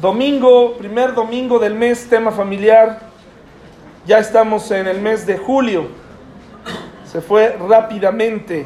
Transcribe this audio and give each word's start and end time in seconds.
Domingo, 0.00 0.74
primer 0.74 1.12
domingo 1.12 1.58
del 1.58 1.74
mes, 1.74 2.08
tema 2.08 2.30
familiar. 2.30 3.00
Ya 4.06 4.20
estamos 4.20 4.70
en 4.70 4.86
el 4.86 5.00
mes 5.00 5.26
de 5.26 5.36
julio. 5.36 5.88
Se 7.04 7.20
fue 7.20 7.56
rápidamente. 7.68 8.64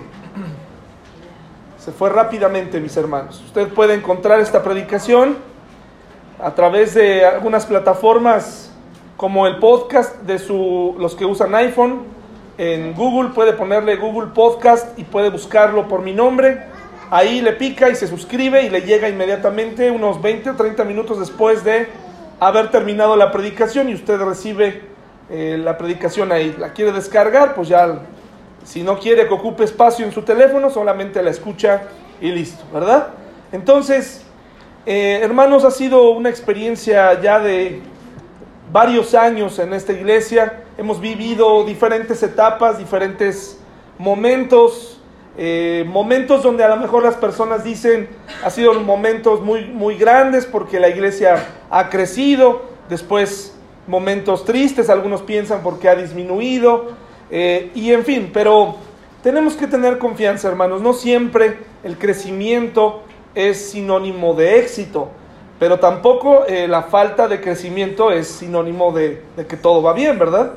Se 1.79 1.91
fue 1.91 2.11
rápidamente, 2.11 2.79
mis 2.81 2.95
hermanos. 2.99 3.43
Usted 3.47 3.69
puede 3.69 3.95
encontrar 3.95 4.41
esta 4.41 4.63
predicación 4.63 5.39
a 6.39 6.55
través 6.55 6.93
de 6.93 7.25
algunas 7.25 7.65
plataformas 7.65 8.71
como 9.17 9.47
el 9.47 9.59
podcast 9.59 10.21
de 10.25 10.39
su, 10.39 10.95
los 10.99 11.15
que 11.15 11.25
usan 11.25 11.55
iPhone. 11.55 12.03
En 12.59 12.93
Google 12.93 13.31
puede 13.31 13.55
ponerle 13.55 13.97
Google 13.97 14.33
Podcast 14.35 14.99
y 14.99 15.05
puede 15.05 15.31
buscarlo 15.31 15.89
por 15.89 16.03
mi 16.03 16.13
nombre 16.13 16.72
Ahí 17.13 17.43
le 17.43 17.53
pica 17.53 17.91
y 17.91 17.95
se 17.95 18.07
suscribe 18.07 18.63
y 18.63 18.71
le 18.71 18.81
llega 18.81 19.07
inmediatamente 19.07 19.91
unos 19.91 20.23
20 20.23 20.49
o 20.49 20.57
30 20.57 20.83
minutos 20.85 21.21
después 21.21 21.63
de 21.63 21.89
haber 22.41 22.71
terminado 22.71 23.17
la 23.17 23.31
predicación 23.31 23.91
y 23.91 23.95
usted 23.95 24.19
recibe 24.19 24.81
eh, 25.29 25.61
la 25.63 25.77
predicación 25.77 26.33
ahí. 26.33 26.57
La 26.59 26.73
quiere 26.73 26.91
descargar, 26.91 27.55
pues 27.55 27.69
ya, 27.69 27.99
si 28.65 28.83
no 28.83 28.99
quiere 28.99 29.29
que 29.29 29.35
ocupe 29.35 29.63
espacio 29.63 30.07
en 30.07 30.13
su 30.13 30.23
teléfono, 30.23 30.71
solamente 30.71 31.23
la 31.23 31.29
escucha 31.29 31.83
y 32.19 32.31
listo, 32.31 32.65
¿verdad? 32.73 33.09
Entonces, 33.53 34.25
eh, 34.87 35.21
hermanos, 35.23 35.67
ha 35.67 35.71
sido 35.71 36.13
una 36.13 36.31
experiencia 36.31 37.21
ya 37.21 37.41
de 37.41 37.83
varios 38.73 39.15
años 39.15 39.59
en 39.59 39.75
esta 39.75 39.93
iglesia. 39.93 40.63
Hemos 40.79 40.99
vivido 40.99 41.63
diferentes 41.67 42.23
etapas, 42.23 42.79
diferentes 42.79 43.59
momentos 43.99 44.92
eh, 45.39 45.85
momentos 45.89 46.43
donde 46.43 46.63
a 46.63 46.69
lo 46.69 46.77
mejor 46.77 47.03
las 47.03 47.15
personas 47.15 47.65
dicen, 47.65 48.09
ha 48.45 48.51
sido 48.51 48.75
momentos 48.75 49.41
muy, 49.41 49.65
muy 49.65 49.97
grandes 49.97 50.45
porque 50.45 50.79
la 50.79 50.91
iglesia 50.91 51.47
ha 51.71 51.89
crecido, 51.89 52.63
después 52.91 53.57
momentos 53.87 54.45
tristes, 54.45 54.91
algunos 54.91 55.23
piensan 55.23 55.63
porque 55.63 55.89
ha 55.89 55.95
disminuido, 55.95 56.91
eh, 57.31 57.71
y 57.75 57.93
en 57.93 58.05
fin, 58.05 58.31
pero 58.33 58.77
tenemos 59.23 59.55
que 59.55 59.67
tener 59.67 59.97
confianza, 59.99 60.49
hermanos, 60.49 60.83
no 60.83 60.93
siempre 60.93 61.57
el 61.83 61.97
crecimiento 61.97 63.03
es 63.35 63.71
sinónimo 63.71 64.35
de 64.35 64.59
éxito, 64.59 65.09
pero 65.59 65.79
tampoco 65.79 66.45
eh, 66.47 66.69
la 66.69 66.83
falta 66.83 67.27
de 67.27 67.41
crecimiento 67.41 68.11
es 68.11 68.27
sinónimo 68.27 68.93
de, 68.93 69.23
que 69.49 69.57
todo 69.57 69.81
va 69.83 69.95
bien, 69.95 70.19
¿verdad? 70.19 70.55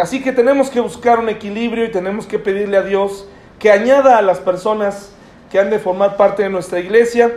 así 0.00 0.22
que 0.22 0.32
tenemos 0.32 0.70
que 0.70 0.80
buscar 0.80 1.18
un 1.18 1.28
equilibrio 1.28 1.84
y 1.84 1.90
tenemos 1.90 2.26
que 2.26 2.38
pedirle 2.38 2.78
a 2.78 2.82
Dios 2.82 3.28
que 3.58 3.70
añada 3.70 4.18
a 4.18 4.22
las 4.22 4.38
personas 4.38 5.12
que 5.50 5.58
han 5.58 5.70
de 5.70 5.78
formar 5.78 6.16
parte 6.16 6.42
de 6.42 6.50
nuestra 6.50 6.80
iglesia 6.80 7.32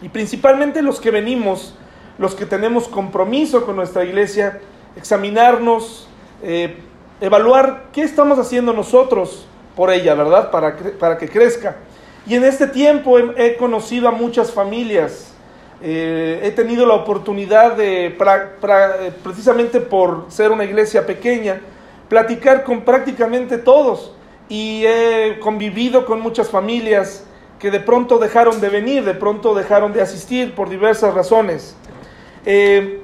y 0.00 0.08
principalmente 0.08 0.82
los 0.82 1.00
que 1.00 1.10
venimos, 1.10 1.74
los 2.18 2.34
que 2.34 2.46
tenemos 2.46 2.88
compromiso 2.88 3.64
con 3.64 3.76
nuestra 3.76 4.04
iglesia, 4.04 4.60
examinarnos, 4.96 6.08
eh, 6.42 6.76
evaluar 7.20 7.86
qué 7.92 8.02
estamos 8.02 8.38
haciendo 8.38 8.72
nosotros 8.72 9.46
por 9.74 9.90
ella, 9.90 10.14
¿verdad? 10.14 10.50
Para, 10.50 10.76
para 10.98 11.18
que 11.18 11.28
crezca. 11.28 11.76
Y 12.26 12.34
en 12.34 12.44
este 12.44 12.66
tiempo 12.66 13.18
he, 13.18 13.56
conocido 13.56 14.08
a 14.08 14.10
muchas 14.10 14.52
familias, 14.52 15.32
eh, 15.80 16.40
he 16.42 16.50
tenido 16.50 16.84
la 16.84 16.94
oportunidad 16.94 17.74
de, 17.76 18.06
eh, 18.08 19.12
precisamente 19.22 19.80
por 19.80 20.26
ser 20.28 20.50
una 20.50 20.64
iglesia 20.64 21.06
pequeña, 21.06 21.60
platicar 22.08 22.64
con 22.64 22.82
prácticamente 22.82 23.56
todos 23.56 24.12
y 24.48 24.84
he 24.86 25.38
convivido 25.40 26.06
con 26.06 26.20
muchas 26.20 26.48
familias 26.48 27.24
que 27.58 27.70
de 27.70 27.80
pronto 27.80 28.18
dejaron 28.18 28.60
de 28.60 28.68
venir, 28.68 29.04
de 29.04 29.14
pronto 29.14 29.54
dejaron 29.54 29.92
de 29.92 30.00
asistir 30.00 30.54
por 30.54 30.68
diversas 30.68 31.14
razones. 31.14 31.76
Eh, 32.46 33.02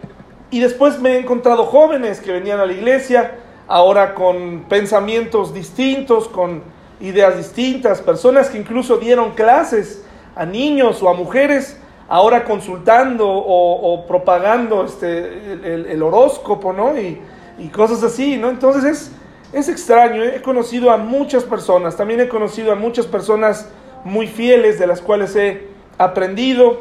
y 0.50 0.60
después 0.60 1.00
me 1.00 1.14
he 1.14 1.18
encontrado 1.18 1.66
jóvenes 1.66 2.20
que 2.20 2.32
venían 2.32 2.60
a 2.60 2.66
la 2.66 2.72
iglesia, 2.72 3.32
ahora 3.66 4.14
con 4.14 4.64
pensamientos 4.68 5.52
distintos, 5.52 6.28
con 6.28 6.62
ideas 7.00 7.36
distintas, 7.36 8.00
personas 8.00 8.48
que 8.48 8.58
incluso 8.58 8.96
dieron 8.98 9.32
clases 9.32 10.04
a 10.36 10.46
niños 10.46 11.02
o 11.02 11.08
a 11.08 11.14
mujeres, 11.14 11.78
ahora 12.08 12.44
consultando 12.44 13.26
o, 13.28 14.06
propagando 14.06 14.84
este, 14.84 15.92
el, 15.92 16.02
horóscopo, 16.02 16.72
¿no? 16.72 16.96
Y, 16.98 17.20
y 17.58 17.68
cosas 17.68 18.02
así, 18.02 18.36
¿no? 18.36 18.50
Entonces 18.50 18.84
es 18.84 19.10
es 19.54 19.68
extraño, 19.68 20.22
he 20.22 20.42
conocido 20.42 20.90
a 20.90 20.96
muchas 20.96 21.44
personas, 21.44 21.96
también 21.96 22.20
he 22.20 22.28
conocido 22.28 22.72
a 22.72 22.74
muchas 22.74 23.06
personas 23.06 23.68
muy 24.04 24.26
fieles 24.26 24.78
de 24.78 24.86
las 24.86 25.00
cuales 25.00 25.34
he 25.36 25.68
aprendido. 25.96 26.80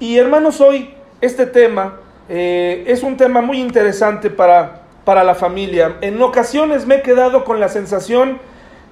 Y 0.00 0.16
hermanos, 0.16 0.60
hoy 0.60 0.94
este 1.20 1.46
tema 1.46 2.00
eh, 2.28 2.84
es 2.86 3.02
un 3.02 3.16
tema 3.16 3.42
muy 3.42 3.60
interesante 3.60 4.30
para, 4.30 4.82
para 5.04 5.24
la 5.24 5.34
familia. 5.34 5.96
En 6.00 6.20
ocasiones 6.22 6.86
me 6.86 6.96
he 6.96 7.02
quedado 7.02 7.44
con 7.44 7.60
la 7.60 7.68
sensación 7.68 8.38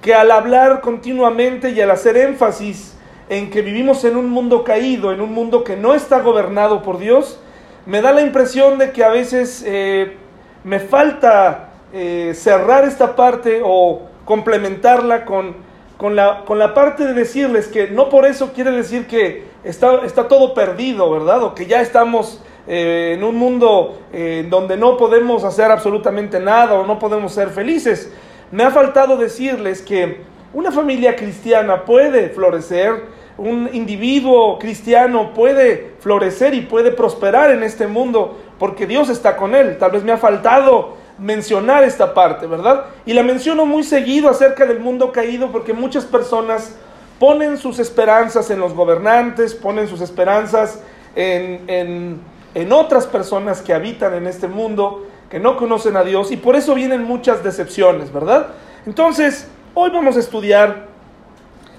que 0.01 0.13
al 0.13 0.29
hablar 0.29 0.81
continuamente 0.81 1.71
y 1.71 1.81
al 1.81 1.89
hacer 1.89 2.17
énfasis 2.17 2.95
en 3.27 3.49
que 3.49 3.63
vivimos 3.63 4.05
en 4.05 4.17
un 4.17 4.29
mundo 4.29 4.63
caído, 4.63 5.11
en 5.11 5.19
un 5.19 5.33
mundo 5.33 5.63
que 5.63 5.75
no 5.75 5.95
está 5.95 6.21
gobernado 6.21 6.83
por 6.83 6.99
Dios, 6.99 7.39
me 7.87 8.01
da 8.01 8.11
la 8.11 8.21
impresión 8.21 8.77
de 8.77 8.91
que 8.91 9.03
a 9.03 9.09
veces 9.09 9.63
eh, 9.65 10.15
me 10.63 10.79
falta 10.79 11.64
eh, 11.93 12.33
cerrar 12.35 12.85
esta 12.85 13.15
parte 13.15 13.61
o 13.63 14.01
complementarla 14.25 15.25
con, 15.25 15.55
con, 15.97 16.15
la, 16.15 16.43
con 16.45 16.59
la 16.59 16.73
parte 16.73 17.05
de 17.05 17.13
decirles 17.13 17.67
que 17.67 17.89
no 17.89 18.09
por 18.09 18.25
eso 18.25 18.51
quiere 18.53 18.71
decir 18.71 19.07
que 19.07 19.45
está, 19.63 20.05
está 20.05 20.27
todo 20.27 20.53
perdido, 20.53 21.09
¿verdad? 21.11 21.43
O 21.43 21.55
que 21.55 21.65
ya 21.65 21.81
estamos 21.81 22.41
eh, 22.67 23.13
en 23.15 23.23
un 23.23 23.35
mundo 23.35 23.99
eh, 24.11 24.47
donde 24.49 24.75
no 24.75 24.97
podemos 24.97 25.43
hacer 25.43 25.69
absolutamente 25.69 26.39
nada 26.39 26.73
o 26.73 26.85
no 26.85 26.97
podemos 26.97 27.31
ser 27.31 27.49
felices. 27.49 28.11
Me 28.51 28.63
ha 28.63 28.71
faltado 28.71 29.17
decirles 29.17 29.81
que 29.81 30.21
una 30.53 30.71
familia 30.71 31.15
cristiana 31.15 31.85
puede 31.85 32.29
florecer, 32.29 33.03
un 33.37 33.69
individuo 33.73 34.57
cristiano 34.57 35.33
puede 35.33 35.91
florecer 35.99 36.53
y 36.53 36.61
puede 36.61 36.91
prosperar 36.91 37.51
en 37.51 37.63
este 37.63 37.85
mundo 37.85 38.37
porque 38.57 38.87
Dios 38.87 39.09
está 39.09 39.35
con 39.35 39.53
él. 39.53 39.77
Tal 39.77 39.91
vez 39.91 40.03
me 40.03 40.13
ha 40.13 40.17
faltado 40.17 40.95
mencionar 41.17 41.83
esta 41.83 42.13
parte, 42.13 42.45
¿verdad? 42.47 42.85
Y 43.05 43.13
la 43.13 43.23
menciono 43.23 43.65
muy 43.65 43.83
seguido 43.83 44.29
acerca 44.29 44.65
del 44.65 44.79
mundo 44.79 45.11
caído 45.11 45.51
porque 45.51 45.73
muchas 45.73 46.05
personas 46.05 46.75
ponen 47.19 47.57
sus 47.57 47.79
esperanzas 47.79 48.49
en 48.49 48.59
los 48.59 48.73
gobernantes, 48.73 49.53
ponen 49.53 49.87
sus 49.87 50.01
esperanzas 50.01 50.79
en, 51.15 52.19
en, 52.53 52.71
otras 52.71 53.07
personas 53.07 53.61
que 53.61 53.73
habitan 53.73 54.13
en 54.13 54.27
este 54.27 54.47
mundo, 54.47 55.07
que 55.29 55.39
no 55.39 55.55
conocen 55.55 55.95
a 55.95 56.03
Dios 56.03 56.31
y 56.31 56.37
por 56.37 56.55
eso 56.55 56.75
vienen 56.75 57.03
muchas 57.03 57.43
decepciones, 57.43 58.11
¿verdad? 58.11 58.47
Entonces, 58.85 59.47
hoy 59.73 59.91
vamos 59.91 60.17
a 60.17 60.19
estudiar 60.19 60.87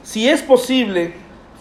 si 0.02 0.28
es 0.28 0.42
posible 0.42 1.14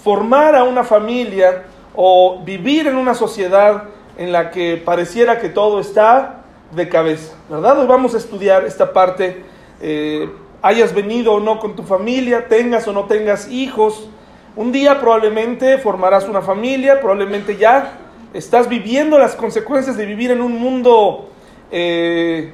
formar 0.04 0.56
a 0.56 0.64
una 0.64 0.84
familia 0.84 1.64
o 1.96 2.42
vivir 2.46 2.88
en 2.88 2.96
una 2.96 3.14
sociedad 3.14 3.86
en 4.18 4.32
la 4.32 4.52
que 4.52 4.82
pareciera 4.84 5.40
que 5.40 5.50
todo 5.50 5.80
está 5.80 6.45
de 6.76 6.90
cabeza, 6.90 7.34
¿verdad? 7.50 7.80
Hoy 7.80 7.88
vamos 7.88 8.14
a 8.14 8.18
estudiar 8.18 8.66
esta 8.66 8.92
parte, 8.92 9.44
eh, 9.82 10.30
hayas 10.62 10.94
venido 10.94 11.34
o 11.34 11.40
no 11.40 11.60
con 11.60 11.76
tu 11.76 11.84
familia, 11.84 12.48
tengas 12.48 12.88
o 12.88 12.92
no 12.92 13.06
tengas 13.06 13.50
hijos, 13.50 14.10
un 14.58 14.72
día 14.72 15.00
probablemente 15.00 15.78
formarás 15.78 16.28
una 16.28 16.42
familia, 16.42 17.00
probablemente 17.00 17.56
ya 17.58 17.94
estás 18.34 18.68
viviendo 18.68 19.18
las 19.18 19.36
consecuencias 19.36 19.96
de 19.96 20.06
vivir 20.06 20.32
en 20.32 20.42
un 20.42 20.60
mundo 20.60 21.30
eh, 21.72 22.54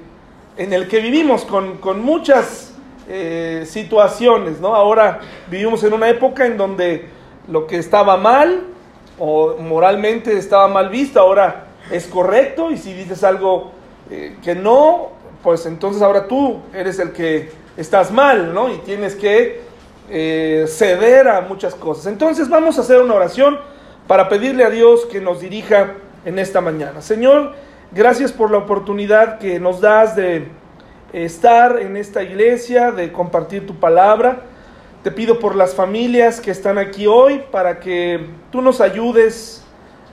en 0.57 0.73
el 0.73 0.87
que 0.87 0.99
vivimos 0.99 1.43
con, 1.43 2.01
muchas 2.01 2.75
eh, 3.07 3.63
situaciones, 3.65 4.59
¿no? 4.59 4.75
Ahora 4.75 5.19
vivimos 5.49 5.83
en 5.83 5.93
una 5.93 6.09
época 6.09 6.45
en 6.45 6.57
donde 6.57 7.07
lo 7.47 7.65
que 7.65 7.77
estaba 7.77 8.17
mal 8.17 8.67
o 9.17 9.55
moralmente 9.57 10.37
estaba 10.37 10.67
mal 10.67 10.89
visto, 10.89 11.19
ahora 11.19 11.67
es 11.91 12.05
correcto 12.05 12.71
y 12.71 12.77
si 12.77 12.93
dices 12.93 13.23
algo 13.23 13.80
eh, 14.11 14.35
que 14.43 14.55
no, 14.55 15.09
pues 15.41 15.65
entonces 15.65 16.01
ahora 16.01 16.27
tú 16.27 16.59
eres 16.73 16.99
el 16.99 17.13
que 17.13 17.49
estás 17.77 18.11
mal, 18.11 18.53
¿no? 18.53 18.69
Y 18.69 18.79
tienes 18.79 19.15
que 19.15 19.61
eh, 20.09 20.65
ceder 20.67 21.29
a 21.29 21.39
muchas 21.39 21.73
cosas. 21.73 22.07
Entonces 22.07 22.49
vamos 22.49 22.77
a 22.77 22.81
hacer 22.81 23.01
una 23.01 23.13
oración 23.13 23.57
para 24.07 24.27
pedirle 24.27 24.65
a 24.65 24.69
Dios 24.69 25.05
que 25.05 25.21
nos 25.21 25.39
dirija 25.39 25.93
en 26.25 26.39
esta 26.39 26.59
mañana. 26.59 27.01
Señor, 27.01 27.53
gracias 27.93 28.33
por 28.33 28.51
la 28.51 28.57
oportunidad 28.57 29.39
que 29.39 29.61
nos 29.61 29.79
das 29.79 30.17
de 30.17 30.49
estar 31.13 31.79
en 31.79 31.95
esta 31.95 32.21
iglesia, 32.21 32.91
de 32.91 33.13
compartir 33.13 33.65
tu 33.65 33.75
palabra. 33.75 34.41
Te 35.03 35.11
pido 35.11 35.39
por 35.39 35.55
las 35.55 35.73
familias 35.73 36.41
que 36.41 36.51
están 36.51 36.77
aquí 36.77 37.07
hoy 37.07 37.43
para 37.49 37.79
que 37.79 38.27
tú 38.51 38.61
nos 38.61 38.81
ayudes 38.81 39.63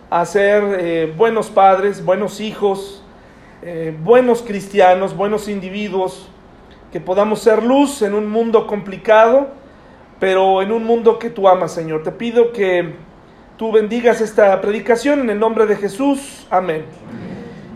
a 0.09 0.25
ser 0.25 0.63
eh, 0.79 1.13
buenos 1.17 1.51
padres, 1.51 2.05
buenos 2.05 2.41
hijos, 2.41 3.03
eh, 3.63 3.97
buenos 4.05 4.43
cristianos, 4.43 5.17
buenos 5.17 5.49
individuos, 5.49 6.29
que 6.93 7.01
podamos 7.01 7.41
ser 7.41 7.63
luz 7.65 8.03
en 8.03 8.15
un 8.15 8.31
mundo 8.31 8.69
complicado, 8.69 9.49
pero 10.21 10.63
en 10.63 10.71
un 10.71 10.85
mundo 10.85 11.19
que 11.19 11.29
tú 11.29 11.49
amas, 11.49 11.73
Señor. 11.73 12.05
Te 12.05 12.13
pido 12.13 12.53
que 12.53 12.95
tú 13.57 13.73
bendigas 13.73 14.21
esta 14.21 14.61
predicación 14.61 15.21
en 15.21 15.31
el 15.31 15.41
nombre 15.41 15.67
de 15.67 15.75
Jesús. 15.75 16.47
Amén. 16.51 16.85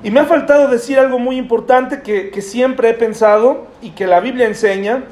Y 0.04 0.10
me 0.10 0.20
ha 0.20 0.24
faltado 0.24 0.68
decir 0.68 0.98
algo 0.98 1.18
muy 1.18 1.36
importante 1.36 2.02
que, 2.02 2.30
que 2.30 2.42
siempre 2.42 2.90
he 2.90 2.94
pensado 2.94 3.66
y 3.80 3.90
que 3.90 4.06
la 4.06 4.20
Biblia 4.20 4.46
enseña. 4.46 5.04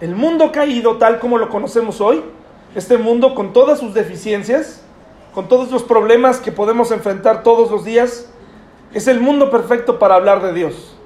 El 0.00 0.14
mundo 0.14 0.50
caído 0.52 0.96
tal 0.96 1.20
como 1.20 1.38
lo 1.38 1.48
conocemos 1.48 2.00
hoy, 2.00 2.22
este 2.74 2.98
mundo 2.98 3.34
con 3.34 3.52
todas 3.52 3.78
sus 3.78 3.94
deficiencias, 3.94 4.84
con 5.32 5.48
todos 5.48 5.70
los 5.70 5.84
problemas 5.84 6.38
que 6.38 6.52
podemos 6.52 6.90
enfrentar 6.90 7.42
todos 7.42 7.70
los 7.70 7.84
días, 7.84 8.30
es 8.96 9.08
el 9.08 9.20
mundo 9.20 9.50
perfecto 9.50 9.98
para 9.98 10.14
hablar 10.14 10.40
de 10.40 10.54
Dios. 10.54 10.96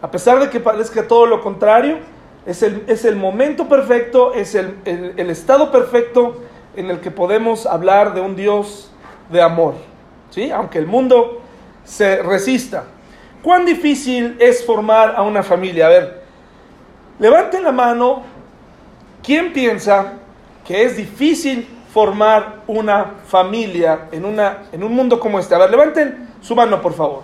A 0.00 0.10
pesar 0.10 0.40
de 0.40 0.48
que 0.48 0.58
parezca 0.58 1.06
todo 1.06 1.26
lo 1.26 1.42
contrario, 1.42 1.98
es 2.46 2.62
el, 2.62 2.82
es 2.86 3.04
el 3.04 3.16
momento 3.16 3.68
perfecto, 3.68 4.32
es 4.32 4.54
el, 4.54 4.78
el, 4.86 5.28
estado 5.28 5.70
perfecto 5.70 6.40
en 6.74 6.90
el 6.90 7.00
que 7.00 7.10
podemos 7.10 7.66
hablar 7.66 8.14
de 8.14 8.22
un 8.22 8.36
Dios 8.36 8.90
de 9.30 9.42
amor. 9.42 9.74
¿sí? 10.30 10.50
Aunque 10.50 10.78
el 10.78 10.86
mundo 10.86 11.42
se 11.84 12.22
resista. 12.22 12.84
¿Cuán 13.42 13.66
difícil 13.66 14.38
es 14.40 14.64
formar 14.64 15.12
a 15.14 15.20
una 15.20 15.42
familia? 15.42 15.88
A 15.88 15.90
ver, 15.90 16.22
levanten 17.18 17.62
la 17.64 17.72
mano. 17.72 18.22
¿Quién 19.22 19.52
piensa 19.52 20.14
que 20.66 20.84
es 20.84 20.96
difícil 20.96 21.68
formar 21.92 22.60
una 22.66 23.16
familia 23.26 24.08
en, 24.10 24.24
una, 24.24 24.62
en 24.72 24.82
un 24.82 24.94
mundo 24.94 25.20
como 25.20 25.38
este? 25.38 25.54
A 25.54 25.58
ver, 25.58 25.70
levanten 25.70 26.29
su 26.40 26.54
mano, 26.54 26.80
por 26.80 26.94
favor. 26.94 27.22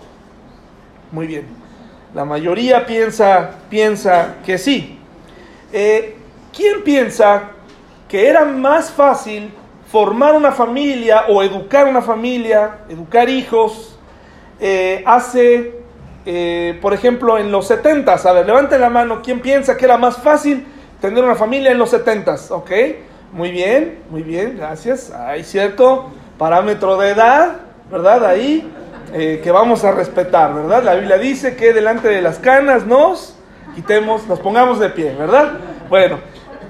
Muy 1.12 1.26
bien. 1.26 1.46
La 2.14 2.24
mayoría 2.24 2.86
piensa, 2.86 3.50
piensa 3.68 4.36
que 4.44 4.58
sí. 4.58 4.98
Eh, 5.72 6.16
¿Quién 6.54 6.82
piensa 6.82 7.50
que 8.08 8.28
era 8.28 8.44
más 8.44 8.90
fácil 8.90 9.50
formar 9.90 10.34
una 10.34 10.52
familia 10.52 11.24
o 11.28 11.42
educar 11.42 11.86
una 11.86 12.02
familia, 12.02 12.78
educar 12.88 13.28
hijos, 13.28 13.98
eh, 14.58 15.02
hace, 15.06 15.80
eh, 16.24 16.78
por 16.80 16.94
ejemplo, 16.94 17.38
en 17.38 17.52
los 17.52 17.66
70 17.68 18.14
A 18.14 18.32
ver, 18.32 18.46
levanten 18.46 18.80
la 18.80 18.90
mano. 18.90 19.20
¿Quién 19.22 19.40
piensa 19.40 19.76
que 19.76 19.84
era 19.84 19.96
más 19.96 20.16
fácil 20.16 20.66
tener 21.00 21.22
una 21.22 21.34
familia 21.34 21.70
en 21.70 21.78
los 21.78 21.90
70 21.90 22.36
¿Ok? 22.50 22.70
Muy 23.32 23.50
bien, 23.50 23.98
muy 24.10 24.22
bien, 24.22 24.56
gracias. 24.56 25.10
Hay 25.10 25.44
cierto 25.44 26.10
parámetro 26.38 26.96
de 26.96 27.10
edad, 27.10 27.56
¿verdad? 27.90 28.24
Ahí, 28.24 28.66
eh, 29.12 29.40
que 29.42 29.50
vamos 29.50 29.84
a 29.84 29.92
respetar, 29.92 30.54
¿verdad? 30.54 30.82
La 30.82 30.94
Biblia 30.94 31.18
dice 31.18 31.56
que 31.56 31.72
delante 31.72 32.08
de 32.08 32.20
las 32.20 32.38
canas 32.38 32.86
nos 32.86 33.36
quitemos, 33.74 34.26
nos 34.26 34.40
pongamos 34.40 34.80
de 34.80 34.90
pie, 34.90 35.14
¿verdad? 35.14 35.52
Bueno, 35.88 36.18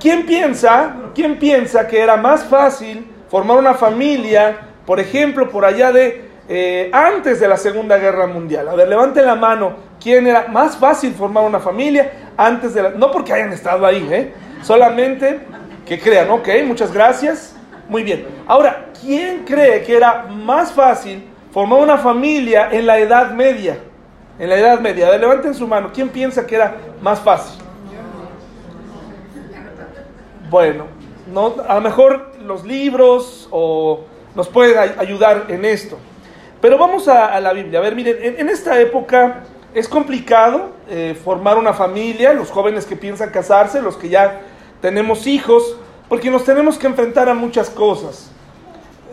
¿quién 0.01 0.27
piensa, 0.27 0.95
quién 1.15 1.39
piensa 1.39 1.87
que 1.87 2.01
era 2.01 2.17
más 2.17 2.45
fácil 2.45 3.11
formar 3.29 3.57
una 3.57 3.75
familia, 3.75 4.59
por 4.85 5.01
ejemplo, 5.01 5.49
por 5.49 5.65
allá 5.65 5.93
de 5.93 6.31
eh, 6.49 6.91
antes 6.93 7.41
de 7.41 7.49
la 7.49 7.57
Segunda 7.57 7.97
Guerra 7.97 8.27
Mundial? 8.27 8.69
A 8.69 8.75
ver, 8.75 8.89
levanten 8.89 9.25
la 9.25 9.35
mano. 9.35 9.87
¿Quién 10.03 10.27
era 10.27 10.47
más 10.49 10.77
fácil 10.77 11.15
formar 11.15 11.45
una 11.45 11.59
familia 11.59 12.13
antes 12.37 12.75
de 12.75 12.83
la... 12.83 12.91
No 12.91 13.11
porque 13.11 13.33
hayan 13.33 13.53
estado 13.53 13.87
ahí, 13.87 14.07
¿eh? 14.11 14.33
Solamente 14.63 15.41
que 15.87 15.99
crean, 15.99 16.31
ok, 16.31 16.49
muchas 16.65 16.93
gracias. 16.93 17.57
Muy 17.89 18.03
bien. 18.03 18.27
Ahora, 18.47 18.87
¿quién 19.01 19.45
cree 19.45 19.83
que 19.85 19.97
era 19.97 20.25
más 20.29 20.73
fácil 20.73 21.25
formar 21.57 21.81
una 21.81 21.97
familia 21.97 22.69
en 22.71 22.85
la 22.85 22.99
Edad 22.99 23.31
Media? 23.31 23.79
En 24.39 24.51
la 24.51 24.57
Edad 24.57 24.79
Media. 24.79 25.17
Levanten 25.17 25.55
su 25.55 25.67
mano. 25.67 25.89
¿Quién 25.91 26.11
piensa 26.11 26.47
que 26.47 26.55
era 26.55 26.77
más 27.01 27.19
fácil? 27.21 27.59
Bueno, 30.51 30.85
no, 31.33 31.55
a 31.67 31.77
lo 31.77 31.81
mejor 31.81 32.33
los 32.45 32.63
libros 32.63 33.49
o 33.51 34.05
nos 34.35 34.49
pueden 34.49 34.99
ayudar 34.99 35.47
en 35.49 35.65
esto. 35.65 35.97
Pero 36.61 36.77
vamos 36.77 37.09
a, 37.09 37.41
la 37.41 37.55
Biblia. 37.55 37.79
A 37.79 37.83
ver, 37.83 37.97
miren, 37.97 38.19
en, 38.21 38.51
esta 38.51 38.79
época 38.79 39.45
es 39.73 39.89
complicado 39.89 40.73
eh, 40.91 41.19
formar 41.25 41.57
una 41.57 41.73
familia, 41.73 42.35
los 42.35 42.51
jóvenes 42.51 42.85
que 42.85 42.97
piensan 42.97 43.31
casarse, 43.31 43.81
los 43.81 43.97
que 43.97 44.11
ya 44.11 44.43
tenemos 44.83 45.27
hijos, 45.27 45.79
porque 46.11 46.31
nos 46.31 46.45
tenemos 46.45 46.77
que 46.77 46.87
enfrentar 46.87 47.31
a 47.31 47.35
muchas 47.35 47.71
cosas. 47.71 48.31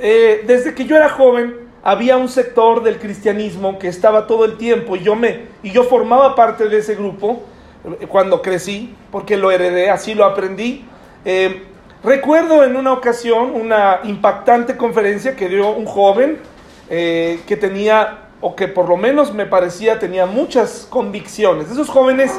Eh, 0.01 0.44
desde 0.45 0.75
que 0.75 0.84
yo 0.84 0.98
era 0.98 1.07
joven, 1.07 1.63
había 1.83 2.18
un 2.18 2.30
sector 2.30 2.81
del 2.81 2.97
cristianismo 2.97 3.77
que 3.77 3.89
estaba 3.89 4.25
todo 4.25 4.45
el 4.45 4.57
tiempo 4.57 4.95
y 4.95 5.03
yo 5.03 5.15
me 5.15 5.47
y 5.62 5.71
yo 5.71 5.83
formaba 5.83 6.33
parte 6.33 6.69
de 6.69 6.77
ese 6.77 6.95
grupo 6.95 7.44
eh, 8.00 8.07
cuando 8.07 8.41
crecí, 8.41 8.95
porque 9.12 9.38
lo 9.38 9.51
heredé, 9.51 9.89
así 9.89 10.13
lo 10.13 10.25
aprendí. 10.25 10.85
Eh, 11.25 11.63
recuerdo 12.03 12.63
en 12.63 12.77
una 12.77 12.94
ocasión 12.94 13.51
una 13.53 14.00
impactante 14.03 14.77
conferencia 14.77 15.35
que 15.35 15.50
dio 15.50 15.71
un 15.71 15.85
joven 15.85 16.39
que 16.89 17.57
tenía, 17.59 18.19
o 18.39 18.56
que 18.56 18.68
por 18.68 18.88
lo 18.88 18.97
menos 18.97 19.33
me 19.33 19.47
parecía 19.47 19.97
tenía 19.97 20.27
muchas 20.27 20.85
convicciones. 20.88 21.71
Esos 21.71 21.89
jóvenes 21.89 22.31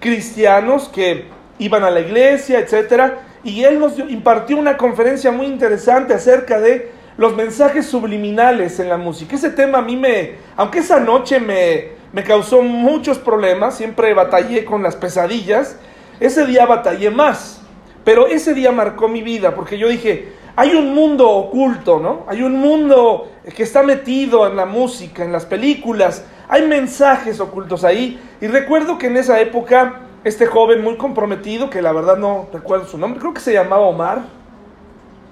cristianos 0.00 0.90
que 0.90 1.28
iban 1.58 1.82
a 1.82 1.90
la 1.90 2.00
iglesia, 2.00 2.58
etcétera, 2.58 3.20
y 3.44 3.64
él 3.64 3.78
nos 3.78 3.98
impartió 3.98 4.58
una 4.58 4.76
conferencia 4.76 5.30
muy 5.30 5.46
interesante 5.46 6.12
acerca 6.12 6.60
de 6.60 6.90
los 7.16 7.36
mensajes 7.36 7.86
subliminales 7.86 8.80
en 8.80 8.88
la 8.88 8.96
música. 8.96 9.36
Ese 9.36 9.50
tema 9.50 9.78
a 9.78 9.82
mí 9.82 9.96
me, 9.96 10.36
aunque 10.56 10.78
esa 10.78 11.00
noche 11.00 11.40
me, 11.40 11.90
me 12.12 12.22
causó 12.24 12.62
muchos 12.62 13.18
problemas, 13.18 13.76
siempre 13.76 14.14
batallé 14.14 14.64
con 14.64 14.82
las 14.82 14.96
pesadillas, 14.96 15.78
ese 16.20 16.46
día 16.46 16.66
batallé 16.66 17.10
más, 17.10 17.62
pero 18.04 18.26
ese 18.26 18.54
día 18.54 18.72
marcó 18.72 19.08
mi 19.08 19.22
vida, 19.22 19.54
porque 19.54 19.78
yo 19.78 19.88
dije, 19.88 20.32
hay 20.54 20.74
un 20.74 20.94
mundo 20.94 21.30
oculto, 21.30 21.98
¿no? 21.98 22.24
Hay 22.28 22.42
un 22.42 22.58
mundo 22.58 23.30
que 23.56 23.62
está 23.62 23.82
metido 23.82 24.46
en 24.46 24.56
la 24.56 24.66
música, 24.66 25.24
en 25.24 25.32
las 25.32 25.46
películas, 25.46 26.24
hay 26.48 26.66
mensajes 26.66 27.40
ocultos 27.40 27.84
ahí, 27.84 28.20
y 28.40 28.46
recuerdo 28.46 28.98
que 28.98 29.06
en 29.06 29.16
esa 29.16 29.40
época 29.40 30.00
este 30.24 30.46
joven 30.46 30.82
muy 30.82 30.96
comprometido, 30.96 31.70
que 31.70 31.82
la 31.82 31.92
verdad 31.92 32.16
no 32.16 32.46
recuerdo 32.52 32.86
su 32.86 32.98
nombre, 32.98 33.20
creo 33.20 33.34
que 33.34 33.40
se 33.40 33.52
llamaba 33.52 33.86
Omar, 33.86 34.22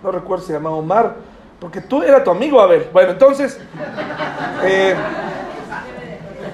no 0.02 0.10
recuerdo 0.10 0.42
si 0.42 0.48
se 0.48 0.54
llamaba 0.54 0.76
Omar, 0.76 1.16
porque 1.60 1.82
tú 1.82 2.02
era 2.02 2.24
tu 2.24 2.30
amigo, 2.30 2.60
a 2.60 2.66
ver, 2.66 2.88
bueno, 2.92 3.12
entonces, 3.12 3.60
eh, 4.64 4.94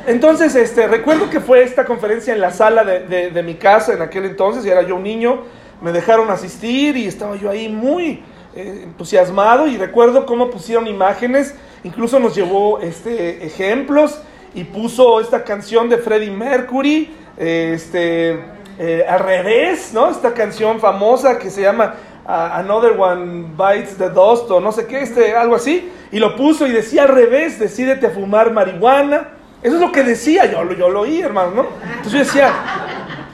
entonces, 0.07 0.55
este, 0.57 0.89
recuerdo 0.89 1.31
que 1.31 1.41
fue 1.41 1.63
esta 1.63 1.85
conferencia 1.85 2.35
en 2.35 2.41
la 2.41 2.51
sala 2.51 2.85
de, 2.85 3.43
mi 3.45 3.55
casa 3.55 3.93
en 3.93 4.03
aquel 4.03 4.25
entonces, 4.25 4.67
y 4.67 4.69
era 4.69 4.83
yo 4.83 4.97
un 4.97 5.05
niño, 5.05 5.43
me 5.81 5.93
dejaron 5.93 6.31
asistir 6.31 6.97
y 6.97 7.07
estaba 7.07 7.37
yo 7.37 7.51
ahí 7.51 7.69
muy 7.69 8.23
eh, 8.55 8.81
entusiasmado 8.85 9.69
y 9.69 9.77
recuerdo 9.77 10.27
cómo 10.27 10.51
pusieron 10.51 10.87
imágenes, 10.89 11.55
incluso 11.85 12.19
nos 12.19 12.35
llevó 12.35 12.81
este, 12.81 13.45
ejemplos 13.47 14.21
y 14.55 14.65
puso 14.65 15.21
esta 15.21 15.45
canción 15.45 15.89
de 15.89 15.99
Freddie 15.99 16.31
Mercury, 16.31 17.15
este, 17.37 18.41
eh, 18.79 19.05
al 19.09 19.21
revés, 19.21 19.93
¿no? 19.93 20.11
Esta 20.11 20.35
canción 20.35 20.81
famosa 20.81 21.39
que 21.39 21.51
se 21.51 21.63
llama 21.63 21.95
uh, 22.27 22.59
Another 22.59 22.99
One 22.99 23.55
Bites 23.57 23.97
the 23.97 24.11
Dust 24.11 24.51
o 24.51 24.61
no 24.61 24.73
sé 24.73 24.87
qué, 24.87 25.03
este, 25.03 25.35
algo 25.35 25.55
así, 25.57 25.91
y 26.11 26.19
lo 26.19 26.37
puso 26.37 26.67
y 26.67 26.73
decía 26.73 27.05
al 27.05 27.09
revés, 27.09 27.59
decídete 27.59 28.07
a 28.07 28.11
fumar 28.11 28.53
marihuana. 28.53 29.29
Eso 29.63 29.77
es 29.77 29.81
lo 29.81 29.91
que 29.91 30.03
decía, 30.03 30.45
yo, 30.51 30.63
yo 30.75 30.89
lo 30.91 31.01
oí, 31.01 31.21
hermano, 31.21 31.51
¿no? 31.51 31.67
Entonces 31.97 32.13
yo 32.13 32.19
decía, 32.19 32.53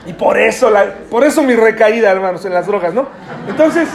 y 0.05 0.13
por 0.13 0.37
eso, 0.37 0.69
la, 0.69 0.85
por 1.09 1.23
eso 1.23 1.43
mi 1.43 1.55
recaída, 1.55 2.11
hermanos, 2.11 2.45
en 2.45 2.53
las 2.53 2.65
drogas, 2.65 2.93
¿no? 2.93 3.07
Entonces, 3.47 3.89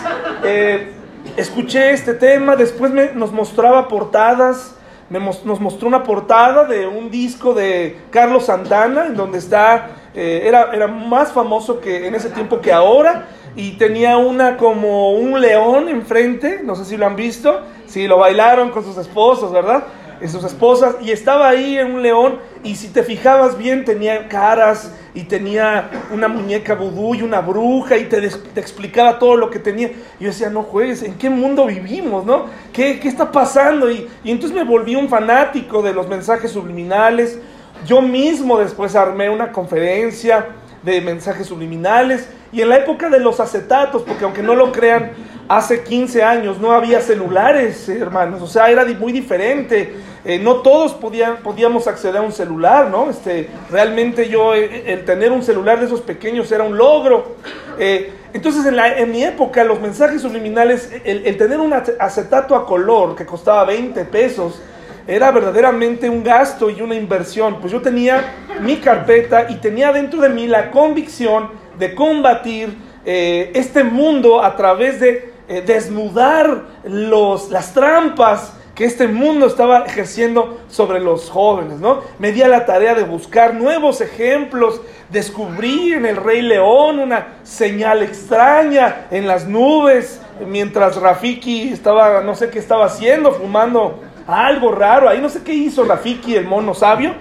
eh, 0.44 0.92
escuché 1.36 1.92
este 1.92 2.14
tema, 2.14 2.54
después 2.54 2.92
me, 2.92 3.12
nos 3.14 3.32
mostraba 3.32 3.88
portadas 3.88 4.74
nos 5.10 5.60
mostró 5.60 5.88
una 5.88 6.02
portada 6.02 6.64
de 6.64 6.86
un 6.86 7.10
disco 7.10 7.54
de 7.54 7.98
Carlos 8.10 8.46
Santana, 8.46 9.06
en 9.06 9.16
donde 9.16 9.38
está, 9.38 9.88
eh, 10.14 10.42
era, 10.44 10.70
era 10.74 10.86
más 10.86 11.32
famoso 11.32 11.80
que 11.80 12.06
en 12.06 12.14
ese 12.14 12.28
tiempo 12.30 12.60
que 12.60 12.72
ahora, 12.72 13.26
y 13.56 13.72
tenía 13.72 14.16
una 14.16 14.56
como 14.56 15.12
un 15.12 15.40
león 15.40 15.88
enfrente, 15.88 16.60
no 16.62 16.76
sé 16.76 16.84
si 16.84 16.96
lo 16.96 17.06
han 17.06 17.16
visto, 17.16 17.60
si 17.86 18.06
lo 18.06 18.18
bailaron 18.18 18.70
con 18.70 18.84
sus 18.84 18.96
esposos, 18.98 19.52
¿verdad? 19.52 19.84
sus 20.26 20.42
esposas, 20.42 20.96
y 21.00 21.12
estaba 21.12 21.48
ahí 21.48 21.78
en 21.78 21.92
un 21.92 22.02
león, 22.02 22.38
y 22.64 22.74
si 22.74 22.88
te 22.88 23.04
fijabas 23.04 23.56
bien, 23.56 23.84
tenía 23.84 24.26
caras, 24.26 24.92
y 25.14 25.24
tenía 25.24 25.90
una 26.12 26.26
muñeca 26.26 26.74
vudú 26.74 27.14
y 27.14 27.22
una 27.22 27.40
bruja, 27.40 27.96
y 27.96 28.06
te, 28.06 28.20
te, 28.20 28.60
explicaba 28.60 29.18
todo 29.18 29.36
lo 29.36 29.50
que 29.50 29.60
tenía. 29.60 29.92
Y 30.18 30.24
yo 30.24 30.30
decía, 30.30 30.50
no 30.50 30.62
juegues, 30.62 31.02
¿en 31.02 31.14
qué 31.14 31.30
mundo 31.30 31.66
vivimos, 31.66 32.24
no? 32.24 32.46
¿Qué, 32.72 32.98
qué 32.98 33.08
está 33.08 33.30
pasando? 33.30 33.90
Y, 33.90 34.08
y 34.24 34.32
entonces 34.32 34.56
me 34.56 34.64
volví 34.64 34.96
un 34.96 35.08
fanático 35.08 35.82
de 35.82 35.92
los 35.92 36.08
mensajes 36.08 36.50
subliminales. 36.50 37.38
Yo 37.86 38.00
mismo 38.00 38.58
después 38.58 38.96
armé 38.96 39.30
una 39.30 39.52
conferencia 39.52 40.48
de 40.82 41.00
mensajes 41.00 41.46
subliminales, 41.46 42.28
y 42.52 42.62
en 42.62 42.70
la 42.70 42.78
época 42.78 43.10
de 43.10 43.20
los 43.20 43.40
acetatos, 43.40 44.02
porque 44.02 44.24
aunque 44.24 44.42
no 44.42 44.54
lo 44.54 44.72
crean, 44.72 45.12
hace 45.48 45.82
15 45.82 46.22
años 46.22 46.58
no 46.58 46.72
había 46.72 47.00
celulares, 47.00 47.88
hermanos, 47.88 48.42
o 48.42 48.46
sea, 48.46 48.70
era 48.70 48.84
muy 48.84 49.12
diferente. 49.12 49.94
eh, 50.24 50.38
no 50.38 50.56
todos 50.56 50.94
podían, 50.94 51.38
podíamos 51.38 51.86
acceder 51.86 52.18
a 52.18 52.22
un 52.22 52.32
celular, 52.32 52.90
¿no? 52.90 53.08
Este, 53.08 53.48
realmente 53.70 54.28
yo, 54.28 54.54
eh, 54.54 54.84
el 54.86 55.04
tener 55.04 55.32
un 55.32 55.42
celular 55.42 55.78
de 55.80 55.86
esos 55.86 56.02
pequeños 56.02 56.50
era 56.52 56.64
un 56.64 56.76
logro. 56.76 57.36
Eh, 57.78 58.12
entonces, 58.34 58.66
en, 58.66 58.76
la, 58.76 58.98
en, 58.98 59.10
mi 59.10 59.24
época, 59.24 59.64
los 59.64 59.80
mensajes 59.80 60.20
subliminales, 60.20 60.92
el, 61.04 61.24
el, 61.24 61.36
tener 61.38 61.60
un 61.60 61.72
acetato 61.72 62.54
a 62.54 62.66
color 62.66 63.14
que 63.14 63.24
costaba 63.24 63.64
20 63.64 64.04
pesos, 64.04 64.60
era 65.08 65.30
verdaderamente 65.30 66.10
un 66.10 66.22
gasto 66.22 66.68
y 66.68 66.82
una 66.82 66.94
inversión. 66.94 67.60
Pues 67.60 67.72
yo 67.72 67.80
tenía 67.80 68.34
mi 68.60 68.76
carpeta 68.76 69.46
y 69.48 69.54
tenía 69.56 69.90
dentro 69.90 70.20
de 70.20 70.28
mí 70.28 70.46
la 70.46 70.70
convicción 70.70 71.48
de 71.78 71.94
combatir 71.94 72.76
eh, 73.06 73.50
este 73.54 73.82
mundo 73.84 74.44
a 74.44 74.54
través 74.54 75.00
de 75.00 75.32
eh, 75.48 75.62
desnudar 75.66 76.64
los, 76.84 77.50
las 77.50 77.72
trampas 77.72 78.52
que 78.74 78.84
este 78.84 79.08
mundo 79.08 79.46
estaba 79.46 79.80
ejerciendo 79.86 80.58
sobre 80.68 81.00
los 81.00 81.30
jóvenes, 81.30 81.80
¿no? 81.80 82.02
Me 82.18 82.30
di 82.30 82.42
a 82.42 82.48
la 82.48 82.66
tarea 82.66 82.94
de 82.94 83.02
buscar 83.02 83.54
nuevos 83.54 84.02
ejemplos, 84.02 84.80
descubrí 85.08 85.94
en 85.94 86.06
el 86.06 86.16
Rey 86.16 86.42
León 86.42 87.00
una 87.00 87.38
señal 87.42 88.02
extraña 88.02 89.06
en 89.10 89.26
las 89.26 89.48
nubes, 89.48 90.20
mientras 90.46 90.96
Rafiki 90.96 91.72
estaba, 91.72 92.20
no 92.20 92.36
sé 92.36 92.50
qué 92.50 92.60
estaba 92.60 92.84
haciendo, 92.84 93.32
fumando 93.32 94.00
algo 94.28 94.70
raro, 94.72 95.08
ahí 95.08 95.20
no 95.20 95.30
sé 95.30 95.42
qué 95.42 95.54
hizo 95.54 95.84
Rafiki, 95.84 96.36
el 96.36 96.46
mono 96.46 96.74
sabio, 96.74 97.14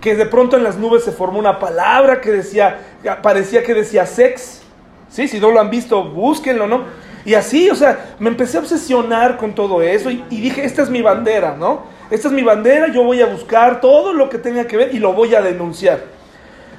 que 0.00 0.14
de 0.14 0.24
pronto 0.24 0.56
en 0.56 0.64
las 0.64 0.78
nubes 0.78 1.04
se 1.04 1.12
formó 1.12 1.38
una 1.38 1.58
palabra 1.58 2.22
que 2.22 2.32
decía, 2.32 2.78
parecía 3.22 3.62
que 3.62 3.74
decía 3.74 4.06
sex, 4.06 4.62
sí, 5.10 5.28
si 5.28 5.38
no 5.38 5.50
lo 5.50 5.60
han 5.60 5.68
visto, 5.68 6.02
búsquenlo, 6.04 6.66
¿no? 6.66 6.84
Y 7.26 7.34
así, 7.34 7.68
o 7.68 7.74
sea, 7.74 8.14
me 8.18 8.30
empecé 8.30 8.56
a 8.56 8.60
obsesionar 8.60 9.36
con 9.36 9.54
todo 9.54 9.82
eso 9.82 10.10
y, 10.10 10.22
dije, 10.28 10.64
esta 10.64 10.82
es 10.82 10.90
mi 10.90 11.02
bandera, 11.02 11.54
¿no? 11.58 11.84
Esta 12.10 12.28
es 12.28 12.34
mi 12.34 12.42
bandera, 12.42 12.88
yo 12.88 13.02
voy 13.02 13.20
a 13.20 13.26
buscar 13.26 13.80
todo 13.80 14.14
lo 14.14 14.30
que 14.30 14.38
tenga 14.38 14.66
que 14.66 14.76
ver 14.76 14.94
y 14.94 14.98
lo 14.98 15.12
voy 15.12 15.34
a 15.34 15.42
denunciar. 15.42 16.00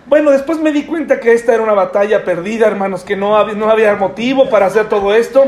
Bueno, 0.08 0.32
después 0.32 0.60
me 0.60 0.72
di 0.72 0.84
cuenta 0.84 1.20
que 1.20 1.34
esta 1.34 1.54
era 1.54 1.64
una 1.64 1.74
batalla 1.74 2.24
perdida, 2.24 2.68
hermanos, 2.68 3.04
que 3.04 3.16
no 3.16 3.38
había, 3.38 3.56
no 3.56 3.70
había 3.70 3.96
motivo 3.96 4.50
para 4.50 4.68
hacer 4.68 4.88
todo 4.90 5.14
esto, 5.14 5.46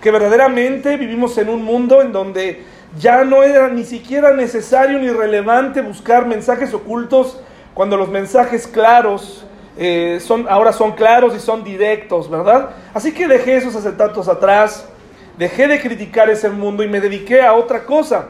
que 0.00 0.10
verdaderamente 0.10 0.96
vivimos 0.96 1.38
en 1.38 1.48
un 1.48 1.64
mundo 1.64 2.02
en 2.02 2.12
donde 2.12 2.75
ya 2.98 3.24
no 3.24 3.42
era 3.42 3.68
ni 3.68 3.84
siquiera 3.84 4.32
necesario 4.32 4.98
ni 4.98 5.10
relevante 5.10 5.80
buscar 5.80 6.26
mensajes 6.26 6.72
ocultos 6.72 7.38
cuando 7.74 7.96
los 7.96 8.08
mensajes 8.08 8.66
claros 8.66 9.44
eh, 9.76 10.18
son, 10.20 10.46
ahora 10.48 10.72
son 10.72 10.92
claros 10.92 11.34
y 11.36 11.40
son 11.40 11.62
directos, 11.62 12.30
¿verdad? 12.30 12.70
Así 12.94 13.12
que 13.12 13.28
dejé 13.28 13.56
esos 13.56 13.76
acetatos 13.76 14.28
atrás, 14.28 14.88
dejé 15.36 15.68
de 15.68 15.80
criticar 15.80 16.30
ese 16.30 16.48
mundo 16.48 16.82
y 16.82 16.88
me 16.88 17.00
dediqué 17.00 17.42
a 17.42 17.52
otra 17.52 17.84
cosa. 17.84 18.28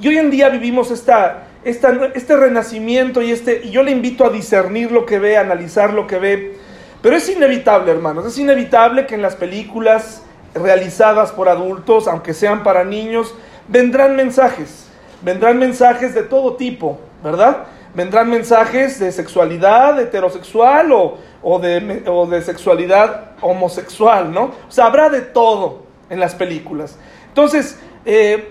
Y 0.00 0.08
hoy 0.08 0.18
en 0.18 0.30
día 0.30 0.48
vivimos 0.48 0.90
esta, 0.90 1.44
este 1.62 2.36
renacimiento 2.36 3.22
y, 3.22 3.30
este, 3.30 3.60
y 3.64 3.70
yo 3.70 3.84
le 3.84 3.92
invito 3.92 4.24
a 4.24 4.30
discernir 4.30 4.90
lo 4.90 5.06
que 5.06 5.20
ve, 5.20 5.36
a 5.36 5.42
analizar 5.42 5.92
lo 5.92 6.08
que 6.08 6.18
ve. 6.18 6.56
Pero 7.02 7.16
es 7.16 7.28
inevitable, 7.28 7.92
hermanos, 7.92 8.26
es 8.26 8.36
inevitable 8.38 9.06
que 9.06 9.14
en 9.14 9.22
las 9.22 9.36
películas 9.36 10.22
realizadas 10.54 11.30
por 11.30 11.48
adultos, 11.48 12.08
aunque 12.08 12.34
sean 12.34 12.64
para 12.64 12.84
niños, 12.84 13.34
vendrán 13.72 14.14
mensajes, 14.14 14.86
vendrán 15.22 15.58
mensajes 15.58 16.14
de 16.14 16.22
todo 16.22 16.54
tipo, 16.54 17.00
¿verdad? 17.24 17.66
vendrán 17.94 18.30
mensajes 18.30 18.98
de 18.98 19.12
sexualidad 19.12 20.00
heterosexual 20.00 20.92
o, 20.92 21.58
de, 21.58 22.02
o, 22.06 22.26
de, 22.26 22.42
sexualidad 22.42 23.32
homosexual, 23.40 24.32
¿no? 24.32 24.44
O 24.44 24.70
sea, 24.70 24.86
habrá 24.86 25.08
de 25.08 25.20
todo 25.20 25.82
en 26.08 26.20
las 26.20 26.34
películas. 26.34 26.98
Entonces, 27.28 27.78
eh, 28.04 28.48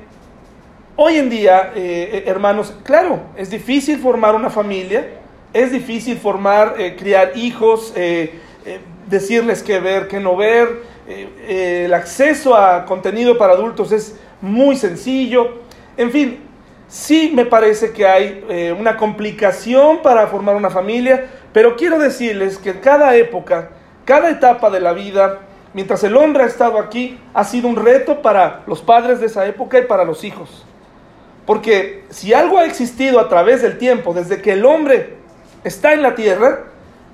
hoy 0.95 1.17
en 1.17 1.29
día, 1.29 1.71
eh, 1.75 2.23
hermanos, 2.27 2.73
claro, 2.83 3.19
es 3.35 3.49
difícil 3.49 3.99
formar 3.99 4.35
una 4.35 4.49
familia, 4.49 5.07
es 5.53 5.71
difícil 5.71 6.17
formar, 6.17 6.75
eh, 6.77 6.95
criar 6.95 7.33
hijos, 7.35 7.93
decirles 9.07 9.63
qué 9.63 9.79
ver, 9.79 10.07
qué 10.07 10.19
no 10.19 10.35
ver. 10.35 10.91
el 11.47 11.93
acceso 11.93 12.55
a 12.55 12.85
contenido 12.85 13.37
para 13.37 13.53
adultos 13.53 13.91
es 13.91 14.15
muy 14.41 14.75
sencillo. 14.75 15.61
En 15.97 16.11
fin, 16.11 16.39
Sí 16.91 17.31
me 17.33 17.45
parece 17.45 17.93
que 17.93 18.05
hay 18.05 18.45
eh, 18.49 18.75
una 18.77 18.97
complicación 18.97 20.01
para 20.01 20.27
formar 20.27 20.57
una 20.57 20.69
familia, 20.69 21.25
pero 21.53 21.77
quiero 21.77 21.97
decirles 21.97 22.57
que 22.57 22.81
cada 22.81 23.15
época, 23.15 23.69
cada 24.03 24.29
etapa 24.29 24.69
de 24.69 24.81
la 24.81 24.91
vida, 24.91 25.39
mientras 25.73 26.03
el 26.03 26.17
hombre 26.17 26.43
ha 26.43 26.47
estado 26.47 26.77
aquí, 26.77 27.17
ha 27.33 27.45
sido 27.45 27.69
un 27.69 27.77
reto 27.77 28.21
para 28.21 28.63
los 28.67 28.81
padres 28.81 29.21
de 29.21 29.27
esa 29.27 29.45
época 29.45 29.79
y 29.79 29.83
para 29.83 30.03
los 30.03 30.25
hijos. 30.25 30.65
Porque 31.45 32.03
si 32.09 32.33
algo 32.33 32.57
ha 32.57 32.65
existido 32.65 33.21
a 33.21 33.29
través 33.29 33.61
del 33.61 33.77
tiempo, 33.77 34.13
desde 34.13 34.41
que 34.41 34.51
el 34.51 34.65
hombre 34.65 35.15
está 35.63 35.93
en 35.93 36.01
la 36.01 36.13
tierra 36.13 36.65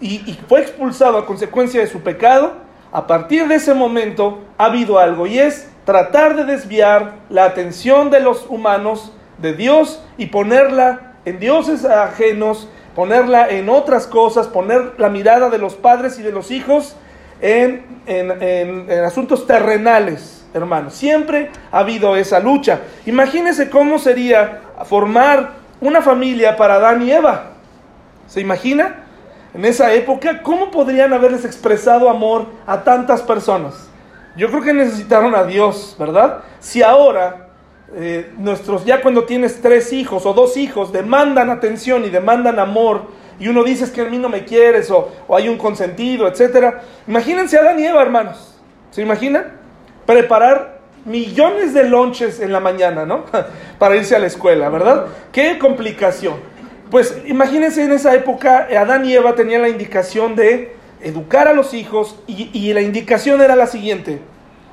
y, 0.01 0.27
y 0.27 0.39
fue 0.49 0.61
expulsado 0.61 1.19
a 1.19 1.27
consecuencia 1.27 1.81
de 1.81 1.87
su 1.87 2.01
pecado, 2.01 2.53
a 2.91 3.07
partir 3.07 3.47
de 3.47 3.55
ese 3.55 3.73
momento 3.73 4.39
ha 4.57 4.65
habido 4.65 4.99
algo 4.99 5.27
y 5.27 5.39
es 5.39 5.69
tratar 5.85 6.35
de 6.35 6.45
desviar 6.45 7.15
la 7.29 7.45
atención 7.45 8.09
de 8.09 8.19
los 8.19 8.45
humanos 8.49 9.13
de 9.37 9.53
Dios 9.53 10.03
y 10.17 10.27
ponerla 10.27 11.13
en 11.25 11.39
dioses 11.39 11.85
ajenos, 11.85 12.69
ponerla 12.95 13.49
en 13.49 13.69
otras 13.69 14.07
cosas, 14.07 14.47
poner 14.47 14.93
la 14.97 15.09
mirada 15.09 15.49
de 15.49 15.57
los 15.57 15.75
padres 15.75 16.19
y 16.19 16.23
de 16.23 16.31
los 16.31 16.51
hijos 16.51 16.95
en, 17.41 17.85
en, 18.05 18.89
asuntos 19.05 19.45
terrenales, 19.45 20.45
hermanos. 20.53 20.93
Siempre 20.93 21.51
ha 21.71 21.79
habido 21.79 22.15
esa 22.15 22.39
lucha. 22.39 22.81
Imagínense 23.05 23.69
cómo 23.69 23.99
sería 23.99 24.61
formar 24.85 25.51
una 25.81 26.01
familia 26.01 26.57
para 26.57 26.75
Adán 26.75 27.01
y 27.03 27.11
Eva. 27.11 27.51
¿Se 28.27 28.41
imagina? 28.41 29.06
En 29.57 29.65
esa 29.65 29.91
época, 29.91 30.43
¿cómo 30.43 30.69
podrían 30.69 31.13
haberles 31.13 31.43
expresado 31.43 32.11
amor 32.11 32.45
a 32.67 32.83
tantas 32.83 33.23
personas? 33.23 33.89
Yo 34.35 34.49
creo 34.49 34.61
que 34.61 34.71
necesitaron 34.71 35.33
a 35.33 35.45
Dios, 35.45 35.95
¿verdad? 35.97 36.43
Si 36.59 36.83
ahora 36.83 37.47
eh, 37.95 38.31
nuestros, 38.37 38.85
ya 38.85 39.01
cuando 39.01 39.23
tienes 39.23 39.59
tres 39.59 39.91
hijos 39.93 40.27
o 40.27 40.33
dos 40.33 40.57
hijos, 40.57 40.93
demandan 40.93 41.49
atención 41.49 42.05
y 42.05 42.11
demandan 42.11 42.59
amor, 42.59 43.05
y 43.39 43.47
uno 43.47 43.63
dice 43.63 43.91
que 43.91 44.01
a 44.01 44.05
mí 44.05 44.19
no 44.19 44.29
me 44.29 44.45
quieres, 44.45 44.91
o, 44.91 45.09
hay 45.35 45.49
un 45.49 45.57
consentido, 45.57 46.27
etcétera. 46.27 46.83
Imagínense 47.07 47.57
a 47.57 47.61
Adán 47.61 47.79
y 47.79 47.85
Eva, 47.87 48.03
hermanos. 48.03 48.59
¿Se 48.91 49.01
imaginan? 49.01 49.53
Preparar 50.05 50.81
millones 51.03 51.73
de 51.73 51.85
lonches 51.85 52.41
en 52.41 52.53
la 52.53 52.59
mañana, 52.59 53.07
¿no? 53.07 53.25
Para 53.79 53.95
irse 53.95 54.15
a 54.15 54.19
la 54.19 54.27
escuela, 54.27 54.69
¿verdad? 54.69 55.07
Qué 55.31 55.57
complicación. 55.57 56.35
Pues 56.89 57.17
imagínense 57.25 57.83
en 57.83 57.91
esa 57.91 58.15
época, 58.15 58.67
Adán 58.77 59.05
y 59.05 59.13
Eva 59.13 59.35
tenían 59.35 59.61
la 59.61 59.69
indicación 59.69 60.35
de 60.35 60.73
educar 61.01 61.47
a 61.47 61.53
los 61.53 61.73
hijos 61.73 62.17
y, 62.27 62.49
y 62.53 62.73
la 62.73 62.81
indicación 62.81 63.41
era 63.41 63.55
la 63.55 63.67
siguiente, 63.67 64.19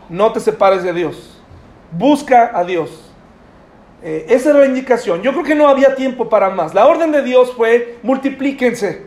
no 0.08 0.32
te 0.32 0.40
separes 0.40 0.82
de 0.82 0.92
Dios, 0.92 1.42
busca 1.90 2.52
a 2.54 2.64
Dios. 2.64 3.04
Eh, 4.06 4.26
esa 4.28 4.50
era 4.50 4.58
la 4.58 4.66
indicación. 4.66 5.22
Yo 5.22 5.32
creo 5.32 5.44
que 5.44 5.54
no 5.54 5.66
había 5.66 5.94
tiempo 5.94 6.28
para 6.28 6.50
más. 6.50 6.74
La 6.74 6.86
orden 6.86 7.10
de 7.10 7.22
Dios 7.22 7.54
fue 7.56 7.96
multiplíquense, 8.02 9.06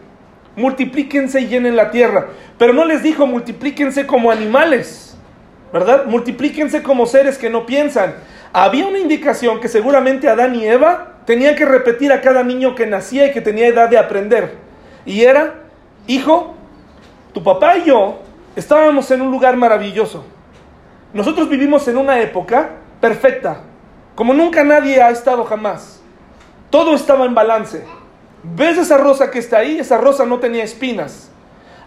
multiplíquense 0.56 1.40
y 1.40 1.48
llenen 1.48 1.76
la 1.76 1.92
tierra. 1.92 2.30
Pero 2.58 2.74
no 2.74 2.84
les 2.84 3.04
dijo 3.04 3.28
multiplíquense 3.28 4.08
como 4.08 4.32
animales, 4.32 5.16
¿verdad? 5.72 6.06
Multiplíquense 6.06 6.82
como 6.82 7.06
seres 7.06 7.38
que 7.38 7.50
no 7.50 7.68
piensan. 7.68 8.16
Había 8.54 8.88
una 8.88 9.00
indicación 9.00 9.60
que 9.60 9.68
seguramente 9.68 10.30
Adán 10.30 10.56
y 10.56 10.66
Eva 10.66 11.18
tenían 11.26 11.56
que 11.56 11.66
repetir 11.66 12.12
a 12.12 12.22
cada 12.22 12.44
niño 12.44 12.76
que 12.76 12.88
nacía 12.88 13.28
y 13.28 13.32
que 13.32 13.42
tenía 13.42 13.68
edad 13.68 13.90
de 13.90 13.98
aprender. 13.98 14.56
Y 15.06 15.24
era, 15.24 15.56
hijo, 16.08 16.56
tu 17.34 17.44
papá 17.44 17.78
y 17.78 17.86
yo 17.86 18.20
estábamos 18.56 19.12
en 19.12 19.22
un 19.22 19.32
lugar 19.32 19.56
maravilloso. 19.58 20.26
Nosotros 21.14 21.50
vivimos 21.50 21.88
en 21.88 21.98
una 21.98 22.20
época 22.20 22.70
perfecta, 23.00 23.62
como 24.16 24.34
nunca 24.34 24.64
nadie 24.64 25.02
ha 25.02 25.10
estado 25.10 25.44
jamás. 25.44 26.02
Todo 26.70 26.96
estaba 26.96 27.26
en 27.26 27.36
balance. 27.36 27.84
¿Ves 28.44 28.78
esa 28.78 28.98
rosa 28.98 29.32
que 29.32 29.40
está 29.40 29.60
ahí? 29.60 29.80
Esa 29.80 29.98
rosa 29.98 30.26
no 30.26 30.40
tenía 30.40 30.64
espinas. 30.64 31.32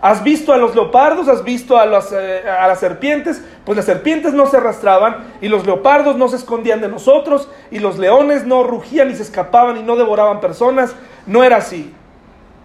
¿Has 0.03 0.25
visto 0.25 0.53
a 0.53 0.57
los 0.57 0.75
leopardos? 0.75 1.29
¿Has 1.29 1.45
visto 1.45 1.77
a, 1.77 1.85
eh, 1.85 2.43
a 2.49 2.67
las 2.67 2.81
serpientes? 2.81 3.45
Pues 3.65 3.77
las 3.77 3.85
serpientes 3.85 4.33
no 4.33 4.47
se 4.47 4.57
arrastraban 4.57 5.27
y 5.43 5.49
los 5.49 5.67
leopardos 5.67 6.17
no 6.17 6.29
se 6.29 6.37
escondían 6.37 6.81
de 6.81 6.89
nosotros 6.89 7.49
y 7.71 7.81
los 7.81 7.99
leones 7.99 8.47
no 8.47 8.63
rugían 8.63 9.11
y 9.11 9.15
se 9.15 9.23
escapaban 9.23 9.77
y 9.77 9.83
no 9.83 9.97
devoraban 9.97 10.41
personas. 10.41 10.97
No 11.27 11.45
era 11.45 11.57
así. 11.57 11.93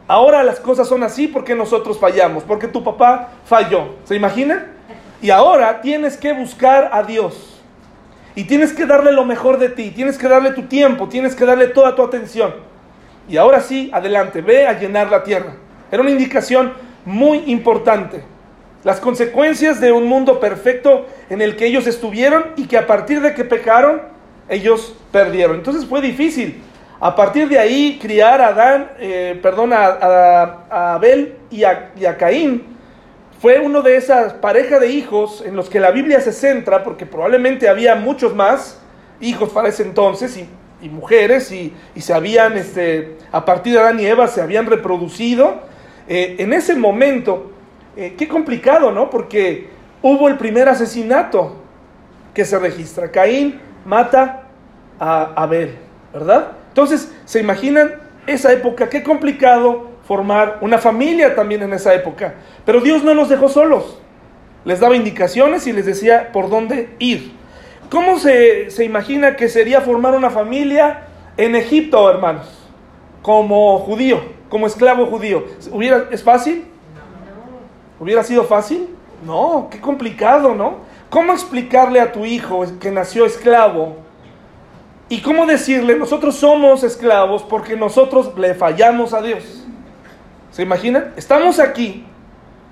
Ahora 0.08 0.44
las 0.44 0.60
cosas 0.60 0.88
son 0.88 1.04
así 1.04 1.28
porque 1.28 1.56
nosotros 1.56 2.00
fallamos, 2.00 2.44
porque 2.44 2.68
tu 2.68 2.84
papá 2.84 3.30
falló. 3.46 3.96
¿Se 4.06 4.16
imagina? 4.16 4.68
Y 5.22 5.30
ahora 5.30 5.82
tienes 5.82 6.16
que 6.16 6.32
buscar 6.32 6.90
a 6.94 7.04
Dios. 7.04 7.62
Y 8.36 8.44
tienes 8.46 8.72
que 8.74 8.86
darle 8.86 9.12
lo 9.12 9.26
mejor 9.26 9.60
de 9.60 9.70
ti, 9.70 9.92
tienes 9.92 10.18
que 10.18 10.28
darle 10.28 10.52
tu 10.52 10.64
tiempo, 10.64 11.08
tienes 11.08 11.36
que 11.36 11.46
darle 11.46 11.68
toda 11.68 11.96
tu 11.96 12.04
atención. 12.04 12.54
Y 13.28 13.38
ahora 13.38 13.62
sí, 13.62 13.90
adelante, 13.94 14.42
ve 14.42 14.68
a 14.68 14.78
llenar 14.78 15.10
la 15.10 15.24
tierra. 15.24 15.56
Era 15.92 16.02
una 16.02 16.12
indicación 16.12 16.74
muy 17.06 17.44
importante. 17.48 18.24
Las 18.84 19.00
consecuencias 19.00 19.80
de 19.82 19.92
un 19.92 20.08
mundo 20.08 20.40
perfecto 20.40 21.08
en 21.30 21.42
el 21.42 21.56
que 21.56 21.66
ellos 21.66 21.88
estuvieron 21.88 22.52
y 22.56 22.68
que 22.68 22.78
a 22.78 22.86
partir 22.86 23.22
de 23.22 23.34
que 23.34 23.44
pecaron, 23.44 24.02
ellos 24.48 24.96
perdieron. 25.12 25.56
Entonces 25.56 25.86
fue 25.86 26.02
difícil. 26.02 26.62
A 27.00 27.16
partir 27.16 27.50
de 27.50 27.60
ahí, 27.60 28.00
criar 28.02 28.42
a 28.42 28.48
Adán, 28.48 28.92
eh, 29.00 29.40
perdón, 29.42 29.74
a, 29.74 30.94
Abel 30.94 31.36
y 31.52 31.64
a, 31.64 32.18
Caín, 32.18 32.64
fue 33.42 33.60
uno 33.60 33.82
de 33.82 33.98
esas 33.98 34.34
parejas 34.34 34.80
de 34.80 34.88
hijos 34.88 35.44
en 35.46 35.56
los 35.56 35.70
que 35.70 35.80
la 35.80 35.92
Biblia 35.92 36.22
se 36.22 36.32
centra, 36.32 36.84
porque 36.84 37.06
probablemente 37.06 37.68
había 37.68 37.96
muchos 37.96 38.34
más 38.34 38.80
hijos 39.20 39.50
para 39.50 39.70
ese 39.70 39.84
entonces 39.84 40.38
y, 40.38 40.90
mujeres, 40.90 41.52
y, 41.52 41.74
se 42.00 42.14
habían, 42.14 42.56
este, 42.58 43.18
a 43.32 43.44
partir 43.44 43.74
de 43.74 43.80
Adán 43.80 44.00
y 44.00 44.06
Eva, 44.06 44.28
se 44.28 44.42
habían 44.42 44.68
reproducido. 44.68 45.62
Eh, 46.08 46.36
en 46.40 46.54
ese 46.54 46.76
momento, 46.76 47.52
eh, 47.96 48.16
qué 48.18 48.28
complicado, 48.28 48.92
¿no? 48.92 49.10
Porque 49.10 49.70
hubo 50.02 50.28
el 50.28 50.38
primer 50.38 50.70
asesinato 50.70 51.56
que 52.34 52.46
se 52.46 52.60
registra. 52.60 53.12
Caín 53.12 53.60
mata 53.86 54.44
a 55.00 55.34
Abel, 55.36 55.76
¿verdad? 56.14 56.52
Entonces, 56.70 57.14
¿se 57.26 57.40
imaginan 57.40 57.96
esa 58.28 58.52
época? 58.52 58.90
Qué 58.90 59.02
complicado 59.04 59.96
formar 60.06 60.60
una 60.62 60.78
familia 60.78 61.36
también 61.36 61.64
en 61.64 61.74
esa 61.74 61.94
época. 61.94 62.36
Pero 62.66 62.82
Dios 62.82 63.04
no 63.04 63.14
los 63.14 63.30
dejó 63.30 63.50
solos. 63.50 64.00
Les 64.64 64.80
daba 64.80 64.96
indicaciones 64.96 65.68
y 65.68 65.74
les 65.74 65.86
decía 65.86 66.32
por 66.32 66.50
dónde 66.50 66.90
ir. 67.00 67.34
¿Cómo 67.90 68.18
se, 68.18 68.68
imagina 68.84 69.36
que 69.36 69.48
sería 69.48 69.82
formar 69.82 70.16
una 70.16 70.30
familia 70.30 71.04
en 71.38 71.56
Egipto, 71.56 72.10
hermanos? 72.10 72.48
Como 73.22 73.80
judío, 73.80 74.22
como 74.56 74.68
esclavo 74.68 75.06
judío. 75.08 75.44
¿Hubiera, 75.70 76.06
¿Es 76.12 76.24
fácil? 76.24 76.64
¿Hubiera 78.00 78.24
sido 78.24 78.46
fácil? 78.46 78.88
No, 79.26 79.68
qué 79.70 79.82
complicado, 79.82 80.56
¿no? 80.56 80.76
¿Cómo 81.10 81.34
explicarle 81.34 82.00
a 82.00 82.14
tu 82.14 82.24
hijo 82.24 82.64
que 82.80 82.90
nació 82.90 83.26
esclavo 83.26 83.98
¿Y 85.10 85.20
cómo 85.20 85.46
decirle, 85.46 85.98
nosotros 85.98 86.38
somos 86.38 86.86
esclavos 86.86 87.44
porque 87.44 87.76
nosotros 87.76 88.32
le 88.38 88.54
fallamos 88.54 89.14
a 89.14 89.22
Dios? 89.22 89.66
¿Se 90.52 90.64
imaginan? 90.64 91.12
Estamos 91.18 91.60
aquí, 91.60 92.06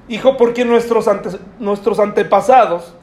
hijo, 0.07 0.37
porque 0.37 0.63
nuestros, 0.63 1.05
nuestros 1.59 1.99
antepasados, 1.99 2.95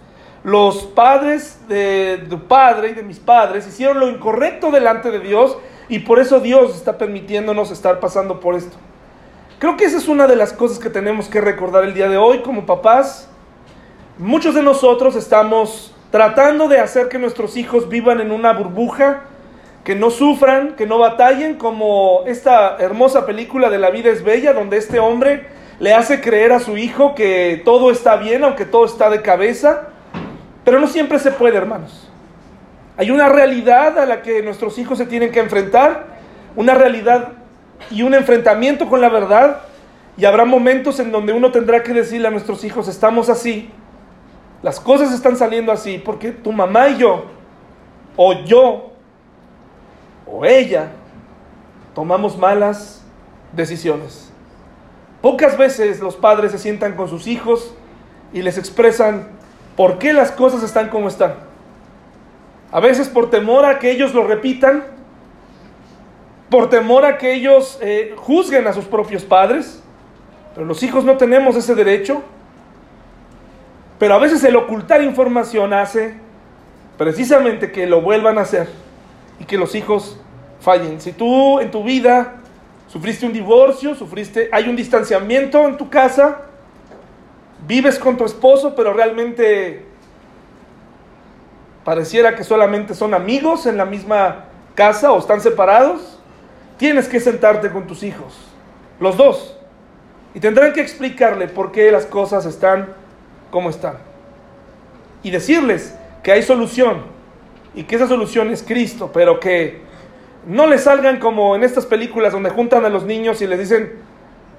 los 0.42 0.84
padres 0.84 1.60
de 1.68 2.24
tu 2.30 2.40
padre 2.48 2.92
y 2.92 2.94
de 2.94 3.02
mis 3.02 3.18
padres, 3.18 3.66
hicieron 3.66 4.00
lo 4.00 4.08
incorrecto 4.08 4.70
delante 4.70 5.10
de 5.10 5.20
Dios 5.20 5.58
y 5.90 5.98
por 5.98 6.20
eso 6.20 6.38
Dios 6.38 6.76
está 6.76 6.96
permitiéndonos 6.96 7.72
estar 7.72 7.98
pasando 7.98 8.38
por 8.38 8.54
esto. 8.54 8.76
Creo 9.58 9.76
que 9.76 9.84
esa 9.84 9.98
es 9.98 10.08
una 10.08 10.28
de 10.28 10.36
las 10.36 10.52
cosas 10.52 10.78
que 10.78 10.88
tenemos 10.88 11.28
que 11.28 11.40
recordar 11.40 11.84
el 11.84 11.94
día 11.94 12.08
de 12.08 12.16
hoy 12.16 12.38
como 12.38 12.64
papás. 12.64 13.28
Muchos 14.16 14.54
de 14.54 14.62
nosotros 14.62 15.16
estamos 15.16 15.92
tratando 16.12 16.68
de 16.68 16.78
hacer 16.78 17.08
que 17.08 17.18
nuestros 17.18 17.56
hijos 17.56 17.88
vivan 17.88 18.20
en 18.20 18.30
una 18.30 18.52
burbuja, 18.52 19.24
que 19.82 19.96
no 19.96 20.10
sufran, 20.10 20.76
que 20.76 20.86
no 20.86 20.98
batallen, 20.98 21.56
como 21.56 22.22
esta 22.26 22.76
hermosa 22.78 23.26
película 23.26 23.68
de 23.68 23.78
La 23.78 23.90
vida 23.90 24.10
es 24.10 24.22
bella, 24.22 24.52
donde 24.52 24.76
este 24.76 25.00
hombre 25.00 25.48
le 25.80 25.92
hace 25.92 26.20
creer 26.20 26.52
a 26.52 26.60
su 26.60 26.76
hijo 26.76 27.16
que 27.16 27.60
todo 27.64 27.90
está 27.90 28.14
bien, 28.14 28.44
aunque 28.44 28.64
todo 28.64 28.84
está 28.84 29.10
de 29.10 29.22
cabeza, 29.22 29.88
pero 30.64 30.78
no 30.78 30.86
siempre 30.86 31.18
se 31.18 31.32
puede, 31.32 31.56
hermanos. 31.56 32.09
Hay 33.00 33.10
una 33.10 33.30
realidad 33.30 33.98
a 33.98 34.04
la 34.04 34.20
que 34.20 34.42
nuestros 34.42 34.76
hijos 34.76 34.98
se 34.98 35.06
tienen 35.06 35.32
que 35.32 35.40
enfrentar, 35.40 36.04
una 36.54 36.74
realidad 36.74 37.28
y 37.90 38.02
un 38.02 38.12
enfrentamiento 38.12 38.90
con 38.90 39.00
la 39.00 39.08
verdad, 39.08 39.62
y 40.18 40.26
habrá 40.26 40.44
momentos 40.44 41.00
en 41.00 41.10
donde 41.10 41.32
uno 41.32 41.50
tendrá 41.50 41.82
que 41.82 41.94
decirle 41.94 42.28
a 42.28 42.30
nuestros 42.30 42.62
hijos, 42.62 42.88
estamos 42.88 43.30
así, 43.30 43.70
las 44.62 44.78
cosas 44.80 45.14
están 45.14 45.38
saliendo 45.38 45.72
así 45.72 45.96
porque 45.96 46.30
tu 46.30 46.52
mamá 46.52 46.90
y 46.90 46.98
yo, 46.98 47.24
o 48.16 48.34
yo, 48.44 48.92
o 50.26 50.44
ella, 50.44 50.88
tomamos 51.94 52.36
malas 52.36 53.02
decisiones. 53.54 54.30
Pocas 55.22 55.56
veces 55.56 56.00
los 56.00 56.16
padres 56.16 56.52
se 56.52 56.58
sientan 56.58 56.96
con 56.96 57.08
sus 57.08 57.26
hijos 57.26 57.74
y 58.34 58.42
les 58.42 58.58
expresan 58.58 59.28
por 59.74 59.98
qué 59.98 60.12
las 60.12 60.30
cosas 60.30 60.62
están 60.62 60.90
como 60.90 61.08
están. 61.08 61.48
A 62.72 62.80
veces 62.80 63.08
por 63.08 63.30
temor 63.30 63.64
a 63.64 63.78
que 63.78 63.90
ellos 63.90 64.14
lo 64.14 64.26
repitan, 64.26 64.84
por 66.48 66.68
temor 66.68 67.04
a 67.04 67.18
que 67.18 67.34
ellos 67.34 67.78
eh, 67.80 68.14
juzguen 68.16 68.66
a 68.66 68.72
sus 68.72 68.84
propios 68.84 69.24
padres, 69.24 69.82
pero 70.54 70.66
los 70.66 70.82
hijos 70.82 71.04
no 71.04 71.16
tenemos 71.16 71.56
ese 71.56 71.74
derecho. 71.74 72.22
Pero 73.98 74.14
a 74.14 74.18
veces 74.18 74.42
el 74.44 74.56
ocultar 74.56 75.02
información 75.02 75.72
hace 75.72 76.14
precisamente 76.96 77.70
que 77.70 77.86
lo 77.86 78.00
vuelvan 78.00 78.38
a 78.38 78.42
hacer 78.42 78.68
y 79.38 79.44
que 79.44 79.58
los 79.58 79.74
hijos 79.74 80.18
fallen. 80.60 81.00
Si 81.00 81.12
tú 81.12 81.60
en 81.60 81.70
tu 81.70 81.82
vida 81.84 82.36
sufriste 82.88 83.26
un 83.26 83.32
divorcio, 83.32 83.94
sufriste, 83.94 84.48
hay 84.52 84.68
un 84.68 84.76
distanciamiento 84.76 85.66
en 85.66 85.76
tu 85.76 85.88
casa, 85.88 86.42
vives 87.66 87.98
con 87.98 88.16
tu 88.16 88.24
esposo, 88.24 88.74
pero 88.74 88.92
realmente 88.92 89.86
pareciera 91.84 92.36
que 92.36 92.44
solamente 92.44 92.94
son 92.94 93.14
amigos 93.14 93.66
en 93.66 93.76
la 93.76 93.84
misma 93.84 94.44
casa 94.74 95.12
o 95.12 95.18
están 95.18 95.40
separados, 95.40 96.18
tienes 96.76 97.08
que 97.08 97.20
sentarte 97.20 97.70
con 97.70 97.86
tus 97.86 98.02
hijos, 98.02 98.38
los 98.98 99.16
dos, 99.16 99.56
y 100.34 100.40
tendrán 100.40 100.72
que 100.72 100.80
explicarle 100.80 101.48
por 101.48 101.72
qué 101.72 101.90
las 101.90 102.06
cosas 102.06 102.46
están 102.46 102.94
cómo 103.50 103.70
están. 103.70 103.98
Y 105.22 105.30
decirles 105.30 105.96
que 106.22 106.32
hay 106.32 106.42
solución 106.42 107.02
y 107.74 107.84
que 107.84 107.96
esa 107.96 108.08
solución 108.08 108.50
es 108.50 108.62
Cristo, 108.62 109.10
pero 109.12 109.40
que 109.40 109.82
no 110.46 110.66
les 110.66 110.84
salgan 110.84 111.18
como 111.18 111.54
en 111.54 111.62
estas 111.62 111.86
películas 111.86 112.32
donde 112.32 112.50
juntan 112.50 112.84
a 112.84 112.88
los 112.88 113.04
niños 113.04 113.42
y 113.42 113.46
les 113.46 113.58
dicen, 113.58 113.92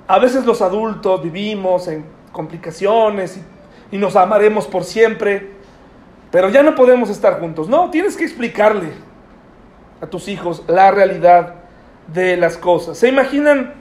a 0.07 0.19
veces 0.19 0.45
los 0.45 0.61
adultos 0.61 1.23
vivimos 1.23 1.87
en 1.87 2.05
complicaciones 2.31 3.37
y, 3.37 3.95
y 3.95 3.97
nos 3.97 4.15
amaremos 4.15 4.67
por 4.67 4.83
siempre, 4.83 5.60
pero 6.31 6.49
ya 6.49 6.63
no 6.63 6.75
podemos 6.75 7.09
estar 7.09 7.39
juntos. 7.39 7.67
No, 7.67 7.89
tienes 7.89 8.15
que 8.15 8.23
explicarle 8.23 8.89
a 10.01 10.07
tus 10.07 10.27
hijos 10.27 10.63
la 10.67 10.91
realidad 10.91 11.55
de 12.07 12.37
las 12.37 12.57
cosas. 12.57 12.97
¿Se 12.97 13.07
imaginan 13.07 13.73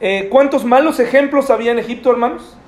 eh, 0.00 0.28
cuántos 0.30 0.64
malos 0.64 0.98
ejemplos 1.00 1.50
había 1.50 1.72
en 1.72 1.78
Egipto, 1.78 2.10
hermanos? 2.10 2.58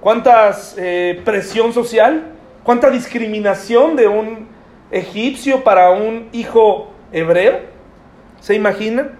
cuánta 0.00 0.56
eh, 0.76 1.20
presión 1.24 1.72
social, 1.72 2.32
cuánta 2.64 2.90
discriminación 2.90 3.96
de 3.96 4.08
un 4.08 4.48
egipcio 4.90 5.62
para 5.62 5.90
un 5.90 6.28
hijo 6.32 6.90
hebreo. 7.12 7.60
¿Se 8.40 8.54
imaginan? 8.54 9.18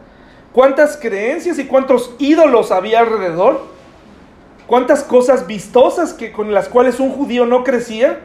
¿Cuántas 0.53 0.97
creencias 0.97 1.59
y 1.59 1.67
cuántos 1.67 2.15
ídolos 2.19 2.73
había 2.73 3.01
alrededor? 3.01 3.63
¿Cuántas 4.67 5.05
cosas 5.05 5.47
vistosas 5.47 6.15
que, 6.15 6.33
con 6.33 6.53
las 6.53 6.69
cuales 6.69 6.99
un 6.99 7.11
judío 7.11 7.47
no 7.47 7.63
crecía? 7.63 8.21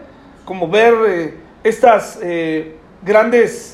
Como 0.46 0.70
ver 0.70 0.94
eh, 1.08 1.34
estas 1.64 2.20
eh, 2.22 2.78
grandes 3.04 3.74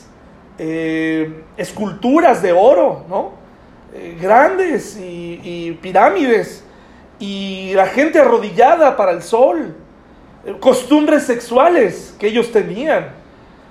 esculturas 1.58 2.44
de 2.44 2.52
oro, 2.52 3.04
¿no? 3.10 3.32
grandes 4.22 4.96
y 4.96 5.72
pirámides 5.82 6.64
y 7.22 7.74
la 7.76 7.86
gente 7.86 8.20
arrodillada 8.20 8.98
para 8.98 9.12
el 9.12 9.22
sol, 9.22 9.76
costumbres 10.60 11.24
sexuales 11.24 12.16
que 12.20 12.28
ellos 12.28 12.52
tenían. 12.52 13.10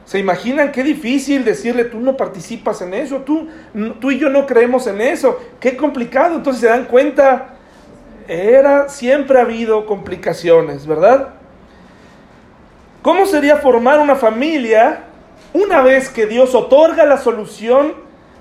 ¿Se 0.05 0.19
imaginan 0.19 0.73
qué 0.73 0.83
difícil 0.83 1.45
decirle, 1.45 1.85
tú 1.85 2.01
no 2.01 2.17
participas 2.17 2.81
en 2.83 2.95
eso, 2.95 3.19
tú, 3.19 3.49
tú 4.01 4.11
y 4.11 4.19
yo 4.19 4.31
no 4.31 4.47
creemos 4.47 4.87
en 4.87 5.01
eso? 5.01 5.39
Qué 5.59 5.77
complicado. 5.77 6.37
Entonces 6.37 6.61
se 6.63 6.69
dan 6.69 6.85
cuenta, 6.85 7.57
era, 8.27 8.89
siempre 8.89 9.39
ha 9.39 9.43
habido 9.43 9.85
complicaciones, 9.85 10.87
¿verdad? 10.87 11.35
¿Cómo 13.03 13.27
sería 13.27 13.57
formar 13.57 13.99
una 14.01 14.17
familia 14.17 15.05
una 15.53 15.81
vez 15.81 16.09
que 16.09 16.27
Dios 16.27 16.55
otorga 16.55 17.05
la 17.07 17.19
solución 17.19 17.95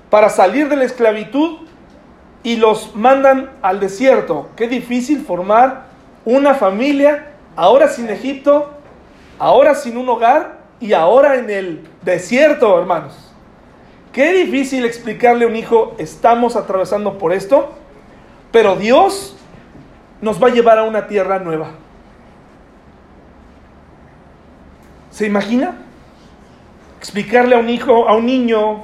para 0.09 0.29
salir 0.29 0.69
de 0.69 0.75
la 0.75 0.83
esclavitud 0.83 1.59
y 2.43 2.55
los 2.55 2.95
mandan 2.95 3.51
al 3.61 3.79
desierto. 3.79 4.49
Qué 4.55 4.67
difícil 4.67 5.25
formar 5.25 5.87
una 6.25 6.53
familia, 6.53 7.31
ahora 7.55 7.87
sin 7.87 8.09
Egipto, 8.09 8.69
ahora 9.37 9.75
sin 9.75 9.97
un 9.97 10.07
hogar 10.09 10.59
y 10.79 10.93
ahora 10.93 11.35
en 11.35 11.49
el 11.49 11.87
desierto, 12.01 12.79
hermanos. 12.79 13.33
Qué 14.13 14.33
difícil 14.33 14.85
explicarle 14.85 15.45
a 15.45 15.47
un 15.47 15.55
hijo, 15.55 15.95
estamos 15.97 16.55
atravesando 16.55 17.17
por 17.17 17.33
esto, 17.33 17.69
pero 18.51 18.75
Dios 18.75 19.35
nos 20.21 20.41
va 20.41 20.47
a 20.47 20.51
llevar 20.51 20.79
a 20.79 20.83
una 20.83 21.07
tierra 21.07 21.39
nueva. 21.39 21.71
¿Se 25.19 25.25
imagina? 25.25 25.75
Explicarle 26.97 27.53
a 27.53 27.59
un 27.59 27.69
hijo, 27.69 28.07
a 28.07 28.15
un 28.15 28.25
niño, 28.25 28.83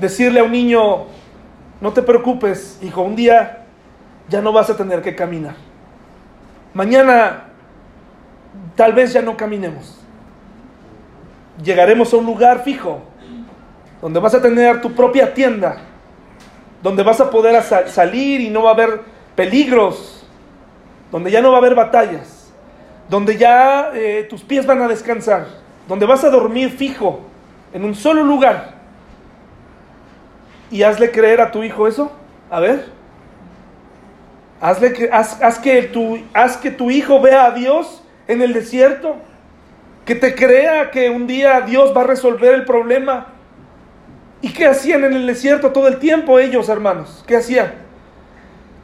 decirle 0.00 0.40
a 0.40 0.44
un 0.44 0.52
niño, 0.52 1.08
no 1.78 1.92
te 1.92 2.00
preocupes, 2.00 2.78
hijo, 2.80 3.02
un 3.02 3.14
día 3.14 3.66
ya 4.30 4.40
no 4.40 4.50
vas 4.50 4.70
a 4.70 4.78
tener 4.78 5.02
que 5.02 5.14
caminar. 5.14 5.54
Mañana 6.72 7.48
tal 8.76 8.94
vez 8.94 9.12
ya 9.12 9.20
no 9.20 9.36
caminemos. 9.36 10.00
Llegaremos 11.62 12.14
a 12.14 12.16
un 12.16 12.24
lugar 12.24 12.62
fijo 12.64 13.02
donde 14.00 14.18
vas 14.18 14.32
a 14.32 14.40
tener 14.40 14.80
tu 14.80 14.94
propia 14.94 15.34
tienda, 15.34 15.76
donde 16.82 17.02
vas 17.02 17.20
a 17.20 17.28
poder 17.28 17.62
salir 17.62 18.40
y 18.40 18.48
no 18.48 18.62
va 18.62 18.70
a 18.70 18.72
haber 18.72 19.02
peligros, 19.34 20.26
donde 21.12 21.30
ya 21.30 21.42
no 21.42 21.50
va 21.50 21.56
a 21.56 21.60
haber 21.60 21.74
batallas, 21.74 22.35
donde 23.08 23.36
ya 23.36 23.90
eh, 23.94 24.26
tus 24.28 24.42
pies 24.42 24.66
van 24.66 24.82
a 24.82 24.88
descansar, 24.88 25.46
donde 25.88 26.06
vas 26.06 26.24
a 26.24 26.30
dormir 26.30 26.70
fijo 26.70 27.20
en 27.72 27.84
un 27.84 27.94
solo 27.94 28.24
lugar. 28.24 28.74
Y 30.70 30.82
hazle 30.82 31.10
creer 31.10 31.40
a 31.40 31.50
tu 31.50 31.62
hijo 31.62 31.86
eso. 31.86 32.10
A 32.50 32.60
ver. 32.60 32.86
Hazle 34.60 34.92
que, 34.92 35.10
haz, 35.12 35.58
que 35.58 35.82
tu, 35.82 36.18
haz 36.32 36.56
que 36.56 36.70
tu 36.70 36.90
hijo 36.90 37.20
vea 37.20 37.46
a 37.46 37.50
Dios 37.52 38.02
en 38.26 38.42
el 38.42 38.52
desierto. 38.52 39.16
Que 40.04 40.14
te 40.14 40.34
crea 40.34 40.90
que 40.90 41.10
un 41.10 41.26
día 41.26 41.60
Dios 41.60 41.92
va 41.96 42.00
a 42.00 42.04
resolver 42.04 42.54
el 42.54 42.64
problema. 42.64 43.28
¿Y 44.40 44.52
qué 44.52 44.66
hacían 44.66 45.04
en 45.04 45.12
el 45.12 45.26
desierto 45.26 45.72
todo 45.72 45.88
el 45.88 45.98
tiempo 45.98 46.38
ellos, 46.38 46.68
hermanos? 46.68 47.24
¿Qué 47.26 47.36
hacían? 47.36 47.74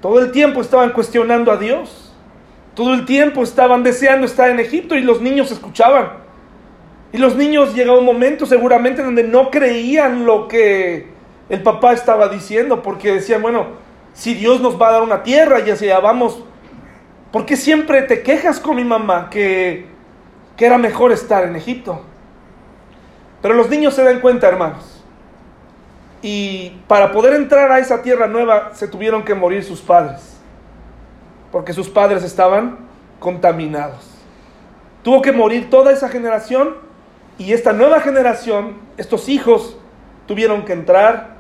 Todo 0.01 0.21
el 0.21 0.33
tiempo 0.33 0.61
estaban 0.61 0.91
cuestionando 0.91 1.51
a 1.53 1.57
Dios. 1.57 2.12
Todo 2.75 2.95
el 2.95 3.05
tiempo 3.05 3.43
estaban 3.43 3.83
deseando 3.83 4.27
estar 4.27 4.51
en 4.51 4.61
Egipto 4.61 4.95
y 4.95 5.03
los 5.03 5.21
niños 5.21 5.51
escuchaban. 5.51 6.13
Y 7.13 7.19
los 7.19 7.37
niños 7.37 7.75
llegaba 7.75 7.99
un 7.99 8.07
momento 8.07 8.47
seguramente 8.47 9.03
donde 9.03 9.25
no 9.25 9.51
creían 9.51 10.25
lo 10.25 10.49
que 10.49 11.07
el 11.51 11.63
papá 11.63 11.93
estaba 11.93 12.29
diciendo, 12.29 12.83
porque 12.83 13.13
decían, 13.13 13.43
bueno, 13.43 13.67
si 14.15 14.35
Dios 14.35 14.61
nos 14.61 14.81
va 14.81 14.89
a 14.89 14.93
dar 14.93 15.03
una 15.03 15.23
tierra 15.23 15.61
y 15.61 15.71
así 15.71 15.87
vamos, 15.89 16.43
¿por 17.31 17.45
qué 17.45 17.57
siempre 17.57 18.03
te 18.03 18.23
quejas 18.23 18.59
con 18.59 18.77
mi 18.77 18.85
mamá 18.85 19.29
que, 19.29 19.87
que 20.57 20.65
era 20.65 20.79
mejor 20.79 21.13
estar 21.13 21.45
en 21.45 21.57
Egipto? 21.57 22.03
Pero 23.43 23.55
los 23.55 23.69
niños 23.69 23.93
se 23.93 24.05
dan 24.05 24.21
cuenta, 24.21 24.49
hermanos. 24.49 25.05
Y 26.23 26.81
para 26.87 27.11
poder 27.11 27.35
entrar 27.35 27.71
a 27.73 27.81
esa 27.81 28.01
tierra 28.01 28.29
nueva 28.29 28.71
se 28.75 28.87
tuvieron 28.87 29.25
que 29.25 29.35
morir 29.35 29.65
sus 29.65 29.81
padres, 29.81 30.32
porque 31.53 31.75
sus 31.75 31.89
padres 31.89 32.25
estaban 32.25 32.79
contaminados. 33.21 34.11
Tuvo 35.05 35.23
que 35.23 35.31
morir 35.31 35.71
toda 35.71 35.93
esa 35.93 36.09
generación 36.09 36.77
y 37.39 37.53
esta 37.53 37.73
nueva 37.73 38.01
generación, 38.01 38.79
estos 38.97 39.29
hijos, 39.29 39.77
tuvieron 40.27 40.65
que 40.65 40.73
entrar 40.73 41.37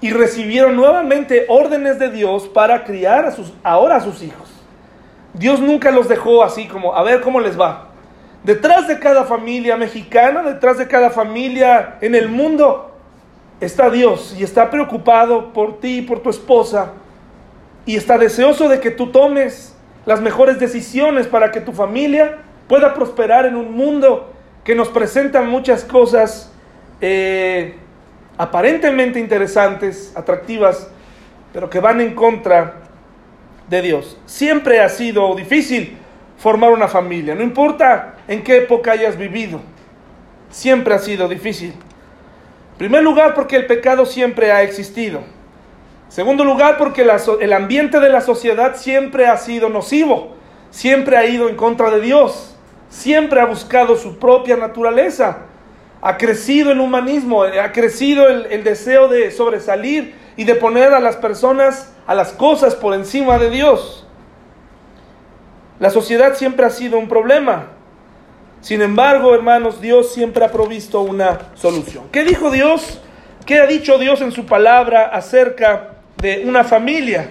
y 0.00 0.10
recibieron 0.10 0.76
nuevamente 0.76 1.46
órdenes 1.48 1.98
de 1.98 2.10
Dios 2.10 2.48
para 2.48 2.84
criar 2.84 3.32
ahora 3.62 3.96
a 3.96 4.00
sus 4.00 4.22
hijos. 4.22 4.48
Dios 5.32 5.60
nunca 5.60 5.90
los 5.90 6.08
dejó 6.08 6.42
así 6.42 6.66
como, 6.66 6.94
a 6.94 7.02
ver 7.02 7.20
cómo 7.20 7.40
les 7.40 7.58
va. 7.58 7.88
Detrás 8.42 8.88
de 8.88 8.98
cada 8.98 9.24
familia 9.24 9.76
mexicana, 9.76 10.42
detrás 10.42 10.78
de 10.78 10.88
cada 10.88 11.10
familia 11.10 11.98
en 12.00 12.14
el 12.14 12.28
mundo, 12.28 12.92
está 13.60 13.90
Dios 13.90 14.34
y 14.38 14.42
está 14.42 14.70
preocupado 14.70 15.52
por 15.52 15.80
ti 15.80 16.02
por 16.02 16.20
tu 16.20 16.30
esposa 16.30 16.92
y 17.88 17.96
está 17.96 18.18
deseoso 18.18 18.68
de 18.68 18.80
que 18.80 18.90
tú 18.90 19.12
tomes 19.12 19.74
las 20.04 20.20
mejores 20.20 20.60
decisiones 20.60 21.26
para 21.26 21.50
que 21.50 21.62
tu 21.62 21.72
familia 21.72 22.36
pueda 22.68 22.92
prosperar 22.92 23.46
en 23.46 23.56
un 23.56 23.72
mundo 23.72 24.30
que 24.62 24.74
nos 24.74 24.90
presenta 24.90 25.40
muchas 25.40 25.84
cosas 25.84 26.52
eh, 27.00 27.76
aparentemente 28.36 29.18
interesantes, 29.18 30.12
atractivas, 30.14 30.90
pero 31.54 31.70
que 31.70 31.80
van 31.80 32.02
en 32.02 32.14
contra 32.14 32.74
de 33.70 33.80
Dios. 33.80 34.18
Siempre 34.26 34.82
ha 34.82 34.90
sido 34.90 35.34
difícil 35.34 35.96
formar 36.36 36.72
una 36.72 36.88
familia, 36.88 37.34
no 37.34 37.42
importa 37.42 38.16
en 38.28 38.42
qué 38.42 38.58
época 38.58 38.92
hayas 38.92 39.16
vivido, 39.16 39.62
siempre 40.50 40.92
ha 40.92 40.98
sido 40.98 41.26
difícil. 41.26 41.70
En 41.70 42.76
primer 42.76 43.02
lugar, 43.02 43.32
porque 43.32 43.56
el 43.56 43.64
pecado 43.64 44.04
siempre 44.04 44.52
ha 44.52 44.62
existido. 44.62 45.37
Segundo 46.08 46.44
lugar, 46.44 46.78
porque 46.78 47.02
el 47.40 47.52
ambiente 47.52 48.00
de 48.00 48.08
la 48.08 48.20
sociedad 48.20 48.76
siempre 48.76 49.26
ha 49.26 49.36
sido 49.36 49.68
nocivo, 49.68 50.34
siempre 50.70 51.16
ha 51.16 51.26
ido 51.26 51.48
en 51.48 51.56
contra 51.56 51.90
de 51.90 52.00
Dios, 52.00 52.56
siempre 52.88 53.40
ha 53.40 53.46
buscado 53.46 53.96
su 53.96 54.18
propia 54.18 54.56
naturaleza 54.56 55.48
ha 56.00 56.16
crecido 56.16 56.70
el 56.70 56.80
humanismo, 56.80 57.42
ha 57.42 57.72
crecido 57.72 58.28
el, 58.28 58.64
deseo 58.64 59.08
de 59.08 59.30
sobresalir 59.30 60.14
y 60.36 60.44
de 60.44 60.54
poner 60.54 60.92
a 60.92 61.00
las 61.00 61.16
personas, 61.16 61.92
a 62.06 62.14
las 62.14 62.32
cosas 62.32 62.76
por 62.76 62.94
encima 62.94 63.38
de 63.38 63.50
Dios. 63.50 64.06
La 65.80 65.90
sociedad 65.90 66.34
siempre 66.34 66.66
ha 66.66 66.70
sido 66.70 66.98
un 66.98 67.08
problema. 67.08 67.68
Sin 68.60 68.82
embargo, 68.82 69.34
hermanos, 69.34 69.80
Dios 69.80 70.12
siempre 70.12 70.44
ha 70.44 70.50
provisto 70.50 71.00
una 71.00 71.38
solución. 71.54 72.04
¿Qué 72.10 72.24
dijo 72.24 72.50
Dios? 72.50 73.00
¿Qué 73.46 73.58
ha 73.58 73.66
dicho 73.66 73.98
Dios 73.98 74.20
en 74.20 74.32
su 74.32 74.46
palabra 74.46 75.06
acerca 75.06 75.97
de 76.20 76.44
una 76.44 76.64
familia? 76.64 77.28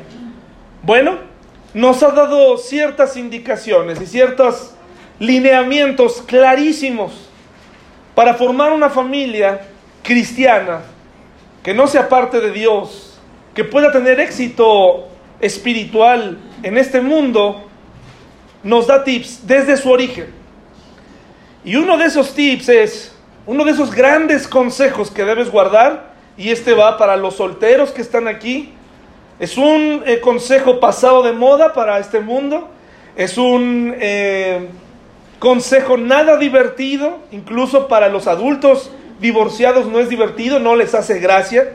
Bueno, 0.82 1.18
nos 1.74 2.02
ha 2.04 2.12
dado 2.12 2.58
ciertas 2.58 3.18
indicaciones 3.18 4.00
y 4.02 4.06
ciertos 4.06 4.74
lineamientos 5.20 6.24
clarísimos 6.26 7.30
para 8.16 8.34
formar 8.34 8.72
una 8.72 8.90
familia 8.90 9.62
cristiana 10.04 10.82
que 11.62 11.74
no 11.74 11.86
sea 11.88 12.08
parte 12.08 12.40
de 12.40 12.52
Dios, 12.52 13.20
que 13.54 13.66
pueda 13.66 13.92
tener 13.92 14.20
éxito 14.20 15.10
espiritual 15.42 16.38
en 16.64 16.78
este 16.78 17.02
mundo, 17.02 17.68
nos 18.64 18.88
da 18.88 19.04
tips 19.04 19.46
desde 19.46 19.76
su 19.76 19.92
origen. 19.92 20.28
Y 21.66 21.76
uno 21.76 21.98
de 21.98 22.06
esos 22.06 22.34
tips 22.34 22.70
es, 22.70 23.16
uno 23.46 23.66
de 23.66 23.72
esos 23.72 23.94
grandes 23.94 24.48
consejos 24.48 25.12
que 25.12 25.26
debes 25.26 25.52
guardar, 25.52 26.14
y 26.38 26.52
este 26.52 26.74
va 26.74 26.98
para 26.98 27.18
los 27.18 27.36
solteros 27.36 27.92
que 27.92 28.02
están 28.02 28.28
aquí, 28.28 28.74
es 29.40 29.58
un 29.58 30.04
eh, 30.06 30.20
consejo 30.20 30.80
pasado 30.80 31.24
de 31.24 31.32
moda 31.32 31.74
para 31.74 32.00
este 32.00 32.20
mundo, 32.20 32.70
es 33.16 33.38
un 33.38 33.96
eh, 34.00 34.68
Consejo 35.40 35.98
nada 35.98 36.38
divertido, 36.38 37.20
incluso 37.32 37.88
para 37.88 38.10
los 38.10 38.26
adultos 38.26 38.90
divorciados 39.20 39.86
no 39.86 40.00
es 40.00 40.10
divertido, 40.10 40.60
no 40.60 40.76
les 40.76 40.96
hace 40.96 41.20
gracia. 41.20 41.74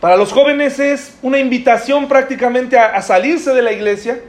Para 0.00 0.16
los 0.16 0.32
jóvenes 0.32 0.78
es 0.78 1.18
una 1.20 1.38
invitación 1.38 2.06
prácticamente 2.06 2.78
a, 2.78 3.02
salirse 3.02 3.52
de 3.54 3.62
la 3.62 3.72
iglesia, 3.72 4.20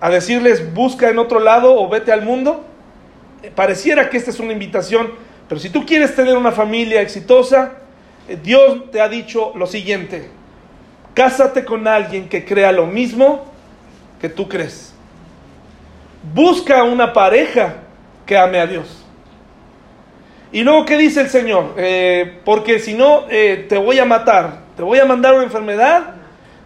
a 0.00 0.10
decirles 0.10 0.72
busca 0.72 1.10
en 1.10 1.18
otro 1.18 1.40
lado 1.40 1.74
o 1.74 1.88
vete 1.88 2.12
al 2.12 2.22
mundo. 2.22 2.64
Eh, 3.42 3.50
pareciera 3.52 4.10
que 4.10 4.16
esta 4.16 4.30
es 4.30 4.38
una 4.38 4.52
invitación, 4.52 5.10
pero 5.48 5.60
si 5.60 5.70
tú 5.70 5.84
quieres 5.84 6.14
tener 6.14 6.36
una 6.36 6.52
familia 6.52 7.00
exitosa, 7.00 7.72
Dios 8.44 8.92
te 8.92 9.00
ha 9.00 9.08
dicho 9.08 9.52
lo 9.56 9.66
siguiente, 9.66 10.28
cásate 11.18 11.64
con 11.64 11.88
alguien 11.88 12.28
que 12.28 12.44
crea 12.44 12.70
lo 12.70 12.86
mismo 12.86 13.44
que 14.20 14.28
tú 14.28 14.48
crees. 14.48 14.94
Busca 16.32 16.84
una 16.84 17.12
pareja 17.12 17.74
que 18.24 18.38
ame 18.38 18.60
a 18.60 18.68
Dios. 18.68 19.04
Y 20.52 20.62
luego, 20.62 20.84
¿qué 20.84 20.96
dice 20.96 21.22
el 21.22 21.28
Señor? 21.28 21.74
Eh, 21.76 22.38
porque 22.44 22.78
si 22.78 22.94
no, 22.94 23.24
eh, 23.28 23.66
te 23.68 23.76
voy 23.76 23.98
a 23.98 24.04
matar, 24.04 24.60
te 24.76 24.84
voy 24.84 25.00
a 25.00 25.06
mandar 25.06 25.34
una 25.34 25.42
enfermedad, 25.42 26.14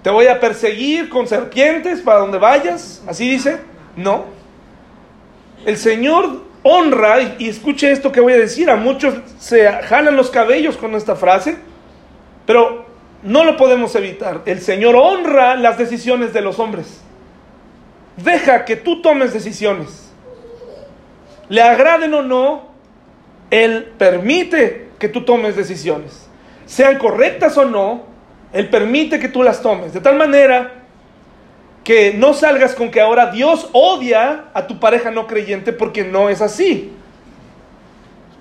te 0.02 0.10
voy 0.10 0.26
a 0.26 0.38
perseguir 0.38 1.08
con 1.08 1.26
serpientes 1.26 2.02
para 2.02 2.18
donde 2.18 2.36
vayas. 2.36 3.02
Así 3.08 3.30
dice. 3.30 3.58
No. 3.96 4.26
El 5.64 5.78
Señor 5.78 6.42
honra, 6.62 7.22
y, 7.38 7.48
escuche 7.48 7.90
esto 7.90 8.12
que 8.12 8.20
voy 8.20 8.34
a 8.34 8.38
decir, 8.38 8.68
a 8.68 8.76
muchos 8.76 9.14
se 9.38 9.66
jalan 9.66 10.14
los 10.14 10.28
cabellos 10.28 10.76
con 10.76 10.94
esta 10.94 11.16
frase, 11.16 11.56
pero 12.44 12.91
no 13.22 13.44
lo 13.44 13.56
podemos 13.56 13.94
evitar. 13.94 14.42
El 14.46 14.60
Señor 14.60 14.96
honra 14.96 15.54
las 15.56 15.78
decisiones 15.78 16.32
de 16.32 16.40
los 16.40 16.58
hombres. 16.58 17.00
Deja 18.16 18.64
que 18.64 18.76
tú 18.76 19.00
tomes 19.00 19.32
decisiones. 19.32 20.12
Le 21.48 21.62
agraden 21.62 22.12
o 22.14 22.22
no, 22.22 22.68
Él 23.50 23.92
permite 23.98 24.88
que 24.98 25.08
tú 25.08 25.24
tomes 25.24 25.56
decisiones. 25.56 26.28
Sean 26.66 26.98
correctas 26.98 27.56
o 27.58 27.64
no, 27.64 28.04
Él 28.52 28.68
permite 28.68 29.18
que 29.18 29.28
tú 29.28 29.42
las 29.42 29.62
tomes. 29.62 29.92
De 29.92 30.00
tal 30.00 30.16
manera 30.16 30.82
que 31.84 32.14
no 32.14 32.32
salgas 32.32 32.74
con 32.74 32.90
que 32.90 33.00
ahora 33.00 33.32
Dios 33.32 33.68
odia 33.72 34.44
a 34.54 34.66
tu 34.66 34.78
pareja 34.78 35.10
no 35.10 35.26
creyente 35.26 35.72
porque 35.72 36.04
no 36.04 36.28
es 36.28 36.40
así. 36.40 36.92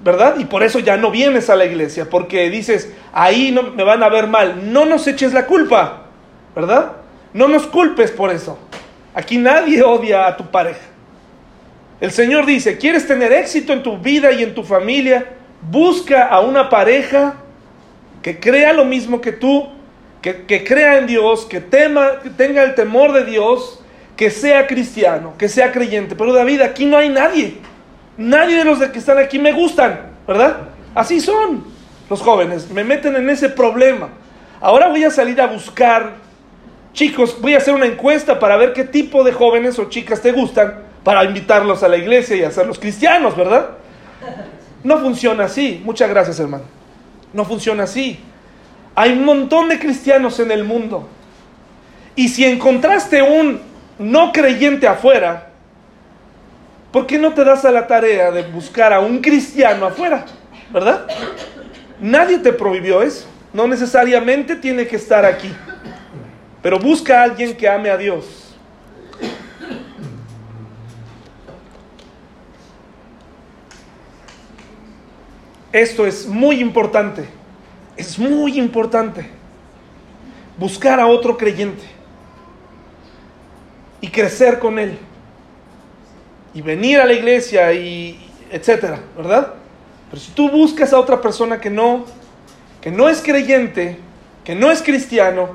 ¿Verdad? 0.03 0.37
Y 0.39 0.45
por 0.45 0.63
eso 0.63 0.79
ya 0.79 0.97
no 0.97 1.11
vienes 1.11 1.49
a 1.49 1.55
la 1.55 1.65
iglesia, 1.65 2.09
porque 2.09 2.49
dices, 2.49 2.91
ahí 3.13 3.51
no, 3.51 3.63
me 3.63 3.83
van 3.83 4.01
a 4.01 4.09
ver 4.09 4.27
mal. 4.27 4.73
No 4.73 4.85
nos 4.85 5.05
eches 5.07 5.33
la 5.33 5.45
culpa, 5.45 6.07
¿verdad? 6.55 6.93
No 7.33 7.47
nos 7.47 7.67
culpes 7.67 8.11
por 8.11 8.31
eso. 8.31 8.57
Aquí 9.13 9.37
nadie 9.37 9.83
odia 9.83 10.27
a 10.27 10.37
tu 10.37 10.49
pareja. 10.49 10.81
El 11.99 12.11
Señor 12.11 12.47
dice, 12.47 12.77
¿quieres 12.79 13.05
tener 13.05 13.31
éxito 13.31 13.73
en 13.73 13.83
tu 13.83 13.99
vida 13.99 14.31
y 14.31 14.41
en 14.41 14.55
tu 14.55 14.63
familia? 14.63 15.33
Busca 15.69 16.25
a 16.25 16.39
una 16.39 16.67
pareja 16.67 17.35
que 18.23 18.39
crea 18.39 18.73
lo 18.73 18.85
mismo 18.85 19.21
que 19.21 19.31
tú, 19.31 19.69
que, 20.21 20.63
crea 20.63 20.97
en 20.97 21.07
Dios, 21.07 21.45
que, 21.45 21.61
tema, 21.61 22.19
que 22.21 22.29
tenga 22.29 22.63
el 22.63 22.73
temor 22.73 23.13
de 23.13 23.25
Dios, 23.25 23.83
que 24.15 24.29
sea 24.29 24.67
cristiano, 24.67 25.33
que 25.37 25.47
sea 25.47 25.71
creyente. 25.71 26.15
Pero 26.15 26.33
David, 26.33 26.61
aquí 26.61 26.85
no 26.85 26.97
hay 26.97 27.09
nadie. 27.09 27.57
Nadie 28.21 28.57
de 28.57 28.65
los 28.65 28.79
que 28.79 28.99
están 28.99 29.17
aquí 29.17 29.39
me 29.39 29.51
gustan, 29.51 29.99
¿verdad? 30.27 30.57
Así 30.93 31.19
son. 31.19 31.63
los 32.09 32.21
jóvenes, 32.21 32.69
me 32.69 32.83
meten 32.83 33.15
en 33.15 33.29
ese 33.29 33.49
problema. 33.49 34.09
Ahora 34.59 34.89
voy 34.89 35.03
a 35.03 35.09
salir 35.09 35.39
a 35.41 35.47
buscar, 35.47 36.15
chicos, 36.93 37.39
voy 37.41 37.55
a 37.55 37.57
hacer 37.57 37.73
una 37.73 37.85
encuesta 37.85 38.37
para 38.37 38.57
ver 38.57 38.73
qué 38.73 38.83
tipo 38.83 39.23
de 39.23 39.31
jóvenes 39.31 39.79
o 39.79 39.89
chicas 39.89 40.21
te 40.21 40.33
gustan 40.33 40.75
para 41.03 41.23
invitarlos 41.23 41.81
a 41.83 41.87
la 41.87 41.97
iglesia 41.97 42.35
y 42.35 42.43
hacerlos 42.43 42.77
cristianos, 42.77 43.35
¿verdad? 43.35 43.69
No 44.83 44.99
funciona 44.99 45.45
así. 45.45 45.81
Muchas 45.83 46.09
gracias, 46.09 46.39
hermano. 46.39 46.65
No 47.33 47.45
funciona 47.45 47.83
así. 47.83 48.19
Hay 48.93 49.13
un 49.13 49.25
montón 49.25 49.69
de 49.69 49.79
cristianos 49.79 50.39
en 50.39 50.51
el 50.51 50.63
mundo. 50.63 51.07
Y 52.15 52.27
si 52.29 52.45
encontraste 52.45 53.21
un 53.21 53.61
no 53.97 54.31
creyente 54.31 54.87
afuera, 54.87 55.50
¿por 56.91 57.07
qué 57.07 57.17
no 57.17 57.33
te 57.33 57.43
das 57.43 57.65
a 57.65 57.71
la 57.71 57.87
tarea 57.87 58.31
de 58.31 58.43
buscar 58.43 58.93
a 58.93 58.99
un 58.99 59.19
cristiano 59.19 59.85
afuera? 59.85 60.25
¿Verdad? 60.71 61.07
Nadie 61.99 62.39
te 62.39 62.53
prohibió 62.53 63.01
eso. 63.01 63.27
No 63.53 63.67
necesariamente 63.67 64.55
tiene 64.55 64.87
que 64.87 64.95
estar 64.95 65.25
aquí. 65.25 65.53
Pero 66.61 66.79
busca 66.79 67.19
a 67.19 67.23
alguien 67.23 67.55
que 67.55 67.67
ame 67.67 67.89
a 67.89 67.97
Dios. 67.97 68.55
Esto 75.71 76.05
es 76.05 76.27
muy 76.27 76.59
importante. 76.59 77.25
Es 77.95 78.17
muy 78.19 78.57
importante. 78.57 79.29
Buscar 80.57 80.99
a 80.99 81.07
otro 81.07 81.37
creyente. 81.37 81.83
Y 84.01 84.07
crecer 84.09 84.59
con 84.59 84.79
él. 84.79 84.97
Y 86.53 86.61
venir 86.61 86.99
a 86.99 87.05
la 87.05 87.13
iglesia 87.13 87.73
y 87.73 88.29
etcétera, 88.51 88.99
¿verdad? 89.15 89.53
Pero 90.09 90.21
si 90.21 90.31
tú 90.31 90.49
buscas 90.49 90.91
a 90.91 90.99
otra 90.99 91.21
persona 91.21 91.59
que 91.59 91.69
no 91.69 92.05
que 92.81 92.91
no 92.91 93.07
es 93.07 93.21
creyente, 93.21 93.97
que 94.43 94.55
no 94.55 94.71
es 94.71 94.81
cristiano, 94.81 95.51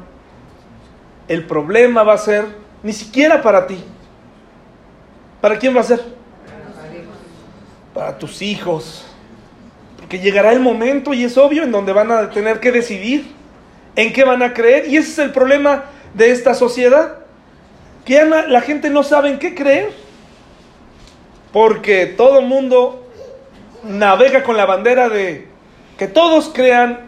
el 1.27 1.45
problema 1.45 2.05
va 2.05 2.15
a 2.15 2.19
ser 2.19 2.45
ni 2.85 2.93
siquiera 2.93 3.43
para 3.43 3.67
ti. 3.67 3.79
¿Para 5.41 5.59
quién 5.59 5.77
va 5.77 5.81
a 5.81 5.85
ser? 5.85 6.01
Para 7.93 8.17
tus 8.17 8.41
hijos. 8.43 9.05
Porque 9.97 10.21
llegará 10.21 10.53
el 10.53 10.61
momento, 10.61 11.13
y 11.13 11.25
es 11.25 11.37
obvio, 11.37 11.65
en 11.65 11.73
donde 11.73 11.93
van 11.93 12.13
a 12.13 12.31
tener 12.31 12.61
que 12.61 12.71
decidir 12.71 13.27
en 13.97 14.13
qué 14.13 14.25
van 14.25 14.43
a 14.43 14.55
creer. 14.55 14.87
Y 14.89 14.97
ese 14.97 15.11
es 15.11 15.19
el 15.19 15.33
problema 15.33 15.85
de 16.15 16.31
esta 16.31 16.55
sociedad. 16.55 17.19
Que 18.05 18.25
la 18.25 18.61
gente 18.61 18.89
no 18.89 19.03
sabe 19.03 19.31
en 19.31 19.41
qué 19.41 19.53
creer. 19.57 20.06
Porque 21.57 22.05
todo 22.05 22.41
el 22.41 22.45
mundo 22.45 23.03
navega 23.83 24.43
con 24.43 24.59
la 24.59 24.67
bandera 24.67 25.09
de 25.09 25.49
que 25.97 26.07
todos 26.07 26.51
crean 26.53 27.07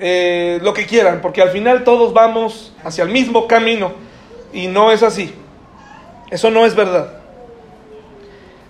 eh, 0.00 0.58
lo 0.60 0.74
que 0.74 0.86
quieran, 0.86 1.20
porque 1.20 1.40
al 1.40 1.50
final 1.50 1.84
todos 1.84 2.12
vamos 2.12 2.74
hacia 2.82 3.04
el 3.04 3.10
mismo 3.10 3.46
camino 3.46 3.92
y 4.52 4.66
no 4.66 4.90
es 4.90 5.04
así. 5.04 5.32
Eso 6.32 6.50
no 6.50 6.66
es 6.66 6.74
verdad. 6.74 7.20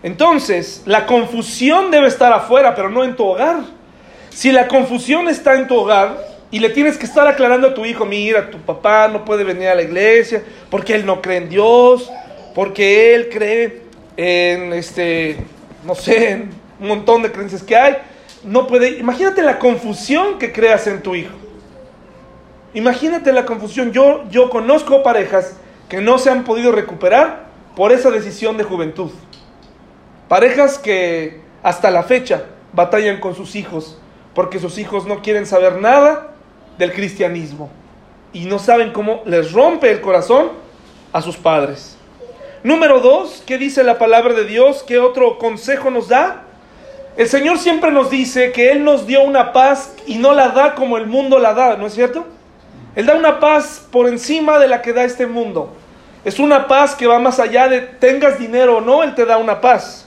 Entonces, 0.02 0.82
la 0.84 1.06
confusión 1.06 1.90
debe 1.90 2.06
estar 2.06 2.34
afuera, 2.34 2.74
pero 2.74 2.90
no 2.90 3.02
en 3.02 3.16
tu 3.16 3.24
hogar. 3.24 3.60
Si 4.28 4.52
la 4.52 4.68
confusión 4.68 5.30
está 5.30 5.54
en 5.54 5.66
tu 5.66 5.76
hogar 5.76 6.18
y 6.50 6.58
le 6.58 6.68
tienes 6.68 6.98
que 6.98 7.06
estar 7.06 7.26
aclarando 7.26 7.68
a 7.68 7.72
tu 7.72 7.86
hijo, 7.86 8.04
mira, 8.04 8.50
tu 8.50 8.58
papá 8.58 9.08
no 9.08 9.24
puede 9.24 9.44
venir 9.44 9.68
a 9.68 9.74
la 9.74 9.82
iglesia 9.82 10.42
porque 10.68 10.94
él 10.94 11.06
no 11.06 11.22
cree 11.22 11.38
en 11.38 11.48
Dios, 11.48 12.12
porque 12.54 13.14
él 13.14 13.30
cree 13.30 13.79
en 14.16 14.72
este, 14.72 15.38
no 15.84 15.94
sé, 15.94 16.30
en 16.30 16.50
un 16.80 16.88
montón 16.88 17.22
de 17.22 17.30
creencias 17.32 17.62
que 17.62 17.76
hay 17.76 17.96
no 18.42 18.66
puede. 18.66 18.98
Imagínate 18.98 19.42
la 19.42 19.58
confusión 19.58 20.38
que 20.38 20.52
creas 20.52 20.86
en 20.86 21.02
tu 21.02 21.14
hijo. 21.14 21.34
Imagínate 22.74 23.32
la 23.32 23.44
confusión. 23.44 23.92
Yo, 23.92 24.24
yo 24.30 24.50
conozco 24.50 25.02
parejas 25.02 25.56
que 25.88 26.00
no 26.00 26.18
se 26.18 26.30
han 26.30 26.44
podido 26.44 26.72
recuperar 26.72 27.46
por 27.76 27.92
esa 27.92 28.10
decisión 28.10 28.56
de 28.56 28.64
juventud. 28.64 29.10
Parejas 30.28 30.78
que 30.78 31.40
hasta 31.62 31.90
la 31.90 32.02
fecha 32.02 32.44
batallan 32.72 33.20
con 33.20 33.34
sus 33.34 33.56
hijos 33.56 33.98
porque 34.34 34.60
sus 34.60 34.78
hijos 34.78 35.06
no 35.06 35.22
quieren 35.22 35.44
saber 35.44 35.80
nada 35.80 36.28
del 36.78 36.92
cristianismo 36.92 37.68
y 38.32 38.44
no 38.44 38.60
saben 38.60 38.92
cómo 38.92 39.22
les 39.26 39.52
rompe 39.52 39.90
el 39.90 40.00
corazón 40.00 40.50
a 41.12 41.20
sus 41.20 41.36
padres. 41.36 41.96
Número 42.62 43.00
dos, 43.00 43.42
¿qué 43.46 43.56
dice 43.56 43.82
la 43.82 43.96
palabra 43.96 44.34
de 44.34 44.44
Dios? 44.44 44.84
¿Qué 44.86 44.98
otro 44.98 45.38
consejo 45.38 45.90
nos 45.90 46.08
da? 46.08 46.42
El 47.16 47.26
Señor 47.26 47.58
siempre 47.58 47.90
nos 47.90 48.10
dice 48.10 48.52
que 48.52 48.70
Él 48.70 48.84
nos 48.84 49.06
dio 49.06 49.22
una 49.22 49.54
paz 49.54 49.94
y 50.06 50.18
no 50.18 50.34
la 50.34 50.50
da 50.50 50.74
como 50.74 50.98
el 50.98 51.06
mundo 51.06 51.38
la 51.38 51.54
da, 51.54 51.78
¿no 51.78 51.86
es 51.86 51.94
cierto? 51.94 52.26
Él 52.94 53.06
da 53.06 53.16
una 53.16 53.40
paz 53.40 53.88
por 53.90 54.08
encima 54.08 54.58
de 54.58 54.68
la 54.68 54.82
que 54.82 54.92
da 54.92 55.04
este 55.04 55.26
mundo. 55.26 55.74
Es 56.22 56.38
una 56.38 56.68
paz 56.68 56.94
que 56.94 57.06
va 57.06 57.18
más 57.18 57.40
allá 57.40 57.66
de 57.66 57.80
tengas 57.80 58.38
dinero 58.38 58.76
o 58.76 58.80
no, 58.82 59.02
Él 59.02 59.14
te 59.14 59.24
da 59.24 59.38
una 59.38 59.62
paz. 59.62 60.06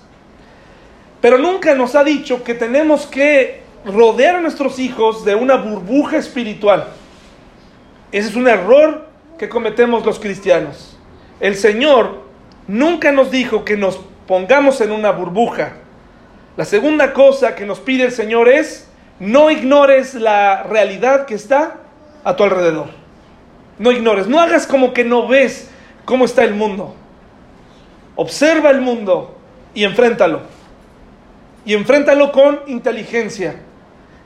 Pero 1.21 1.39
nunca 1.39 1.73
nos 1.73 1.95
ha 1.95 2.03
dicho 2.03 2.43
que 2.43 2.53
tenemos 2.53 3.07
que 3.07 3.63
rodear 3.83 4.35
a 4.35 4.41
nuestros 4.41 4.77
hijos 4.77 5.25
de 5.25 5.33
una 5.33 5.55
burbuja 5.55 6.17
espiritual. 6.17 6.85
Ese 8.11 8.29
es 8.29 8.35
un 8.35 8.47
error 8.47 9.07
que 9.39 9.49
cometemos 9.49 10.05
los 10.05 10.19
cristianos. 10.19 10.99
El 11.39 11.55
Señor 11.55 12.22
nunca 12.67 13.12
nos 13.12 13.32
dijo 13.32 13.65
que 13.65 13.78
nos 13.78 13.99
pongamos 14.28 14.82
en 14.82 14.91
una 14.91 15.12
burbuja. 15.12 15.73
La 16.56 16.65
segunda 16.65 17.13
cosa 17.13 17.56
que 17.56 17.65
nos 17.65 17.80
pide 17.80 18.06
el 18.06 18.12
Señor 18.12 18.47
es, 18.47 18.89
no 19.19 19.49
ignores 19.49 20.13
la 20.13 20.63
realidad 20.63 21.26
que 21.26 21.36
está 21.36 21.78
a 22.23 22.36
tu 22.36 22.43
alrededor. 22.43 22.88
No 23.80 23.91
ignores, 23.91 24.28
no 24.28 24.39
hagas 24.39 24.67
como 24.67 24.93
que 24.93 25.04
no 25.04 25.28
ves 25.28 25.69
cómo 26.06 26.26
está 26.26 26.43
el 26.43 26.54
mundo. 26.54 26.95
Observa 28.15 28.69
el 28.69 28.82
mundo 28.82 29.36
y 29.73 29.84
enfréntalo. 29.84 30.41
Y 31.65 31.73
enfréntalo 31.73 32.32
con 32.32 32.62
inteligencia. 32.67 33.56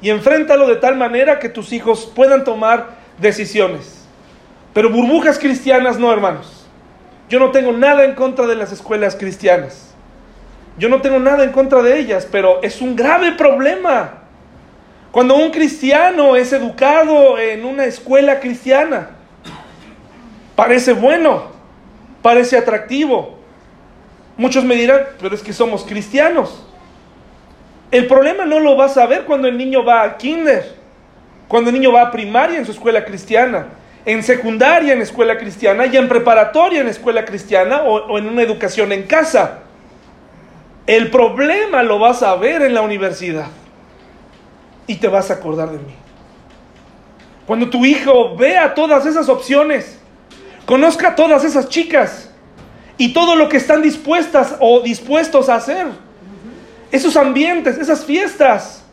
Y 0.01 0.09
enfréntalo 0.09 0.67
de 0.67 0.75
tal 0.75 0.97
manera 0.97 1.39
que 1.39 1.49
tus 1.49 1.71
hijos 1.71 2.11
puedan 2.13 2.43
tomar 2.43 2.97
decisiones. 3.17 4.05
Pero 4.73 4.89
burbujas 4.89 5.39
cristianas 5.39 5.97
no, 5.97 6.11
hermanos. 6.11 6.56
Yo 7.29 7.39
no 7.39 7.51
tengo 7.51 7.71
nada 7.73 8.05
en 8.05 8.15
contra 8.15 8.47
de 8.47 8.55
las 8.55 8.71
escuelas 8.71 9.15
cristianas. 9.15 9.93
Yo 10.77 10.89
no 10.89 11.01
tengo 11.01 11.19
nada 11.19 11.43
en 11.43 11.51
contra 11.51 11.81
de 11.81 11.99
ellas, 11.99 12.27
pero 12.31 12.61
es 12.61 12.81
un 12.81 12.95
grave 12.95 13.33
problema. 13.33 14.23
Cuando 15.11 15.35
un 15.35 15.51
cristiano 15.51 16.35
es 16.35 16.53
educado 16.53 17.37
en 17.39 17.65
una 17.65 17.85
escuela 17.85 18.39
cristiana, 18.39 19.09
parece 20.55 20.93
bueno, 20.93 21.47
parece 22.21 22.57
atractivo. 22.57 23.39
Muchos 24.37 24.63
me 24.63 24.75
dirán, 24.75 25.01
pero 25.19 25.33
es 25.33 25.41
que 25.41 25.53
somos 25.53 25.83
cristianos. 25.83 26.63
El 27.89 28.05
problema 28.05 28.45
no 28.45 28.59
lo 28.59 28.75
vas 28.75 28.97
a 28.97 29.07
ver 29.07 29.25
cuando 29.25 29.47
el 29.47 29.57
niño 29.57 29.83
va 29.83 30.03
a 30.03 30.17
kinder, 30.17 30.75
cuando 31.47 31.69
el 31.71 31.75
niño 31.75 31.91
va 31.91 32.01
a 32.03 32.11
primaria 32.11 32.59
en 32.59 32.65
su 32.65 32.71
escuela 32.71 33.03
cristiana, 33.03 33.67
en 34.07 34.23
secundaria 34.23 34.93
en 34.93 35.01
escuela 35.01 35.37
cristiana 35.37 35.85
y 35.85 35.97
en 35.97 36.07
preparatoria 36.07 36.79
en 36.79 36.87
escuela 36.87 37.25
cristiana 37.25 37.81
o, 37.81 38.17
en 38.17 38.25
una 38.29 38.41
educación 38.41 38.93
en 38.93 39.03
casa. 39.03 39.63
El 40.87 41.11
problema 41.11 41.83
lo 41.83 41.99
vas 41.99 42.23
a 42.23 42.33
ver 42.37 42.61
en 42.61 42.73
la 42.73 42.81
universidad 42.81 43.47
y 44.87 44.95
te 44.95 45.09
vas 45.09 45.29
a 45.29 45.33
acordar 45.33 45.71
de 45.71 45.79
mí. 45.79 45.93
Cuando 47.45 47.69
tu 47.69 47.83
hijo 47.83 48.37
vea 48.37 48.73
todas 48.73 49.05
esas 49.05 49.27
opciones, 49.27 49.99
conozca 50.65 51.09
a 51.09 51.15
todas 51.15 51.43
esas 51.43 51.67
chicas 51.67 52.31
y 52.97 53.11
todo 53.11 53.35
lo 53.35 53.49
que 53.49 53.57
están 53.57 53.81
dispuestas 53.81 54.55
o 54.61 54.79
dispuestos 54.79 55.49
a 55.49 55.55
hacer, 55.55 55.85
esos 56.93 57.17
ambientes, 57.17 57.77
esas 57.77 58.05
fiestas, 58.05 58.85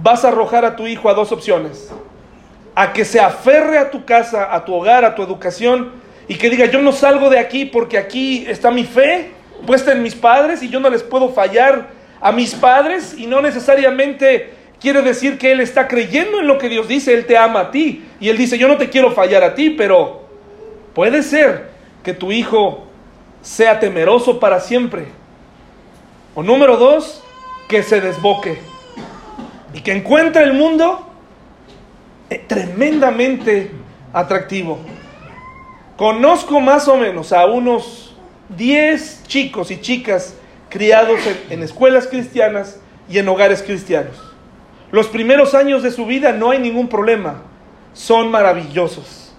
vas 0.00 0.24
a 0.24 0.28
arrojar 0.28 0.64
a 0.64 0.76
tu 0.76 0.86
hijo 0.86 1.10
a 1.10 1.14
dos 1.14 1.32
opciones. 1.32 1.90
A 2.76 2.92
que 2.92 3.04
se 3.04 3.18
aferre 3.18 3.78
a 3.78 3.90
tu 3.90 4.04
casa, 4.04 4.54
a 4.54 4.64
tu 4.64 4.72
hogar, 4.72 5.04
a 5.04 5.16
tu 5.16 5.22
educación 5.24 5.90
y 6.28 6.36
que 6.36 6.48
diga, 6.48 6.66
yo 6.66 6.80
no 6.80 6.92
salgo 6.92 7.28
de 7.28 7.40
aquí 7.40 7.64
porque 7.64 7.98
aquí 7.98 8.44
está 8.46 8.70
mi 8.70 8.84
fe 8.84 9.32
puesta 9.66 9.92
en 9.92 10.02
mis 10.02 10.14
padres 10.14 10.62
y 10.62 10.68
yo 10.68 10.78
no 10.80 10.90
les 10.90 11.02
puedo 11.02 11.30
fallar 11.30 11.88
a 12.20 12.32
mis 12.32 12.54
padres 12.54 13.14
y 13.16 13.26
no 13.26 13.40
necesariamente 13.40 14.50
quiere 14.80 15.02
decir 15.02 15.38
que 15.38 15.52
Él 15.52 15.60
está 15.60 15.88
creyendo 15.88 16.40
en 16.40 16.46
lo 16.46 16.58
que 16.58 16.68
Dios 16.68 16.88
dice, 16.88 17.14
Él 17.14 17.26
te 17.26 17.36
ama 17.36 17.60
a 17.60 17.70
ti 17.70 18.04
y 18.20 18.28
Él 18.28 18.36
dice, 18.36 18.58
yo 18.58 18.68
no 18.68 18.76
te 18.76 18.90
quiero 18.90 19.12
fallar 19.12 19.42
a 19.42 19.54
ti, 19.54 19.70
pero 19.70 20.22
puede 20.94 21.22
ser 21.22 21.70
que 22.02 22.12
tu 22.12 22.32
hijo 22.32 22.86
sea 23.42 23.80
temeroso 23.80 24.38
para 24.40 24.60
siempre. 24.60 25.06
O 26.34 26.42
número 26.42 26.76
dos, 26.76 27.22
que 27.68 27.82
se 27.82 28.00
desboque 28.00 28.58
y 29.72 29.80
que 29.80 29.92
encuentre 29.92 30.42
el 30.42 30.52
mundo 30.52 31.05
tremendamente 32.46 33.70
atractivo. 34.12 34.78
Conozco 35.96 36.60
más 36.60 36.88
o 36.88 36.96
menos 36.96 37.32
a 37.32 37.46
unos 37.46 38.14
10 38.56 39.24
chicos 39.26 39.70
y 39.70 39.80
chicas 39.80 40.36
criados 40.68 41.20
en, 41.48 41.62
escuelas 41.62 42.06
cristianas 42.06 42.80
y 43.08 43.18
en 43.18 43.28
hogares 43.28 43.62
cristianos. 43.62 44.16
Los 44.90 45.08
primeros 45.08 45.54
años 45.54 45.82
de 45.82 45.90
su 45.90 46.06
vida 46.06 46.32
no 46.32 46.50
hay 46.50 46.58
ningún 46.58 46.88
problema. 46.88 47.42
Son 47.92 48.30
maravillosos. 48.30 49.34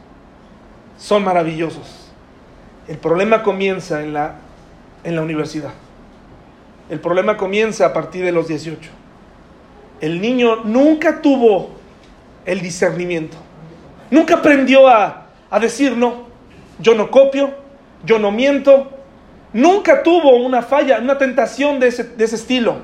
Son 0.98 1.24
maravillosos. 1.24 2.12
El 2.88 2.98
problema 2.98 3.44
comienza 3.44 4.02
en 4.02 4.14
la, 4.14 4.36
en 5.04 5.16
la 5.16 5.22
universidad. 5.22 5.74
El 6.90 7.00
problema 7.00 7.38
comienza 7.38 7.86
a 7.86 7.94
partir 7.94 8.24
de 8.24 8.32
los 8.32 8.48
18. 8.48 8.90
El 10.00 10.22
niño 10.22 10.64
nunca 10.64 11.22
tuvo 11.22 11.77
el 12.48 12.62
discernimiento. 12.62 13.38
Nunca 14.10 14.36
aprendió 14.36 14.88
a, 14.88 15.28
a 15.52 15.60
decir 15.60 15.96
no. 15.96 16.26
Yo 16.80 16.96
no 16.96 17.12
copio, 17.12 17.54
yo 18.04 18.18
no 18.18 18.32
miento. 18.32 18.90
Nunca 19.54 20.02
tuvo 20.02 20.38
una 20.38 20.62
falla, 20.64 21.00
una 21.00 21.18
tentación 21.18 21.80
de 21.80 21.90
ese, 21.90 22.04
de 22.04 22.24
ese 22.24 22.38
estilo. 22.38 22.78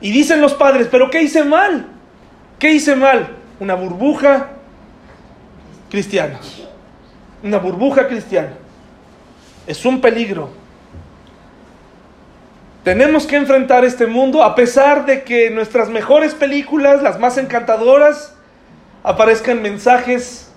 Y 0.00 0.12
dicen 0.12 0.40
los 0.40 0.54
padres, 0.54 0.88
pero 0.90 1.10
¿qué 1.10 1.22
hice 1.22 1.44
mal? 1.44 1.88
¿Qué 2.58 2.72
hice 2.72 2.94
mal? 2.94 3.36
Una 3.60 3.74
burbuja 3.74 4.50
cristiana. 5.90 6.38
Una 7.42 7.58
burbuja 7.58 8.06
cristiana. 8.06 8.52
Es 9.66 9.84
un 9.84 10.00
peligro. 10.00 10.50
Tenemos 12.84 13.26
que 13.26 13.36
enfrentar 13.36 13.84
este 13.84 14.06
mundo 14.06 14.42
a 14.42 14.54
pesar 14.54 15.06
de 15.06 15.22
que 15.22 15.50
nuestras 15.50 15.88
mejores 15.88 16.34
películas, 16.34 17.02
las 17.02 17.18
más 17.18 17.38
encantadoras, 17.38 18.34
aparezcan 19.02 19.62
mensajes 19.62 20.52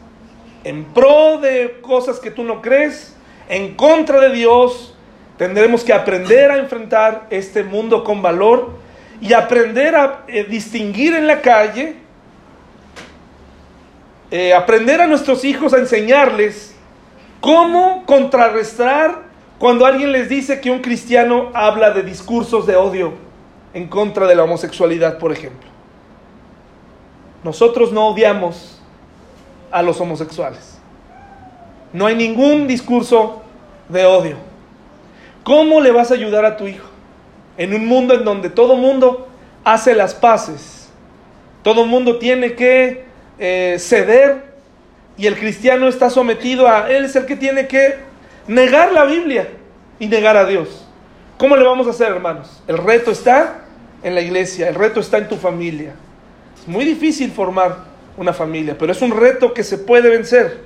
en 0.63 0.83
pro 0.85 1.39
de 1.39 1.79
cosas 1.81 2.19
que 2.19 2.31
tú 2.31 2.43
no 2.43 2.61
crees, 2.61 3.15
en 3.49 3.75
contra 3.75 4.19
de 4.19 4.31
Dios. 4.31 4.95
Tendremos 5.37 5.83
que 5.83 5.93
aprender 5.93 6.49
a 6.51 6.57
enfrentar 6.57 7.27
este 7.29 7.63
mundo 7.63 8.03
con 8.03 8.21
valor 8.21 8.71
y 9.21 9.33
aprender 9.33 9.95
a 9.95 10.23
eh, 10.27 10.43
distinguir 10.43 11.13
en 11.13 11.27
la 11.27 11.41
calle, 11.41 11.95
eh, 14.31 14.53
aprender 14.53 15.01
a 15.01 15.07
nuestros 15.07 15.45
hijos 15.45 15.73
a 15.73 15.77
enseñarles 15.77 16.75
cómo 17.41 18.05
contrarrestar 18.05 19.23
cuando 19.59 19.85
alguien 19.85 20.11
les 20.11 20.29
dice 20.29 20.59
que 20.61 20.71
un 20.71 20.79
cristiano 20.79 21.51
habla 21.53 21.91
de 21.91 22.03
discursos 22.03 22.65
de 22.65 22.75
odio 22.75 23.13
en 23.73 23.87
contra 23.87 24.25
de 24.25 24.35
la 24.35 24.43
homosexualidad, 24.43 25.17
por 25.17 25.31
ejemplo. 25.31 25.74
Nosotros 27.45 27.91
no 27.91 28.07
odiamos 28.07 28.81
a 29.69 29.83
los 29.83 30.01
homosexuales. 30.01 30.79
No 31.93 32.07
hay 32.07 32.15
ningún 32.15 32.65
discurso 32.67 33.43
de 33.87 34.03
odio. 34.03 34.37
¿Cómo 35.43 35.79
le 35.79 35.91
vas 35.91 36.09
a 36.09 36.15
ayudar 36.15 36.43
a 36.43 36.57
tu 36.57 36.65
hijo? 36.65 36.87
En 37.55 37.75
un 37.75 37.85
mundo 37.85 38.15
en 38.15 38.25
donde 38.25 38.49
todo 38.49 38.75
mundo 38.75 39.27
hace 39.63 39.93
las 39.93 40.15
paces. 40.15 40.89
Todo 41.61 41.85
mundo 41.85 42.17
tiene 42.17 42.55
que 42.55 43.05
eh, 43.37 43.75
ceder 43.77 44.55
y 45.15 45.27
el 45.27 45.37
cristiano 45.37 45.87
está 45.87 46.09
sometido 46.09 46.67
a, 46.67 46.89
él 46.89 47.05
es 47.05 47.15
el 47.15 47.27
que 47.27 47.35
tiene 47.35 47.67
que 47.67 47.97
negar 48.47 48.91
la 48.91 49.05
Biblia 49.05 49.49
y 49.99 50.07
negar 50.07 50.35
a 50.35 50.45
Dios. 50.45 50.87
¿Cómo 51.37 51.55
le 51.55 51.63
vamos 51.63 51.85
a 51.85 51.91
hacer, 51.91 52.07
hermanos? 52.07 52.63
El 52.65 52.79
reto 52.79 53.11
está 53.11 53.65
en 54.01 54.15
la 54.15 54.21
iglesia, 54.21 54.67
el 54.67 54.73
reto 54.73 54.99
está 54.99 55.19
en 55.19 55.27
tu 55.27 55.35
familia. 55.35 55.93
Es 56.59 56.67
muy 56.67 56.85
difícil 56.85 57.31
formar 57.31 57.77
una 58.17 58.33
familia, 58.33 58.77
pero 58.77 58.91
es 58.91 59.01
un 59.01 59.11
reto 59.11 59.53
que 59.53 59.63
se 59.63 59.77
puede 59.77 60.09
vencer. 60.09 60.61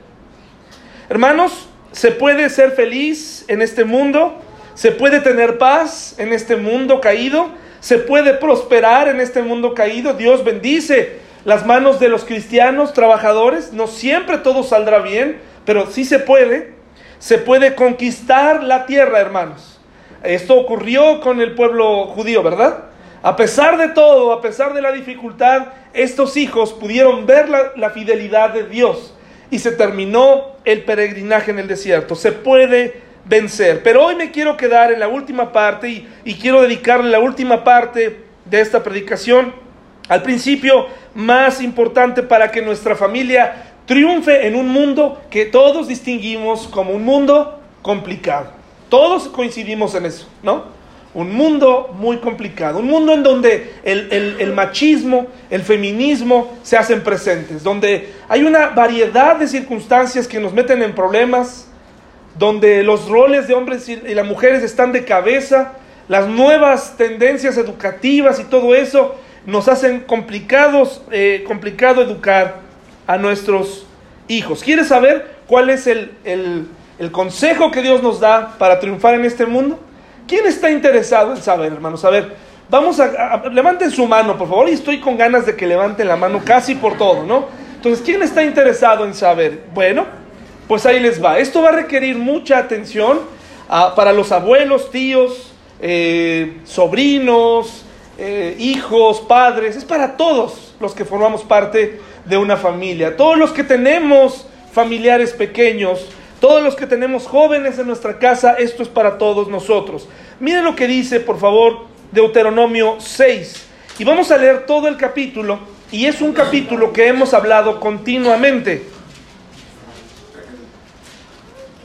Hermanos, 1.09 1.67
se 1.91 2.11
puede 2.11 2.49
ser 2.49 2.71
feliz 2.71 3.45
en 3.47 3.61
este 3.61 3.83
mundo, 3.83 4.39
se 4.75 4.91
puede 4.91 5.19
tener 5.19 5.57
paz 5.57 6.15
en 6.19 6.31
este 6.31 6.55
mundo 6.55 7.01
caído, 7.01 7.49
se 7.79 7.97
puede 7.97 8.33
prosperar 8.33 9.07
en 9.07 9.19
este 9.19 9.41
mundo 9.41 9.73
caído. 9.73 10.13
Dios 10.13 10.43
bendice 10.43 11.17
las 11.45 11.65
manos 11.65 11.99
de 11.99 12.09
los 12.09 12.25
cristianos 12.25 12.93
trabajadores. 12.93 13.73
No 13.73 13.87
siempre 13.87 14.37
todo 14.37 14.63
saldrá 14.63 14.99
bien, 14.99 15.39
pero 15.65 15.89
sí 15.89 16.05
se 16.05 16.19
puede 16.19 16.79
se 17.19 17.37
puede 17.37 17.75
conquistar 17.75 18.63
la 18.63 18.85
tierra, 18.85 19.19
hermanos. 19.19 19.77
Esto 20.23 20.55
ocurrió 20.55 21.19
con 21.19 21.41
el 21.41 21.53
pueblo 21.53 22.07
judío, 22.07 22.41
¿verdad? 22.41 22.85
A 23.21 23.35
pesar 23.35 23.77
de 23.77 23.89
todo, 23.89 24.31
a 24.31 24.41
pesar 24.41 24.73
de 24.73 24.81
la 24.81 24.91
dificultad, 24.91 25.67
estos 25.93 26.37
hijos 26.37 26.71
pudieron 26.71 27.25
ver 27.25 27.49
la, 27.49 27.89
fidelidad 27.89 28.53
de 28.53 28.63
Dios 28.63 29.13
y 29.51 29.59
se 29.59 29.71
terminó 29.73 30.55
el 30.63 30.83
peregrinaje 30.85 31.51
en 31.51 31.59
el 31.59 31.67
desierto. 31.67 32.15
Se 32.15 32.31
puede 32.31 33.01
vencer. 33.25 33.83
Pero 33.83 34.05
hoy 34.05 34.15
me 34.15 34.31
quiero 34.31 34.55
quedar 34.55 34.91
en 34.93 34.99
la 34.99 35.09
última 35.09 35.51
parte 35.51 35.89
y, 35.89 36.07
y 36.23 36.35
quiero 36.35 36.61
dedicarle 36.61 37.09
la 37.09 37.19
última 37.19 37.63
parte 37.63 38.21
de 38.45 38.61
esta 38.61 38.81
predicación 38.83 39.53
al 40.07 40.23
principio 40.23 40.87
más 41.13 41.61
importante 41.61 42.23
para 42.23 42.51
que 42.51 42.61
nuestra 42.61 42.95
familia 42.95 43.73
triunfe 43.85 44.47
en 44.47 44.55
un 44.55 44.69
mundo 44.69 45.21
que 45.29 45.45
todos 45.45 45.87
distinguimos 45.87 46.67
como 46.67 46.91
un 46.93 47.03
mundo 47.03 47.59
complicado. 47.81 48.51
Todos 48.87 49.27
coincidimos 49.27 49.93
en 49.93 50.05
eso, 50.05 50.27
¿no? 50.41 50.78
Un 51.13 51.33
mundo 51.33 51.89
muy 51.97 52.17
complicado, 52.17 52.79
un 52.79 52.87
mundo 52.87 53.13
en 53.13 53.23
donde 53.23 53.73
el, 53.83 54.53
machismo, 54.53 55.25
el 55.49 55.63
feminismo 55.63 56.55
se 56.61 56.77
hacen 56.77 57.03
presentes, 57.03 57.63
donde 57.63 58.13
hay 58.27 58.43
una 58.43 58.67
variedad 58.67 59.35
de 59.35 59.47
circunstancias 59.47 60.27
que 60.27 60.39
nos 60.39 60.53
meten 60.53 60.83
en 60.83 60.93
problemas, 60.93 61.67
donde 62.37 62.83
los 62.83 63.09
roles 63.09 63.47
de 63.47 63.55
hombres 63.55 63.89
y, 63.89 63.95
las 64.13 64.25
mujeres 64.25 64.61
están 64.61 64.91
de 64.91 65.03
cabeza, 65.03 65.73
las 66.07 66.27
nuevas 66.27 66.95
tendencias 66.95 67.57
educativas 67.57 68.39
y 68.39 68.43
todo 68.43 68.75
eso 68.75 69.15
nos 69.47 69.67
hacen 69.67 70.01
complicados, 70.01 71.01
eh, 71.11 71.43
complicado 71.47 72.03
educar 72.03 72.57
a 73.07 73.17
nuestros 73.17 73.87
hijos. 74.27 74.63
¿Quieres 74.63 74.87
saber 74.87 75.39
cuál 75.47 75.69
es 75.69 75.87
el, 75.87 76.11
consejo 77.11 77.71
que 77.71 77.81
Dios 77.81 78.03
nos 78.03 78.19
da 78.19 78.55
para 78.57 78.79
triunfar 78.79 79.15
en 79.15 79.25
este 79.25 79.45
mundo? 79.45 79.79
¿Quién 80.29 80.45
está 80.45 80.69
interesado 80.69 81.35
en 81.35 81.41
saber, 81.41 81.73
hermanos? 81.73 82.05
A 82.05 82.11
ver, 82.11 82.35
vamos 82.69 82.99
a, 82.99 83.41
levanten 83.51 83.89
su 83.89 84.05
mano, 84.05 84.37
por 84.37 84.47
favor, 84.47 84.69
y 84.69 84.73
estoy 84.73 84.99
con 84.99 85.17
ganas 85.17 85.47
de 85.47 85.55
que 85.55 85.65
levanten 85.65 86.07
la 86.07 86.17
mano 86.17 86.41
casi 86.45 86.75
por 86.75 86.99
todo, 86.99 87.23
¿no? 87.23 87.47
Entonces, 87.77 88.05
¿quién 88.05 88.21
está 88.21 88.43
interesado 88.43 89.05
en 89.05 89.15
saber? 89.15 89.63
Bueno, 89.73 90.05
pues 90.67 90.85
ahí 90.85 90.99
les 90.99 91.23
va. 91.23 91.39
Esto 91.39 91.63
va 91.63 91.69
a 91.69 91.71
requerir 91.71 92.15
mucha 92.15 92.59
atención 92.59 93.21
ah, 93.69 93.93
para 93.95 94.13
los 94.13 94.31
abuelos, 94.31 94.91
tíos, 94.91 95.51
eh, 95.81 96.59
sobrinos, 96.63 97.83
eh, 98.19 98.55
hijos, 98.59 99.21
padres, 99.21 99.77
es 99.77 99.83
para 99.85 100.15
todos 100.15 100.75
los 100.79 100.93
que 100.93 101.05
formamos 101.05 101.41
parte 101.41 102.01
de 102.25 102.37
una 102.37 102.55
familia. 102.55 103.17
Todos 103.17 103.35
los 103.35 103.49
que 103.49 103.63
tenemos 103.63 104.45
familiares 104.71 105.33
pequeños, 105.33 106.05
todos 106.39 106.63
los 106.63 106.75
que 106.75 106.87
tenemos 106.87 107.27
jóvenes 107.27 107.77
en 107.79 107.87
nuestra 107.87 108.17
casa, 108.17 108.53
esto 108.53 108.83
es 108.83 108.89
para 108.89 109.17
todos 109.17 109.47
nosotros. 109.47 110.07
Miren 110.39 110.63
lo 110.63 110.75
que 110.75 110.87
dice, 110.87 111.19
por 111.19 111.39
favor, 111.39 111.85
Deuteronomio 112.11 112.95
6. 112.99 113.67
Y 113.99 114.03
vamos 114.03 114.31
a 114.31 114.37
leer 114.37 114.65
todo 114.65 114.87
el 114.87 114.95
capítulo, 114.95 115.59
y 115.91 116.05
es 116.05 116.21
un 116.21 116.33
capítulo 116.33 116.93
que 116.93 117.07
hemos 117.07 117.33
hablado 117.33 117.79
continuamente. 117.79 118.85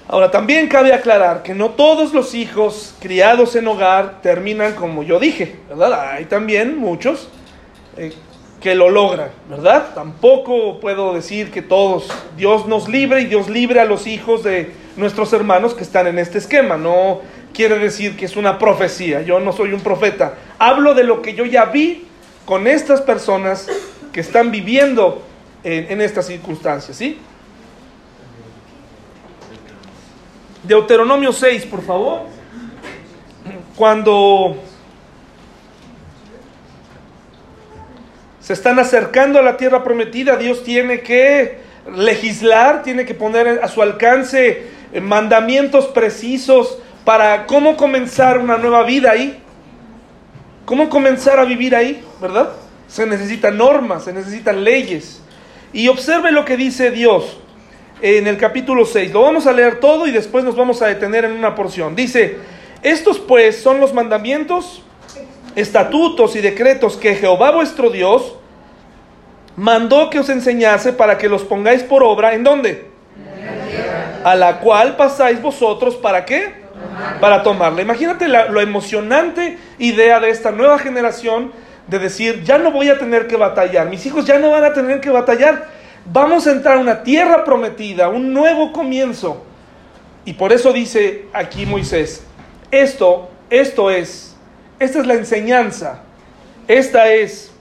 Ahora, 0.07 0.31
también 0.31 0.69
cabe 0.69 0.93
aclarar 0.93 1.43
que 1.43 1.55
no 1.55 1.71
todos 1.71 2.13
los 2.13 2.35
hijos 2.35 2.95
criados 3.01 3.57
en 3.57 3.67
hogar 3.67 4.21
terminan 4.23 4.75
como 4.75 5.03
yo 5.03 5.19
dije, 5.19 5.57
¿verdad? 5.69 6.13
Hay 6.13 6.27
también 6.27 6.77
muchos 6.77 7.29
eh, 7.97 8.13
que 8.65 8.75
lo 8.75 8.89
logran, 8.89 9.29
¿verdad? 9.51 9.93
Tampoco 9.95 10.81
puedo 10.81 11.13
decir 11.13 11.51
que 11.51 11.61
todos, 11.61 12.09
Dios 12.35 12.67
nos 12.67 12.89
libre 12.89 13.21
y 13.21 13.27
Dios 13.27 13.51
libre 13.51 13.79
a 13.79 13.85
los 13.85 14.07
hijos 14.07 14.43
de 14.43 14.73
nuestros 14.97 15.35
hermanos 15.35 15.75
que 15.75 15.83
están 15.83 16.07
en 16.07 16.19
este 16.19 16.39
esquema. 16.39 16.79
No 16.79 17.21
quiere 17.53 17.79
decir 17.79 18.17
que 18.17 18.25
es 18.25 18.37
una 18.37 18.59
profecía, 18.59 19.21
yo 19.21 19.39
no 19.39 19.53
soy 19.53 19.75
un 19.75 19.83
profeta. 19.83 20.37
Hablo 20.59 20.95
de 20.95 21.05
lo 21.05 21.21
que 21.21 21.35
yo 21.35 21.45
ya 21.45 21.67
vi 21.67 22.07
con 22.47 22.67
estas 22.67 23.03
personas 23.03 23.69
que 24.15 24.21
están 24.21 24.51
viviendo 24.51 25.23
en, 25.63 26.01
estas 26.01 26.27
circunstancias, 26.27 26.97
¿sí? 26.97 27.19
Deuteronomio 30.63 31.35
6, 31.35 31.67
por 31.67 31.83
favor. 31.83 32.21
Cuando 33.77 34.57
se 38.45 38.53
están 38.53 38.79
acercando 38.79 39.39
a 39.39 39.43
la 39.43 39.57
tierra 39.57 39.83
prometida, 39.83 40.37
Dios 40.37 40.65
tiene 40.65 41.01
que 41.01 41.61
legislar, 41.97 42.83
tiene 42.83 43.07
que 43.07 43.15
poner 43.15 43.61
a 43.63 43.69
su 43.69 43.81
alcance 43.81 44.65
eh, 44.93 45.01
mandamientos 45.01 45.87
precisos 45.87 46.77
para 47.07 47.47
cómo 47.47 47.79
comenzar 47.79 48.37
una 48.37 48.59
nueva 48.59 48.83
vida 48.83 49.13
ahí, 49.13 49.43
cómo 50.67 50.91
comenzar 50.91 51.39
a 51.39 51.47
vivir 51.47 51.75
ahí, 51.75 52.05
¿verdad? 52.21 52.51
Se 52.87 53.07
necesitan 53.07 53.57
normas, 53.57 54.05
se 54.05 54.13
necesitan 54.13 54.63
leyes. 54.63 55.23
Y 55.73 55.89
observe 55.89 56.31
lo 56.31 56.45
que 56.45 56.59
dice 56.59 56.91
Dios 56.91 57.39
en 58.03 58.27
el 58.27 58.37
capítulo 58.37 58.85
6. 58.85 59.11
Lo 59.15 59.23
vamos 59.23 59.47
a 59.47 59.55
leer 59.55 59.81
todo 59.81 60.07
y 60.07 60.11
después 60.11 60.45
nos 60.45 60.55
vamos 60.55 60.83
a 60.83 60.87
detener 60.89 61.25
en 61.25 61.33
una 61.33 61.55
porción. 61.55 61.97
Dice, 61.97 62.37
estos 62.83 63.19
pues 63.21 63.63
son 63.63 63.81
los 63.81 63.95
mandamientos 63.95 64.83
estatutos 65.57 66.37
y 66.37 66.41
decretos 66.41 66.97
que 66.97 67.15
Jehová 67.15 67.51
vuestro 67.51 67.91
Dios 67.91 68.37
mandó 69.57 70.11
que 70.11 70.19
os 70.19 70.29
enseñase 70.29 70.93
para 70.93 71.19
que 71.19 71.29
los 71.29 71.43
pongáis 71.43 71.83
por 71.83 72.03
obra. 72.03 72.35
¿En 72.35 72.45
dónde? 72.45 72.91
A 74.25 74.35
la 74.35 74.59
cual 74.61 74.97
pasáis 74.97 75.41
vosotros 75.41 75.97
para 75.97 76.25
qué? 76.25 76.65
Para 77.21 77.43
tomarla. 77.43 77.83
Imagínate 77.83 78.29
la, 78.29 78.47
lo 78.47 78.61
emocionante 78.61 79.59
idea 79.79 80.21
de 80.21 80.31
esta 80.31 80.51
nueva 80.51 80.79
generación 80.79 81.53
de 81.87 81.99
decir, 81.99 82.43
ya 82.45 82.59
no 82.59 82.71
voy 82.71 82.89
a 82.89 82.99
tener 82.99 83.27
que 83.27 83.37
batallar, 83.37 83.89
mis 83.89 84.05
hijos 84.07 84.25
ya 84.25 84.39
no 84.39 84.51
van 84.51 84.65
a 84.65 84.73
tener 84.73 85.01
que 85.01 85.11
batallar, 85.11 85.67
vamos 86.07 86.47
a 86.47 86.53
entrar 86.53 86.77
a 86.79 86.81
una 86.81 87.03
tierra 87.03 87.45
prometida, 87.45 88.09
un 88.09 88.33
nuevo 88.33 88.73
comienzo. 88.73 89.45
Y 90.25 90.33
por 90.33 90.53
eso 90.53 90.73
dice 90.73 91.27
aquí 91.33 91.67
Moisés, 91.67 92.25
esto, 92.71 93.29
esto 93.51 93.91
es, 93.91 94.34
esta 94.85 95.01
es 95.01 95.07
la 95.07 95.15
enseñanza, 95.15 96.03
esta 96.69 97.13
es 97.13 97.53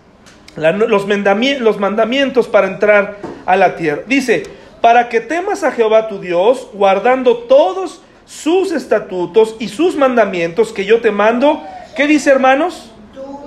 los, 0.55 1.07
los 1.07 1.79
mandamientos 1.79 2.47
para 2.47 2.67
entrar 2.67 3.17
a 3.45 3.55
la 3.55 3.75
tierra. 3.75 4.03
Dice, 4.07 4.43
para 4.81 5.09
que 5.09 5.21
temas 5.21 5.63
a 5.63 5.71
Jehová 5.71 6.07
tu 6.07 6.19
Dios, 6.19 6.67
guardando 6.73 7.37
todos 7.37 8.01
sus 8.25 8.71
estatutos 8.71 9.55
y 9.59 9.69
sus 9.69 9.95
mandamientos 9.95 10.73
que 10.73 10.85
yo 10.85 11.01
te 11.01 11.11
mando. 11.11 11.63
¿Qué 11.95 12.07
dice 12.07 12.31
hermanos? 12.31 12.91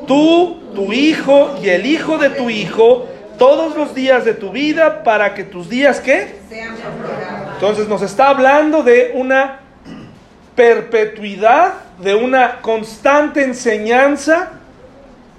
Tú, 0.07 0.59
tu 0.75 0.93
hijo 0.93 1.59
y 1.63 1.69
el 1.69 1.87
hijo 1.87 2.19
de 2.19 2.31
tu 2.31 2.49
hijo, 2.51 3.07
todos 3.39 3.77
los 3.77 3.95
días 3.95 4.25
de 4.25 4.35
tu 4.35 4.51
vida, 4.51 5.03
para 5.03 5.35
que 5.35 5.45
tus 5.45 5.69
días, 5.69 6.01
¿qué? 6.01 6.37
Entonces 7.55 7.89
nos 7.89 8.03
está 8.03 8.29
hablando 8.29 8.83
de 8.83 9.13
una 9.15 9.61
perpetuidad, 10.57 11.75
de 11.99 12.15
una 12.15 12.61
constante 12.61 13.43
enseñanza 13.43 14.53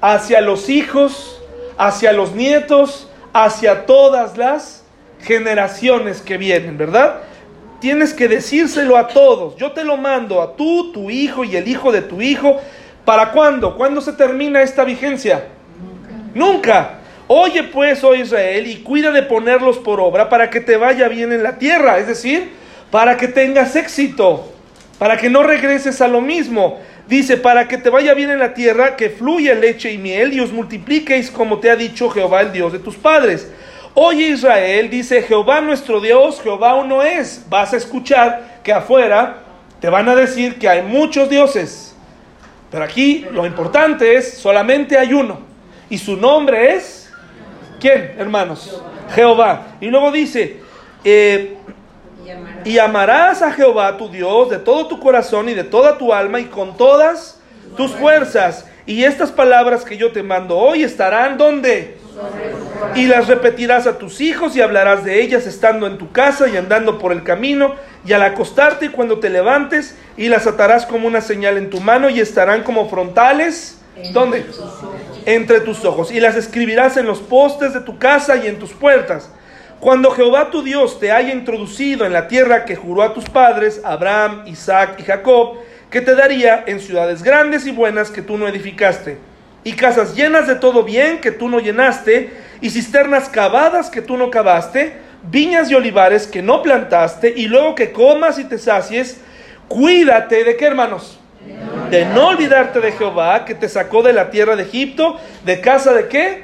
hacia 0.01 0.41
los 0.41 0.70
hijos, 0.70 1.41
hacia 1.78 2.13
los 2.13 2.34
nietos, 2.34 3.09
hacia 3.34 3.86
todas 3.86 4.38
las 4.38 4.84
generaciones 5.22 6.22
que 6.22 6.38
vienen, 6.38 6.78
¿verdad? 6.78 7.18
Tienes 7.80 8.13
que 8.13 8.28
decírselo 8.28 8.97
a 8.97 9.07
todos. 9.07 9.55
Yo 9.57 9.72
te 9.72 9.84
lo 9.84 9.97
mando 9.97 10.41
a 10.41 10.55
tú, 10.55 10.91
tu 10.91 11.09
hijo 11.11 11.43
y 11.43 11.55
el 11.55 11.68
hijo 11.68 11.91
de 11.91 12.01
tu 12.01 12.22
hijo. 12.22 12.59
¿Para 13.05 13.32
cuándo? 13.32 13.76
¿Cuándo 13.78 14.01
se 14.01 14.13
termina 14.13 14.61
esta 14.61 14.84
vigencia? 14.84 15.45
Nunca. 16.34 16.99
Oye 17.28 17.63
pues, 17.63 18.03
oh 18.03 18.15
Israel, 18.15 18.65
y 18.68 18.78
cuida 18.78 19.11
de 19.11 19.22
ponerlos 19.22 19.78
por 19.78 19.99
obra 19.99 20.30
para 20.30 20.49
que 20.49 20.61
te 20.61 20.78
vaya 20.78 21.07
bien 21.09 21.34
en 21.34 21.43
la 21.43 21.57
tierra, 21.57 21.97
es 21.97 22.07
decir, 22.07 22.51
para 22.89 23.18
que 23.18 23.28
tengas 23.28 23.76
éxito, 23.76 24.53
para 24.99 25.17
que 25.17 25.29
no 25.29 25.43
regreses 25.43 26.01
a 26.01 26.07
lo 26.07 26.21
mismo. 26.21 26.79
Dice, 27.07 27.37
para 27.37 27.67
que 27.67 27.77
te 27.77 27.89
vaya 27.89 28.13
bien 28.13 28.31
en 28.31 28.39
la 28.39 28.53
tierra, 28.53 28.95
que 28.95 29.09
fluya 29.09 29.55
leche 29.55 29.91
y 29.91 29.97
miel 29.97 30.33
y 30.33 30.39
os 30.39 30.51
multipliquéis 30.51 31.31
como 31.31 31.59
te 31.59 31.69
ha 31.69 31.75
dicho 31.75 32.09
Jehová, 32.09 32.41
el 32.41 32.51
Dios 32.51 32.73
de 32.73 32.79
tus 32.79 32.95
padres. 32.95 33.49
Oye 33.93 34.27
Israel, 34.27 34.89
dice 34.89 35.23
Jehová 35.23 35.61
nuestro 35.61 35.99
Dios, 35.99 36.41
Jehová 36.41 36.75
uno 36.75 37.01
es. 37.01 37.45
Vas 37.49 37.73
a 37.73 37.77
escuchar 37.77 38.59
que 38.63 38.73
afuera 38.73 39.37
te 39.79 39.89
van 39.89 40.09
a 40.09 40.15
decir 40.15 40.59
que 40.59 40.69
hay 40.69 40.81
muchos 40.81 41.29
dioses. 41.29 41.95
Pero 42.69 42.83
aquí 42.83 43.25
lo 43.31 43.45
importante 43.45 44.15
es, 44.15 44.37
solamente 44.37 44.97
hay 44.97 45.13
uno. 45.13 45.39
Y 45.89 45.97
su 45.97 46.17
nombre 46.17 46.75
es, 46.75 47.09
¿quién, 47.79 48.13
hermanos? 48.17 48.81
Jehová. 49.15 49.67
Y 49.79 49.87
luego 49.87 50.11
dice, 50.11 50.59
eh, 51.03 51.57
y 52.65 52.80
amarás 52.80 53.41
a 53.41 53.51
Jehová 53.51 53.97
tu 53.97 54.09
Dios 54.09 54.49
de 54.49 54.57
todo 54.57 54.88
tu 54.88 54.99
corazón 54.99 55.49
y 55.49 55.53
de 55.53 55.63
toda 55.63 55.97
tu 55.97 56.13
alma 56.13 56.39
y 56.39 56.45
con 56.45 56.75
todas 56.75 57.39
tus 57.75 57.91
fuerzas. 57.91 58.65
Y 58.86 59.03
estas 59.03 59.32
palabras 59.32 59.84
que 59.84 59.97
yo 59.97 60.11
te 60.11 60.23
mando 60.23 60.57
hoy 60.57 60.84
estarán 60.84 61.38
donde? 61.38 61.97
Y 62.95 63.05
las 63.07 63.28
repetirás 63.28 63.86
a 63.86 63.97
tus 63.97 64.21
hijos 64.21 64.55
y 64.55 64.61
hablarás 64.61 65.03
de 65.03 65.21
ellas 65.21 65.45
estando 65.45 65.88
en 65.88 65.97
tu 65.97 66.11
casa 66.11 66.47
y 66.47 66.57
andando 66.57 66.97
por 66.97 67.11
el 67.11 67.23
camino 67.23 67.75
y 68.05 68.13
al 68.13 68.23
acostarte 68.23 68.88
y 68.88 68.89
cuando 68.89 69.19
te 69.19 69.30
levantes 69.30 69.95
y 70.15 70.30
las 70.30 70.47
atarás 70.47 70.86
como 70.86 71.07
una 71.07 71.21
señal 71.21 71.57
en 71.57 71.69
tu 71.69 71.80
mano 71.80 72.09
y 72.09 72.19
estarán 72.19 72.63
como 72.63 72.89
frontales. 72.89 73.80
¿Dónde? 74.13 74.45
Entre 75.25 75.59
tus 75.61 75.84
ojos. 75.86 76.11
Y 76.11 76.19
las 76.19 76.36
escribirás 76.36 76.97
en 76.97 77.05
los 77.05 77.19
postes 77.19 77.73
de 77.73 77.82
tu 77.82 77.97
casa 77.97 78.38
y 78.38 78.47
en 78.47 78.59
tus 78.59 78.73
puertas 78.73 79.32
cuando 79.80 80.11
Jehová 80.11 80.49
tu 80.49 80.63
Dios 80.63 80.99
te 80.99 81.11
haya 81.11 81.34
introducido 81.34 82.05
en 82.05 82.13
la 82.13 82.28
tierra 82.28 82.65
que 82.65 82.75
juró 82.75 83.03
a 83.03 83.13
tus 83.13 83.25
padres, 83.25 83.82
Abraham, 83.84 84.43
Isaac 84.47 84.95
y 84.97 85.03
Jacob, 85.03 85.57
que 85.91 86.01
te 86.01 86.15
daría 86.15 86.63
en 86.65 86.80
ciudades 86.80 87.21
grandes 87.21 87.67
y 87.67 87.71
buenas 87.71 88.09
que 88.09 88.23
tú 88.23 88.38
no 88.38 88.47
edificaste, 88.47 89.17
y 89.63 89.73
casas 89.73 90.15
llenas 90.15 90.47
de 90.47 90.55
todo 90.55 90.84
bien 90.84 91.21
que 91.21 91.32
tú 91.32 91.47
no 91.47 91.59
llenaste, 91.59 92.32
y 92.59 92.71
cisternas 92.71 93.30
cavadas 93.30 93.89
que 93.91 94.01
tú 94.01 94.17
no 94.17 94.32
cavaste, 94.32 94.97
viñas 95.30 95.69
y 95.69 95.75
olivares 95.75 96.25
que 96.25 96.41
no 96.41 96.63
plantaste, 96.63 97.34
y 97.36 97.47
luego 97.47 97.75
que 97.75 97.91
comas 97.91 98.39
y 98.39 98.45
te 98.45 98.57
sacies, 98.57 99.21
cuídate 99.67 100.43
de 100.43 100.57
qué 100.57 100.65
hermanos? 100.65 101.19
De 101.91 102.03
no 102.05 102.30
olvidarte 102.30 102.82
de 102.82 102.91
Jehová 102.93 103.45
que 103.45 103.53
te 103.53 103.69
sacó 103.69 104.01
de 104.01 104.11
la 104.11 104.32
tierra 104.32 104.55
de 104.55 104.63
Egipto, 104.63 105.17
de 105.45 105.61
casa 105.61 105.93
de 105.93 106.07
qué? 106.07 106.43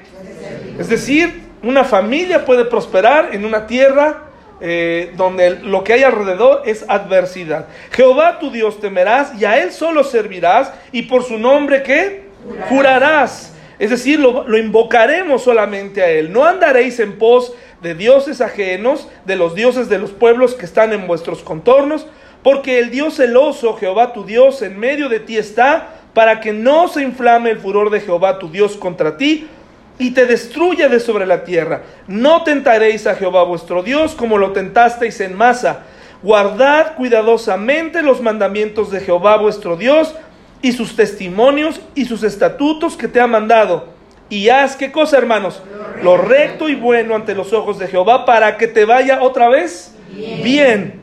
Es 0.80 0.88
decir, 0.88 1.43
una 1.64 1.84
familia 1.84 2.46
puede 2.46 2.66
prosperar 2.66 3.30
en 3.34 3.46
una 3.46 3.66
tierra 3.66 4.26
eh, 4.62 5.14
donde 5.16 5.62
lo 5.62 5.84
que 5.84 5.94
hay 5.94 6.04
alrededor 6.04 6.62
es 6.66 6.86
adversidad. 6.88 7.68
Jehová 7.92 8.40
tu 8.40 8.52
Dios 8.52 8.80
temerás 8.80 9.34
y 9.40 9.46
a 9.46 9.62
Él 9.62 9.72
solo 9.72 10.04
servirás 10.04 10.72
y 10.92 11.04
por 11.04 11.24
su 11.24 11.38
nombre 11.38 11.84
¿qué? 11.84 12.26
Jurarás. 12.70 13.54
Es 13.80 13.90
decir, 13.90 14.20
lo, 14.20 14.48
lo 14.48 14.58
invocaremos 14.58 15.44
solamente 15.44 16.02
a 16.02 16.10
Él. 16.10 16.32
No 16.32 16.46
andaréis 16.46 17.00
en 17.00 17.18
pos 17.18 17.54
de 17.82 17.96
dioses 17.96 18.40
ajenos, 18.42 19.10
de 19.26 19.36
los 19.36 19.56
dioses 19.56 19.90
de 19.90 20.00
los 20.00 20.12
pueblos 20.12 20.54
que 20.56 20.66
están 20.66 20.94
en 20.94 21.08
vuestros 21.08 21.42
contornos, 21.42 22.08
porque 22.44 22.80
el 22.80 22.92
Dios 22.92 23.16
celoso, 23.16 23.76
Jehová 23.78 24.14
tu 24.14 24.26
Dios, 24.26 24.62
en 24.62 24.80
medio 24.80 25.10
de 25.10 25.20
ti 25.20 25.38
está, 25.38 25.96
para 26.14 26.40
que 26.40 26.54
no 26.54 26.88
se 26.88 27.02
inflame 27.02 27.50
el 27.50 27.60
furor 27.60 27.90
de 27.90 28.02
Jehová 28.02 28.38
tu 28.40 28.50
Dios 28.50 28.78
contra 28.78 29.18
ti, 29.18 29.48
y 30.04 30.12
te 30.12 30.26
destruya 30.26 30.90
de 30.90 31.00
sobre 31.00 31.26
la 31.26 31.46
tierra. 31.46 31.84
No 32.08 32.44
tentaréis 32.44 33.08
a 33.08 33.16
Jehová 33.16 33.44
vuestro 33.44 33.84
Dios 33.84 34.16
como 34.16 34.38
lo 34.38 34.52
tentasteis 34.52 35.22
en 35.22 35.34
masa. 35.34 35.84
Guardad 36.22 36.96
cuidadosamente 36.98 38.02
los 38.02 38.20
mandamientos 38.20 38.92
de 38.92 39.00
Jehová 39.00 39.38
vuestro 39.38 39.78
Dios 39.78 40.14
y 40.62 40.74
sus 40.74 40.98
testimonios 40.98 41.80
y 41.96 42.04
sus 42.04 42.24
estatutos 42.24 42.98
que 42.98 43.08
te 43.08 43.22
ha 43.22 43.28
mandado. 43.28 43.94
Y 44.28 44.50
haz 44.50 44.76
qué 44.76 44.92
cosa, 44.92 45.18
hermanos? 45.18 45.64
Lo 46.02 46.18
recto, 46.18 46.68
y 46.68 46.76
bueno 46.76 47.16
ante 47.16 47.34
los 47.34 47.54
ojos 47.54 47.80
de 47.80 47.88
Jehová 47.88 48.26
para 48.26 48.58
que 48.58 48.68
te 48.68 48.84
vaya 48.84 49.24
otra 49.24 49.48
vez 49.48 49.96
bien. 50.14 50.44
bien. 50.44 51.02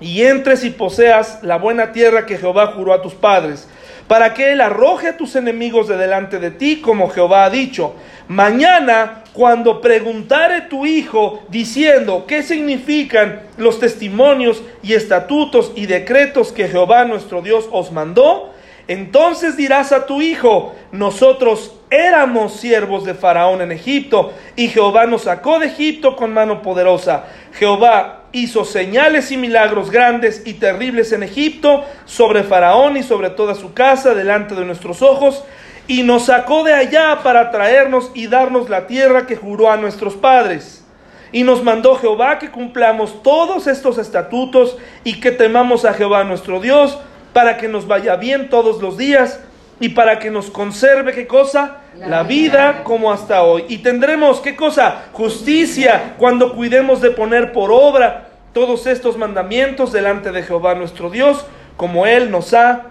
Y 0.00 0.22
entres 0.22 0.64
y 0.64 0.70
poseas 0.70 1.40
la 1.42 1.58
buena 1.58 1.92
tierra 1.92 2.24
que 2.24 2.38
Jehová 2.38 2.68
juró 2.68 2.94
a 2.94 3.02
tus 3.02 3.12
padres 3.12 3.68
para 4.08 4.34
que 4.34 4.52
Él 4.52 4.60
arroje 4.60 5.08
a 5.08 5.16
tus 5.16 5.36
enemigos 5.36 5.86
de 5.86 5.96
delante 5.96 6.38
de 6.38 6.50
ti, 6.50 6.80
como 6.80 7.10
Jehová 7.10 7.44
ha 7.44 7.50
dicho. 7.50 7.94
Mañana, 8.26 9.22
cuando 9.32 9.80
preguntare 9.80 10.62
tu 10.62 10.86
hijo 10.86 11.42
diciendo 11.48 12.24
qué 12.26 12.42
significan 12.42 13.42
los 13.56 13.78
testimonios 13.78 14.62
y 14.82 14.94
estatutos 14.94 15.72
y 15.76 15.86
decretos 15.86 16.52
que 16.52 16.68
Jehová 16.68 17.04
nuestro 17.04 17.42
Dios 17.42 17.68
os 17.70 17.92
mandó, 17.92 18.52
entonces 18.88 19.58
dirás 19.58 19.92
a 19.92 20.06
tu 20.06 20.22
hijo, 20.22 20.74
nosotros 20.92 21.74
éramos 21.90 22.54
siervos 22.54 23.04
de 23.04 23.12
Faraón 23.12 23.60
en 23.60 23.70
Egipto, 23.70 24.32
y 24.56 24.68
Jehová 24.68 25.04
nos 25.04 25.22
sacó 25.22 25.58
de 25.58 25.66
Egipto 25.66 26.16
con 26.16 26.32
mano 26.32 26.62
poderosa. 26.62 27.26
Jehová 27.52 28.17
hizo 28.32 28.64
señales 28.64 29.32
y 29.32 29.36
milagros 29.36 29.90
grandes 29.90 30.42
y 30.44 30.54
terribles 30.54 31.12
en 31.12 31.22
Egipto, 31.22 31.84
sobre 32.04 32.42
Faraón 32.42 32.96
y 32.96 33.02
sobre 33.02 33.30
toda 33.30 33.54
su 33.54 33.72
casa, 33.72 34.14
delante 34.14 34.54
de 34.54 34.64
nuestros 34.64 35.02
ojos, 35.02 35.44
y 35.86 36.02
nos 36.02 36.26
sacó 36.26 36.64
de 36.64 36.74
allá 36.74 37.20
para 37.22 37.50
traernos 37.50 38.10
y 38.14 38.26
darnos 38.26 38.68
la 38.68 38.86
tierra 38.86 39.26
que 39.26 39.36
juró 39.36 39.70
a 39.70 39.76
nuestros 39.76 40.14
padres. 40.14 40.84
Y 41.32 41.42
nos 41.42 41.62
mandó 41.62 41.96
Jehová 41.96 42.38
que 42.38 42.50
cumplamos 42.50 43.22
todos 43.22 43.66
estos 43.66 43.98
estatutos 43.98 44.76
y 45.04 45.20
que 45.20 45.30
temamos 45.30 45.84
a 45.84 45.94
Jehová 45.94 46.24
nuestro 46.24 46.60
Dios, 46.60 46.98
para 47.32 47.56
que 47.56 47.68
nos 47.68 47.86
vaya 47.86 48.16
bien 48.16 48.48
todos 48.48 48.82
los 48.82 48.96
días 48.96 49.40
y 49.80 49.90
para 49.90 50.18
que 50.18 50.30
nos 50.30 50.50
conserve 50.50 51.12
qué 51.12 51.26
cosa? 51.26 51.78
La, 51.98 52.22
vida 52.22 52.84
como 52.84 53.12
hasta 53.12 53.42
hoy. 53.42 53.64
Y 53.68 53.78
tendremos 53.78 54.40
qué 54.40 54.54
cosa? 54.54 55.06
Justicia 55.12 56.14
cuando 56.18 56.54
cuidemos 56.54 57.00
de 57.00 57.10
poner 57.10 57.52
por 57.52 57.70
obra 57.72 58.28
todos 58.52 58.86
estos 58.86 59.16
mandamientos 59.16 59.92
delante 59.92 60.32
de 60.32 60.42
Jehová 60.42 60.74
nuestro 60.74 61.10
Dios, 61.10 61.44
como 61.76 62.06
Él 62.06 62.30
nos 62.30 62.54
ha 62.54 62.86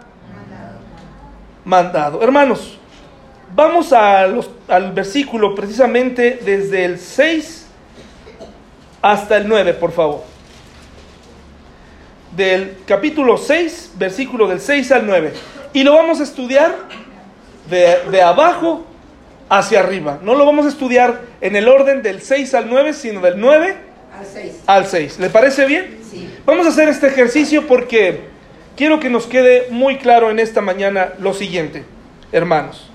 mandado. 1.65 2.21
Hermanos, 2.21 2.77
vamos 3.55 3.93
al 3.93 4.91
versículo 4.93 5.55
precisamente 5.55 6.39
desde 6.43 6.85
el 6.85 6.99
6 6.99 7.67
hasta 9.01 9.37
el 9.37 9.47
9, 9.47 9.73
por 9.73 9.91
favor 9.91 10.37
del 12.37 12.77
capítulo 12.85 13.35
6, 13.35 13.93
versículo 13.95 14.47
del 14.47 14.61
6 14.61 14.91
al 14.91 15.07
9. 15.07 15.33
Y 15.73 15.83
lo 15.83 15.95
vamos 15.95 16.19
a 16.19 16.23
estudiar 16.23 16.75
de, 17.67 18.21
abajo 18.21 18.85
hacia 19.49 19.79
arriba. 19.79 20.19
No 20.23 20.35
lo 20.35 20.45
vamos 20.45 20.65
a 20.65 20.69
estudiar 20.69 21.21
en 21.41 21.55
el 21.55 21.67
orden 21.67 22.01
del 22.01 22.21
6 22.21 22.53
al 22.53 22.69
9, 22.69 22.93
sino 22.93 23.21
del 23.21 23.39
9 23.39 23.75
Al 24.19 24.25
6. 24.25 24.53
al 24.65 24.85
6. 24.87 25.19
¿Le 25.19 25.29
parece 25.29 25.65
bien? 25.65 25.99
Sí. 26.09 26.29
Vamos 26.45 26.65
a 26.65 26.69
hacer 26.69 26.89
este 26.89 27.07
ejercicio 27.07 27.67
porque 27.67 28.21
quiero 28.75 28.99
que 28.99 29.09
nos 29.09 29.25
quede 29.27 29.67
muy 29.69 29.97
claro 29.97 30.31
en 30.31 30.39
esta 30.39 30.61
mañana 30.61 31.13
lo 31.19 31.33
siguiente, 31.33 31.83
hermanos. 32.31 32.89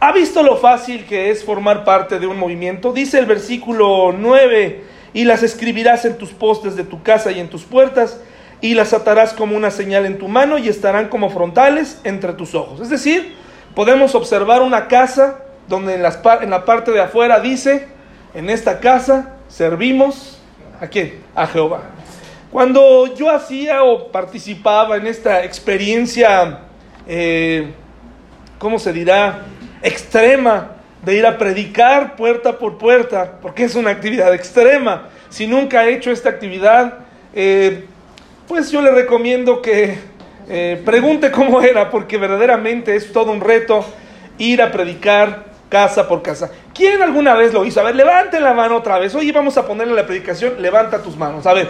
¿Ha 0.00 0.12
visto 0.12 0.42
lo 0.42 0.58
fácil 0.58 1.06
que 1.06 1.30
es 1.30 1.44
formar 1.44 1.84
parte 1.84 2.18
de 2.18 2.26
un 2.26 2.38
movimiento? 2.38 2.92
Dice 2.92 3.18
el 3.18 3.26
versículo 3.26 4.14
9, 4.16 4.82
y 5.14 5.24
las 5.24 5.42
escribirás 5.42 6.04
en 6.04 6.18
tus 6.18 6.30
postes 6.30 6.76
de 6.76 6.84
tu 6.84 7.02
casa 7.02 7.32
y 7.32 7.40
en 7.40 7.48
tus 7.48 7.62
puertas, 7.62 8.20
y 8.60 8.74
las 8.74 8.92
atarás 8.92 9.32
como 9.32 9.56
una 9.56 9.70
señal 9.70 10.04
en 10.04 10.18
tu 10.18 10.28
mano 10.28 10.58
y 10.58 10.68
estarán 10.68 11.08
como 11.08 11.30
frontales 11.30 12.00
entre 12.04 12.32
tus 12.34 12.54
ojos. 12.54 12.80
Es 12.80 12.90
decir, 12.90 13.34
podemos 13.74 14.14
observar 14.14 14.62
una 14.62 14.88
casa 14.88 15.40
donde 15.68 15.94
en, 15.94 16.02
las 16.02 16.20
en 16.40 16.50
la 16.50 16.64
parte 16.64 16.90
de 16.90 17.00
afuera 17.00 17.40
dice, 17.40 17.88
en 18.34 18.50
esta 18.50 18.80
casa 18.80 19.36
servimos 19.48 20.38
a 20.80 20.86
quién? 20.86 21.20
A 21.34 21.46
Jehová. 21.46 21.82
Cuando 22.50 23.14
yo 23.14 23.30
hacía 23.30 23.82
o 23.82 24.12
participaba 24.12 24.96
en 24.96 25.06
esta 25.06 25.44
experiencia, 25.44 26.60
eh, 27.06 27.72
¿cómo 28.58 28.78
se 28.78 28.92
dirá? 28.92 29.42
Extrema 29.82 30.70
de 31.04 31.16
ir 31.16 31.26
a 31.26 31.36
predicar 31.36 32.16
puerta 32.16 32.58
por 32.58 32.78
puerta, 32.78 33.38
porque 33.42 33.64
es 33.64 33.74
una 33.74 33.90
actividad 33.90 34.32
extrema. 34.32 35.08
Si 35.28 35.46
nunca 35.46 35.80
ha 35.80 35.88
hecho 35.88 36.10
esta 36.10 36.28
actividad, 36.30 36.98
eh, 37.34 37.86
pues 38.46 38.70
yo 38.70 38.80
le 38.80 38.90
recomiendo 38.90 39.60
que 39.60 39.98
eh, 40.48 40.82
pregunte 40.84 41.30
cómo 41.30 41.60
era, 41.60 41.90
porque 41.90 42.18
verdaderamente 42.18 42.96
es 42.96 43.12
todo 43.12 43.32
un 43.32 43.40
reto 43.40 43.84
ir 44.38 44.62
a 44.62 44.70
predicar 44.70 45.44
casa 45.68 46.06
por 46.06 46.22
casa. 46.22 46.50
¿Quién 46.72 47.02
alguna 47.02 47.34
vez 47.34 47.52
lo 47.52 47.64
hizo? 47.64 47.80
A 47.80 47.84
ver, 47.84 47.96
levante 47.96 48.40
la 48.40 48.52
mano 48.52 48.76
otra 48.76 48.98
vez. 48.98 49.14
Oye, 49.14 49.32
vamos 49.32 49.56
a 49.56 49.66
ponerle 49.66 49.94
la 49.94 50.06
predicación. 50.06 50.60
Levanta 50.60 51.02
tus 51.02 51.16
manos. 51.16 51.46
A 51.46 51.52
ver. 51.52 51.68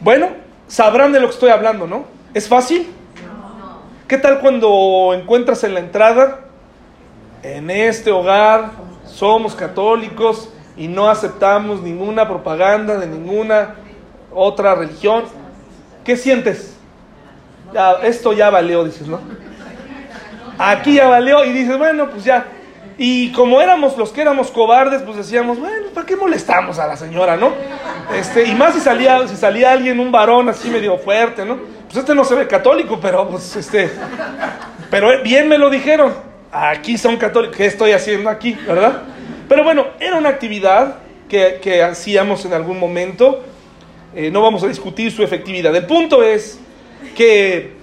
Bueno, 0.00 0.28
sabrán 0.66 1.12
de 1.12 1.20
lo 1.20 1.26
que 1.26 1.34
estoy 1.34 1.50
hablando, 1.50 1.86
¿no? 1.86 2.04
¿Es 2.34 2.48
fácil? 2.48 2.88
¿Qué 4.08 4.18
tal 4.18 4.40
cuando 4.40 5.14
encuentras 5.14 5.62
en 5.64 5.74
la 5.74 5.80
entrada? 5.80 6.40
En 7.42 7.70
este 7.70 8.10
hogar 8.10 8.70
somos 9.04 9.54
católicos 9.54 10.50
y 10.76 10.88
no 10.88 11.08
aceptamos 11.08 11.80
ninguna 11.82 12.26
propaganda 12.26 12.98
de 12.98 13.06
ninguna 13.06 13.76
otra 14.32 14.74
religión. 14.74 15.24
¿Qué 16.04 16.16
sientes? 16.16 16.79
Ya, 17.72 17.92
esto 18.02 18.32
ya 18.32 18.50
valió, 18.50 18.84
dices, 18.84 19.06
¿no? 19.06 19.20
Aquí 20.58 20.94
ya 20.94 21.08
valió 21.08 21.44
y 21.44 21.52
dices, 21.52 21.78
bueno, 21.78 22.10
pues 22.10 22.24
ya. 22.24 22.46
Y 22.98 23.32
como 23.32 23.62
éramos 23.62 23.96
los 23.96 24.10
que 24.12 24.20
éramos 24.20 24.50
cobardes, 24.50 25.00
pues 25.02 25.16
decíamos, 25.16 25.58
bueno, 25.58 25.86
¿para 25.94 26.06
qué 26.06 26.16
molestamos 26.16 26.78
a 26.78 26.86
la 26.86 26.96
señora, 26.96 27.36
no? 27.36 27.52
Este, 28.14 28.44
y 28.44 28.54
más 28.54 28.74
si 28.74 28.80
salía, 28.80 29.26
si 29.26 29.36
salía 29.36 29.72
alguien, 29.72 29.98
un 29.98 30.12
varón 30.12 30.48
así 30.50 30.68
medio 30.68 30.98
fuerte, 30.98 31.46
¿no? 31.46 31.56
Pues 31.86 31.96
este 31.96 32.14
no 32.14 32.24
se 32.24 32.34
ve 32.34 32.46
católico, 32.46 32.98
pero 33.00 33.28
pues 33.28 33.56
este. 33.56 33.90
Pero 34.90 35.22
bien 35.22 35.48
me 35.48 35.56
lo 35.56 35.70
dijeron. 35.70 36.12
Aquí 36.52 36.98
son 36.98 37.16
católicos. 37.16 37.56
¿Qué 37.56 37.66
estoy 37.66 37.92
haciendo 37.92 38.28
aquí, 38.28 38.52
verdad? 38.52 39.02
Pero 39.48 39.64
bueno, 39.64 39.86
era 39.98 40.16
una 40.16 40.28
actividad 40.28 40.96
que, 41.28 41.58
que 41.62 41.82
hacíamos 41.82 42.44
en 42.44 42.52
algún 42.52 42.78
momento. 42.78 43.42
Eh, 44.14 44.30
no 44.30 44.42
vamos 44.42 44.62
a 44.62 44.66
discutir 44.66 45.10
su 45.10 45.22
efectividad. 45.22 45.74
El 45.74 45.86
punto 45.86 46.22
es 46.22 46.60
que 47.14 47.74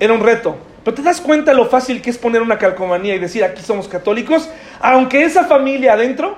era 0.00 0.12
un 0.12 0.20
reto. 0.20 0.56
Pero 0.84 0.94
te 0.94 1.02
das 1.02 1.20
cuenta 1.20 1.52
lo 1.52 1.66
fácil 1.66 2.02
que 2.02 2.10
es 2.10 2.18
poner 2.18 2.42
una 2.42 2.58
calcomanía 2.58 3.14
y 3.14 3.18
decir 3.18 3.44
aquí 3.44 3.62
somos 3.62 3.86
católicos, 3.86 4.48
aunque 4.80 5.24
esa 5.24 5.44
familia 5.44 5.92
adentro. 5.92 6.36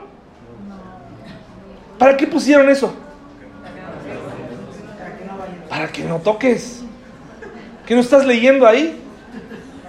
¿Para 1.98 2.16
qué 2.16 2.26
pusieron 2.26 2.68
eso? 2.68 2.94
Para 5.68 5.88
que 5.88 6.04
no 6.04 6.18
toques. 6.18 6.82
¿Qué 7.86 7.94
no 7.94 8.00
estás 8.00 8.26
leyendo 8.26 8.66
ahí? 8.66 9.00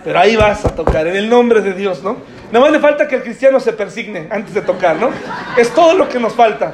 Pero 0.04 0.20
ahí 0.20 0.36
vas 0.36 0.64
a 0.66 0.70
tocar, 0.70 1.08
en 1.08 1.16
el 1.16 1.30
nombre 1.30 1.62
de 1.62 1.74
Dios, 1.74 2.04
¿no? 2.04 2.18
Nada 2.52 2.66
más 2.66 2.72
le 2.72 2.80
falta 2.80 3.08
que 3.08 3.16
el 3.16 3.24
cristiano 3.24 3.60
se 3.60 3.74
persigne 3.74 4.28
antes 4.30 4.54
de 4.54 4.62
tocar, 4.62 4.98
¿no? 4.98 5.10
Es 5.58 5.74
todo 5.74 5.96
lo 5.96 6.08
que 6.08 6.20
nos 6.20 6.34
falta, 6.34 6.74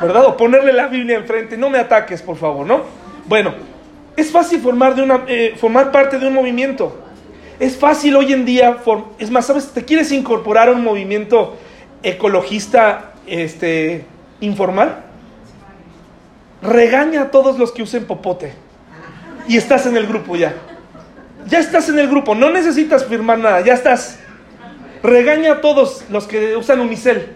¿verdad? 0.00 0.26
O 0.26 0.36
ponerle 0.36 0.72
la 0.72 0.88
Biblia 0.88 1.16
enfrente, 1.16 1.56
no 1.56 1.70
me 1.70 1.78
ataques, 1.78 2.20
por 2.20 2.36
favor, 2.36 2.66
¿no? 2.66 2.82
Bueno, 3.26 3.54
es 4.18 4.32
fácil 4.32 4.60
formar, 4.60 4.96
de 4.96 5.02
una, 5.02 5.24
eh, 5.28 5.54
formar 5.56 5.92
parte 5.92 6.18
de 6.18 6.26
un 6.26 6.34
movimiento. 6.34 7.04
Es 7.60 7.76
fácil 7.76 8.16
hoy 8.16 8.32
en 8.32 8.44
día, 8.44 8.78
es 9.20 9.30
más, 9.30 9.46
¿sabes? 9.46 9.68
¿Te 9.68 9.84
quieres 9.84 10.10
incorporar 10.10 10.68
a 10.68 10.72
un 10.72 10.82
movimiento 10.82 11.56
ecologista 12.02 13.12
este, 13.28 14.04
informal? 14.40 15.04
Regaña 16.62 17.22
a 17.22 17.30
todos 17.30 17.60
los 17.60 17.70
que 17.70 17.82
usen 17.82 18.06
popote. 18.06 18.54
Y 19.46 19.56
estás 19.56 19.86
en 19.86 19.96
el 19.96 20.08
grupo 20.08 20.34
ya. 20.34 20.52
Ya 21.46 21.60
estás 21.60 21.88
en 21.88 22.00
el 22.00 22.08
grupo, 22.08 22.34
no 22.34 22.50
necesitas 22.50 23.04
firmar 23.04 23.38
nada, 23.38 23.60
ya 23.60 23.74
estás. 23.74 24.18
Regaña 25.04 25.52
a 25.52 25.60
todos 25.60 26.04
los 26.10 26.26
que 26.26 26.56
usan 26.56 26.80
unicel. 26.80 27.28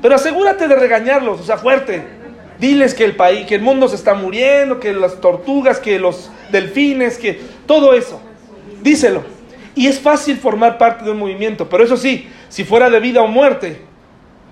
Pero 0.00 0.14
asegúrate 0.14 0.68
de 0.68 0.76
regañarlos, 0.76 1.40
o 1.40 1.42
sea, 1.42 1.58
fuerte. 1.58 2.21
Diles 2.62 2.94
que 2.94 3.04
el 3.04 3.16
país, 3.16 3.44
que 3.44 3.56
el 3.56 3.60
mundo 3.60 3.88
se 3.88 3.96
está 3.96 4.14
muriendo, 4.14 4.78
que 4.78 4.92
las 4.92 5.20
tortugas, 5.20 5.80
que 5.80 5.98
los 5.98 6.30
delfines, 6.52 7.18
que 7.18 7.40
todo 7.66 7.92
eso. 7.92 8.20
Díselo. 8.84 9.24
Y 9.74 9.88
es 9.88 9.98
fácil 9.98 10.36
formar 10.36 10.78
parte 10.78 11.04
de 11.04 11.10
un 11.10 11.18
movimiento, 11.18 11.68
pero 11.68 11.82
eso 11.82 11.96
sí, 11.96 12.28
si 12.48 12.62
fuera 12.62 12.88
de 12.88 13.00
vida 13.00 13.20
o 13.20 13.26
muerte, 13.26 13.80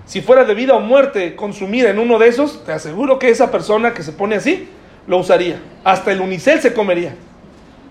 si 0.03 0.19
fuera 0.19 0.43
de 0.43 0.53
vida 0.53 0.73
o 0.73 0.81
muerte 0.81 1.37
consumir 1.37 1.85
en 1.85 1.99
uno 1.99 2.19
de 2.19 2.27
esos, 2.27 2.65
te 2.65 2.73
aseguro 2.73 3.17
que 3.17 3.29
esa 3.29 3.49
persona 3.49 3.93
que 3.93 4.03
se 4.03 4.11
pone 4.11 4.35
así 4.35 4.67
lo 5.07 5.19
usaría. 5.19 5.61
Hasta 5.85 6.11
el 6.11 6.19
unicel 6.19 6.59
se 6.59 6.73
comería. 6.73 7.15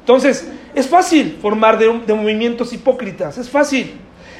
Entonces, 0.00 0.50
es 0.74 0.86
fácil 0.86 1.38
formar 1.40 1.78
de, 1.78 1.98
de 2.06 2.12
movimientos 2.12 2.74
hipócritas, 2.74 3.38
es 3.38 3.48
fácil. 3.48 3.94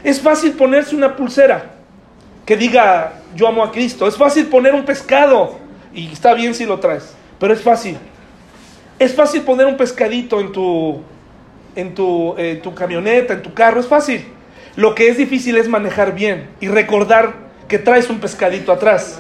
Es 0.05 0.20
fácil 0.20 0.53
ponerse 0.53 0.95
una 0.95 1.16
pulsera 1.16 1.70
que 2.45 2.55
diga 2.55 3.14
yo 3.35 3.49
amo 3.49 3.64
a 3.64 3.72
Cristo. 3.72 4.07
Es 4.07 4.18
fácil 4.18 4.45
poner 4.49 4.74
un 4.74 4.85
pescado 4.85 5.60
y 5.93 6.12
está 6.12 6.34
bien 6.34 6.55
si 6.55 6.66
lo 6.66 6.78
traes, 6.80 7.14
pero 7.38 7.53
es 7.53 7.62
fácil. 7.62 7.99
Es 8.99 9.14
fácil 9.14 9.43
poner 9.43 9.66
un 9.66 9.76
pescadito 9.76 10.41
en 10.41 10.53
tu, 10.53 11.01
en 11.74 11.95
tu, 11.95 12.34
eh, 12.36 12.61
tu 12.62 12.74
camioneta, 12.74 13.34
en 13.34 13.43
tu 13.43 13.55
carro, 13.55 13.80
es 13.80 13.86
fácil. 13.86 14.24
Lo 14.76 14.95
que 14.95 15.09
es 15.09 15.16
difícil 15.16 15.57
es 15.57 15.68
manejar 15.68 16.14
bien 16.14 16.49
y 16.61 16.68
recordar 16.68 17.34
que 17.66 17.78
traes 17.78 18.11
un 18.11 18.20
pescadito 18.20 18.72
atrás. 18.72 19.18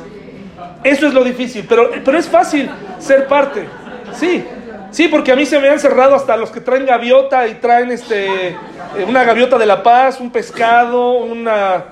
Eso 0.84 1.06
es 1.06 1.14
lo 1.14 1.24
difícil, 1.24 1.66
pero, 1.68 1.90
pero 2.04 2.18
es 2.18 2.28
fácil 2.28 2.70
ser 2.98 3.26
parte. 3.26 3.64
Sí, 4.14 4.44
sí, 4.90 5.08
porque 5.08 5.32
a 5.32 5.36
mí 5.36 5.46
se 5.46 5.58
me 5.58 5.68
han 5.68 5.80
cerrado 5.80 6.14
hasta 6.14 6.36
los 6.36 6.50
que 6.50 6.60
traen 6.60 6.86
gaviota 6.86 7.46
y 7.46 7.54
traen 7.54 7.90
este, 7.90 8.48
eh, 8.48 8.56
una 9.06 9.24
gaviota 9.24 9.58
de 9.58 9.66
la 9.66 9.82
paz, 9.82 10.20
un 10.20 10.30
pescado, 10.30 11.12
una... 11.12 11.84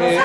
eh, 0.00 0.18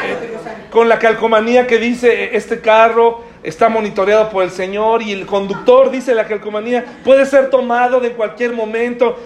con 0.69 0.87
la 0.87 0.99
calcomanía 0.99 1.67
que 1.67 1.77
dice 1.77 2.35
este 2.35 2.61
carro 2.61 3.28
está 3.43 3.69
monitoreado 3.69 4.29
por 4.29 4.43
el 4.43 4.51
Señor 4.51 5.01
y 5.01 5.11
el 5.13 5.25
conductor 5.25 5.89
dice 5.91 6.13
la 6.13 6.25
calcomanía 6.27 6.83
puede 7.03 7.25
ser 7.25 7.49
tomado 7.49 7.99
de 7.99 8.11
cualquier 8.11 8.53
momento. 8.53 9.17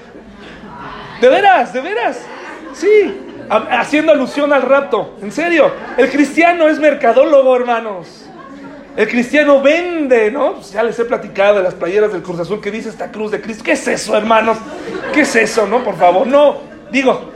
De 1.22 1.30
veras, 1.30 1.74
de 1.74 1.82
veras. 1.82 2.20
Sí, 2.74 3.16
ha- 3.50 3.80
haciendo 3.80 4.12
alusión 4.12 4.52
al 4.52 4.62
rapto. 4.64 5.16
En 5.22 5.32
serio, 5.32 5.72
el 5.98 6.10
cristiano 6.10 6.68
es 6.68 6.80
mercadólogo, 6.80 7.56
hermanos. 7.56 8.26
El 8.96 9.08
cristiano 9.08 9.60
vende, 9.62 10.30
¿no? 10.30 10.54
Pues 10.56 10.72
ya 10.72 10.84
les 10.84 10.98
he 11.00 11.06
platicado 11.06 11.58
de 11.58 11.64
las 11.64 11.74
playeras 11.74 12.12
del 12.12 12.22
Cruz 12.22 12.40
Azul 12.40 12.62
que 12.62 12.70
dice 12.70 12.90
esta 12.90 13.12
cruz 13.12 13.32
de 13.32 13.42
Cristo. 13.42 13.64
¿Qué 13.64 13.72
es 13.72 13.88
eso, 13.88 14.16
hermanos? 14.16 14.58
¿Qué 15.14 15.22
es 15.22 15.36
eso, 15.36 15.66
no? 15.66 15.84
Por 15.84 15.96
favor, 15.98 16.28
no. 16.28 16.58
Digo, 16.92 17.32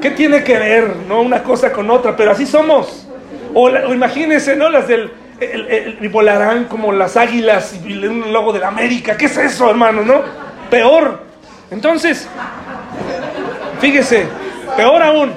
¿qué 0.00 0.10
tiene 0.12 0.44
que 0.44 0.56
ver, 0.56 0.94
no? 1.08 1.20
Una 1.22 1.42
cosa 1.42 1.72
con 1.72 1.90
otra, 1.90 2.16
pero 2.16 2.30
así 2.30 2.46
somos. 2.46 3.08
O, 3.54 3.68
la- 3.68 3.88
o 3.88 3.92
imagínense, 3.94 4.54
¿no? 4.54 4.68
Las 4.70 4.86
del. 4.86 5.10
El, 5.40 5.66
el- 5.68 5.98
y 6.00 6.08
volarán 6.08 6.64
como 6.66 6.92
las 6.92 7.16
águilas 7.16 7.74
y 7.84 7.92
un 8.06 8.32
logo 8.32 8.52
de 8.52 8.60
la 8.60 8.68
América. 8.68 9.16
¿Qué 9.16 9.26
es 9.26 9.36
eso, 9.36 9.68
hermanos, 9.70 10.04
no? 10.06 10.20
Peor. 10.70 11.22
Entonces, 11.70 12.28
fíjese, 13.80 14.26
peor 14.76 15.02
aún. 15.02 15.32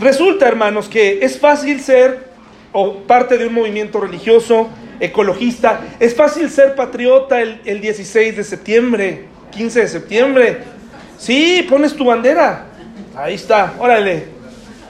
Resulta, 0.00 0.46
hermanos, 0.46 0.88
que 0.88 1.24
es 1.24 1.38
fácil 1.38 1.80
ser 1.80 2.28
o 2.72 2.98
parte 3.00 3.36
de 3.38 3.46
un 3.46 3.54
movimiento 3.54 4.00
religioso, 4.00 4.68
ecologista. 5.00 5.80
Es 5.98 6.14
fácil 6.14 6.50
ser 6.50 6.74
patriota 6.74 7.40
el, 7.40 7.60
el 7.64 7.80
16 7.80 8.36
de 8.36 8.44
septiembre, 8.44 9.24
15 9.50 9.80
de 9.80 9.88
septiembre. 9.88 10.58
Sí, 11.18 11.66
pones 11.68 11.94
tu 11.96 12.04
bandera. 12.04 12.66
Ahí 13.16 13.34
está, 13.34 13.74
órale. 13.78 14.26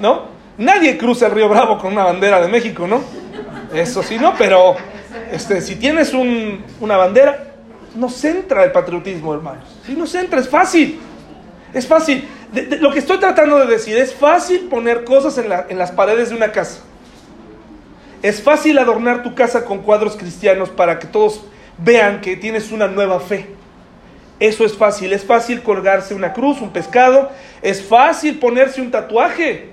¿No? 0.00 0.26
Nadie 0.58 0.98
cruza 0.98 1.26
el 1.26 1.32
río 1.32 1.48
Bravo 1.48 1.78
con 1.78 1.92
una 1.92 2.04
bandera 2.04 2.40
de 2.40 2.48
México, 2.48 2.86
¿no? 2.86 3.00
Eso 3.72 4.02
sí, 4.02 4.18
no, 4.18 4.34
pero 4.38 4.76
este, 5.32 5.60
si 5.60 5.76
tienes 5.76 6.14
un- 6.14 6.64
una 6.80 6.96
bandera, 6.96 7.44
nos 7.94 8.22
entra 8.24 8.64
el 8.64 8.72
patriotismo, 8.72 9.34
hermanos. 9.34 9.64
Sí, 9.84 9.94
nos 9.94 10.14
entra, 10.14 10.40
es 10.40 10.48
fácil. 10.48 10.98
Es 11.74 11.86
fácil. 11.86 12.26
lo 12.80 12.90
que 12.92 12.98
estoy 13.00 13.18
tratando 13.18 13.58
de 13.58 13.66
decir 13.66 13.96
es 13.98 14.14
fácil 14.14 14.68
poner 14.70 15.04
cosas 15.04 15.36
en, 15.36 15.52
en 15.68 15.76
las 15.78 15.90
paredes 15.92 16.30
de 16.30 16.34
una 16.36 16.50
casa. 16.50 16.80
Es 18.22 18.42
fácil 18.42 18.78
adornar 18.78 19.22
tu 19.22 19.34
casa 19.34 19.64
con 19.66 19.78
cuadros 19.78 20.16
cristianos 20.16 20.70
para 20.70 20.98
que 20.98 21.06
todos 21.06 21.42
vean 21.76 22.20
que 22.22 22.36
tienes 22.36 22.72
una 22.72 22.88
nueva 22.88 23.20
fe. 23.20 23.48
Eso 24.40 24.64
es 24.64 24.76
fácil. 24.76 25.12
Es 25.12 25.24
fácil 25.24 25.62
colgarse 25.62 26.14
una 26.14 26.32
cruz, 26.32 26.60
un 26.62 26.70
pescado. 26.70 27.30
Es 27.60 27.82
fácil 27.82 28.38
ponerse 28.38 28.80
un 28.80 28.90
tatuaje 28.90 29.70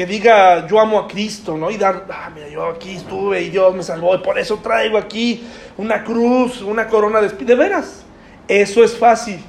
que 0.00 0.06
diga 0.06 0.66
yo 0.66 0.80
amo 0.80 0.98
a 0.98 1.06
Cristo, 1.06 1.58
¿no? 1.58 1.70
Y 1.70 1.76
dar, 1.76 2.06
ah, 2.10 2.30
mira, 2.34 2.48
yo 2.48 2.64
aquí 2.68 2.96
estuve 2.96 3.42
y 3.42 3.50
Dios 3.50 3.74
me 3.74 3.82
salvó 3.82 4.14
y 4.14 4.20
por 4.20 4.38
eso 4.38 4.56
traigo 4.56 4.96
aquí 4.96 5.44
una 5.76 6.04
cruz, 6.04 6.62
una 6.62 6.86
corona 6.86 7.20
de 7.20 7.28
De 7.28 7.54
veras, 7.54 8.02
eso 8.48 8.82
es 8.82 8.96
fácil. 8.96 9.40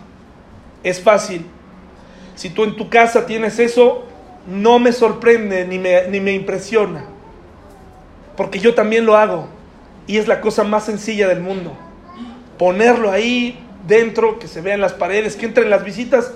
Es 0.84 1.02
fácil. 1.02 1.45
Si 2.36 2.49
tú 2.49 2.66
en 2.66 2.76
tu 2.76 2.89
casa 2.89 3.26
tienes 3.26 3.60
eso, 3.60 4.04
no 4.45 4.78
me 4.78 4.91
sorprende 4.91 5.66
ni 5.66 5.80
me, 5.80 6.10
ni 6.10 6.20
me 6.20 6.34
impresiona. 6.34 7.06
Porque 8.36 8.60
yo 8.60 8.76
también 8.76 9.06
lo 9.06 9.16
hago. 9.16 9.47
Y 10.06 10.18
es 10.18 10.28
la 10.28 10.41
cosa 10.41 10.66
más 10.66 10.84
sencilla 10.84 11.30
del 11.30 11.39
mundo. 11.39 11.78
Ponerlo 12.58 13.10
ahí 13.10 13.58
dentro, 13.88 14.38
que 14.38 14.49
se 14.49 14.60
vean 14.60 14.82
las 14.82 14.91
paredes, 14.91 15.38
que 15.38 15.45
entren 15.45 15.70
las 15.70 15.86
visitas. 15.86 16.34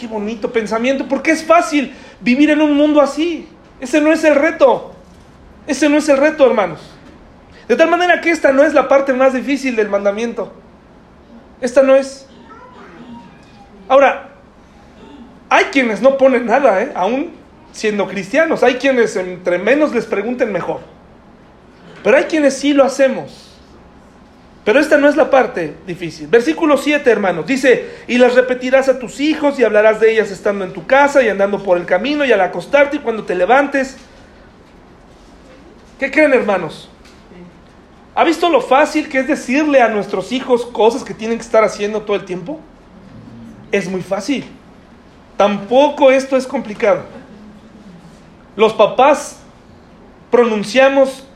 ¡Ay, 0.00 0.06
qué 0.06 0.06
bonito 0.06 0.50
pensamiento! 0.50 1.06
Porque 1.06 1.32
es 1.32 1.44
fácil 1.44 1.92
vivir 2.20 2.50
en 2.50 2.62
un 2.62 2.74
mundo 2.74 3.00
así. 3.00 3.48
Ese 3.80 4.00
no 4.00 4.12
es 4.12 4.24
el 4.24 4.34
reto. 4.34 4.92
Ese 5.66 5.88
no 5.88 5.98
es 5.98 6.08
el 6.08 6.16
reto, 6.16 6.46
hermanos. 6.46 6.80
De 7.68 7.76
tal 7.76 7.90
manera 7.90 8.20
que 8.20 8.30
esta 8.30 8.52
no 8.52 8.62
es 8.62 8.72
la 8.72 8.88
parte 8.88 9.12
más 9.12 9.34
difícil 9.34 9.76
del 9.76 9.88
mandamiento. 9.88 10.52
Esta 11.60 11.82
no 11.82 11.94
es. 11.94 12.26
Ahora, 13.88 14.30
hay 15.48 15.64
quienes 15.64 16.00
no 16.00 16.16
ponen 16.16 16.46
nada, 16.46 16.82
¿eh? 16.82 16.92
aún 16.94 17.32
siendo 17.72 18.08
cristianos. 18.08 18.62
Hay 18.62 18.76
quienes 18.76 19.16
entre 19.16 19.58
menos 19.58 19.94
les 19.94 20.06
pregunten 20.06 20.50
mejor. 20.50 20.80
Pero 22.02 22.16
hay 22.16 22.24
quienes 22.24 22.56
sí 22.56 22.72
lo 22.72 22.84
hacemos. 22.84 23.49
Pero 24.70 24.78
esta 24.78 24.98
no 24.98 25.08
es 25.08 25.16
la 25.16 25.30
parte 25.30 25.74
difícil. 25.84 26.28
Versículo 26.28 26.76
7, 26.76 27.10
hermanos, 27.10 27.44
dice, 27.44 27.90
y 28.06 28.18
las 28.18 28.36
repetirás 28.36 28.88
a 28.88 29.00
tus 29.00 29.18
hijos 29.18 29.58
y 29.58 29.64
hablarás 29.64 29.98
de 29.98 30.12
ellas 30.12 30.30
estando 30.30 30.64
en 30.64 30.72
tu 30.72 30.86
casa 30.86 31.24
y 31.24 31.28
andando 31.28 31.60
por 31.60 31.76
el 31.76 31.86
camino 31.86 32.24
y 32.24 32.30
al 32.30 32.40
acostarte 32.40 32.98
y 32.98 33.00
cuando 33.00 33.24
te 33.24 33.34
levantes. 33.34 33.96
¿Qué 35.98 36.08
creen, 36.12 36.32
hermanos? 36.34 36.88
¿Ha 38.14 38.22
visto 38.22 38.48
lo 38.48 38.60
fácil 38.60 39.08
que 39.08 39.18
es 39.18 39.26
decirle 39.26 39.82
a 39.82 39.88
nuestros 39.88 40.30
hijos 40.30 40.64
cosas 40.66 41.02
que 41.02 41.14
tienen 41.14 41.38
que 41.38 41.44
estar 41.44 41.64
haciendo 41.64 42.02
todo 42.02 42.14
el 42.14 42.24
tiempo? 42.24 42.60
Es 43.72 43.88
muy 43.88 44.02
fácil. 44.02 44.44
Tampoco 45.36 46.12
esto 46.12 46.36
es 46.36 46.46
complicado. 46.46 47.02
Los 48.54 48.72
papás 48.72 49.40
pronunciamos 50.30 51.26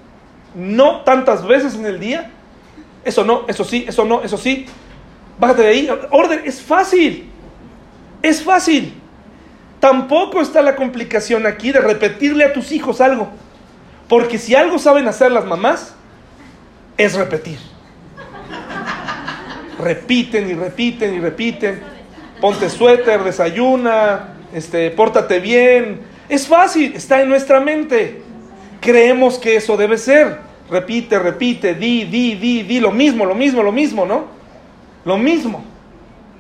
no 0.55 1.01
tantas 1.01 1.45
veces 1.45 1.75
en 1.75 1.87
el 1.87 1.99
día. 1.99 2.31
Eso 3.05 3.25
no, 3.25 3.45
eso 3.49 3.65
sí, 3.65 3.85
eso 3.87 4.05
no, 4.05 4.23
eso 4.23 4.37
sí. 4.37 4.67
Bájate 5.39 5.63
de 5.63 5.69
ahí. 5.69 5.89
Orden, 6.11 6.43
es 6.45 6.63
fácil. 6.63 7.31
Es 8.23 8.43
fácil. 8.43 8.95
Tampoco 9.81 10.41
está 10.41 10.63
la 10.63 10.77
complicación 10.77 11.47
aquí 11.47 11.73
de 11.73 11.81
repetirle 11.81 12.45
a 12.45 12.53
tus 12.53 12.73
hijos 12.73 13.01
algo. 13.01 13.29
Porque 14.09 14.39
si 14.39 14.55
algo 14.55 14.79
saben 14.79 15.07
hacer 15.09 15.33
las 15.33 15.45
mamás, 15.45 15.95
es 16.97 17.15
repetir. 17.15 17.59
Repiten 19.79 20.49
y 20.49 20.55
repiten 20.55 21.15
y 21.15 21.21
repiten. 21.21 21.83
Ponte 22.41 22.71
suéter, 22.71 23.23
desayuna, 23.23 24.35
este, 24.55 24.91
pórtate 24.91 25.41
bien. 25.41 26.01
Es 26.29 26.47
fácil, 26.47 26.95
está 26.95 27.21
en 27.21 27.29
nuestra 27.29 27.61
mente 27.61 28.23
creemos 28.85 29.39
que 29.39 29.57
eso 29.57 29.77
debe 29.77 29.99
ser. 29.99 30.39
Repite, 30.71 31.19
repite, 31.19 31.75
di, 31.75 32.05
di, 32.05 32.37
di, 32.37 32.63
di, 32.63 32.81
lo 32.81 32.91
mismo, 32.91 33.25
lo 33.25 33.35
mismo, 33.35 33.63
lo 33.63 33.73
mismo, 33.73 34.07
¿no? 34.07 34.25
Lo 35.05 35.19
mismo. 35.19 35.63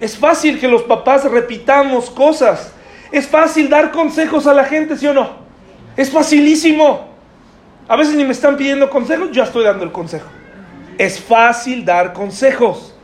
Es 0.01 0.16
fácil 0.16 0.59
que 0.59 0.66
los 0.66 0.83
papás 0.83 1.25
repitamos 1.25 2.09
cosas. 2.11 2.72
Es 3.12 3.27
fácil 3.27 3.68
dar 3.68 3.91
consejos 3.91 4.47
a 4.47 4.55
la 4.55 4.64
gente, 4.64 4.97
¿sí 4.97 5.07
o 5.07 5.14
no? 5.14 5.31
Es 5.97 6.11
facilísimo. 6.11 7.09
A 7.87 7.97
veces 7.97 8.14
ni 8.14 8.25
me 8.25 8.33
están 8.33 8.57
pidiendo 8.57 8.89
consejos, 8.89 9.31
ya 9.31 9.45
estoy 9.45 9.64
dando 9.64 9.85
el 9.85 9.93
consejo. 9.93 10.29
Es 10.97 11.20
fácil 11.20 11.85
dar 11.85 12.14
consejos. 12.14 12.95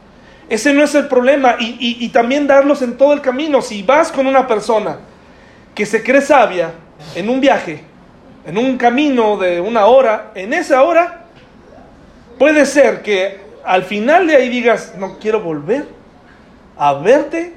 Ese 0.48 0.72
no 0.72 0.82
es 0.82 0.94
el 0.94 1.06
problema. 1.06 1.56
Y, 1.60 1.98
y 2.00 2.08
también 2.08 2.46
darlos 2.46 2.80
en 2.80 2.96
todo 2.96 3.12
el 3.12 3.20
camino. 3.20 3.60
Si 3.60 3.82
vas 3.82 4.10
con 4.10 4.26
una 4.26 4.46
persona 4.46 4.98
que 5.74 5.84
se 5.84 6.02
cree 6.02 6.22
sabia 6.22 6.72
en 7.14 7.28
un 7.28 7.40
viaje, 7.40 7.89
en 8.46 8.58
un 8.58 8.76
camino 8.76 9.36
de 9.36 9.60
una 9.60 9.86
hora, 9.86 10.32
en 10.34 10.52
esa 10.52 10.82
hora, 10.82 11.24
puede 12.38 12.64
ser 12.66 13.02
que 13.02 13.40
al 13.64 13.84
final 13.84 14.26
de 14.26 14.36
ahí 14.36 14.48
digas, 14.48 14.94
no 14.98 15.18
quiero 15.18 15.40
volver 15.40 15.86
a 16.76 16.94
verte 16.94 17.54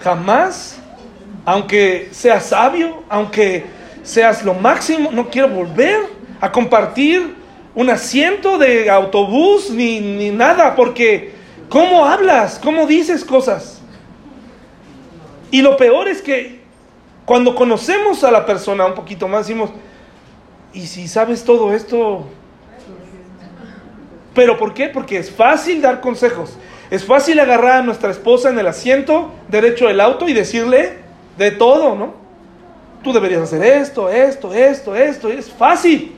jamás, 0.00 0.78
aunque 1.44 2.08
seas 2.10 2.46
sabio, 2.46 3.04
aunque 3.08 3.64
seas 4.02 4.44
lo 4.44 4.54
máximo, 4.54 5.10
no 5.12 5.28
quiero 5.28 5.48
volver 5.48 6.00
a 6.40 6.50
compartir 6.50 7.34
un 7.74 7.90
asiento 7.90 8.58
de 8.58 8.90
autobús 8.90 9.70
ni, 9.70 10.00
ni 10.00 10.30
nada, 10.30 10.74
porque 10.74 11.32
¿cómo 11.68 12.04
hablas? 12.04 12.58
¿Cómo 12.58 12.86
dices 12.86 13.24
cosas? 13.24 13.80
Y 15.50 15.62
lo 15.62 15.76
peor 15.76 16.08
es 16.08 16.20
que 16.20 16.60
cuando 17.24 17.54
conocemos 17.54 18.24
a 18.24 18.30
la 18.30 18.44
persona 18.46 18.86
un 18.86 18.94
poquito 18.94 19.28
más, 19.28 19.46
decimos, 19.46 19.70
y 20.76 20.86
si 20.86 21.08
sabes 21.08 21.42
todo 21.42 21.72
esto... 21.72 22.26
¿Pero 24.34 24.58
por 24.58 24.74
qué? 24.74 24.90
Porque 24.90 25.16
es 25.16 25.30
fácil 25.30 25.80
dar 25.80 26.02
consejos. 26.02 26.58
Es 26.90 27.02
fácil 27.02 27.40
agarrar 27.40 27.78
a 27.78 27.82
nuestra 27.82 28.10
esposa 28.10 28.50
en 28.50 28.58
el 28.58 28.66
asiento 28.66 29.32
derecho 29.48 29.86
del 29.86 30.02
auto 30.02 30.28
y 30.28 30.34
decirle 30.34 30.98
de 31.38 31.50
todo, 31.50 31.94
¿no? 31.94 32.12
Tú 33.02 33.14
deberías 33.14 33.40
hacer 33.40 33.64
esto, 33.64 34.10
esto, 34.10 34.52
esto, 34.52 34.94
esto. 34.94 35.30
Es 35.30 35.50
fácil. 35.50 36.14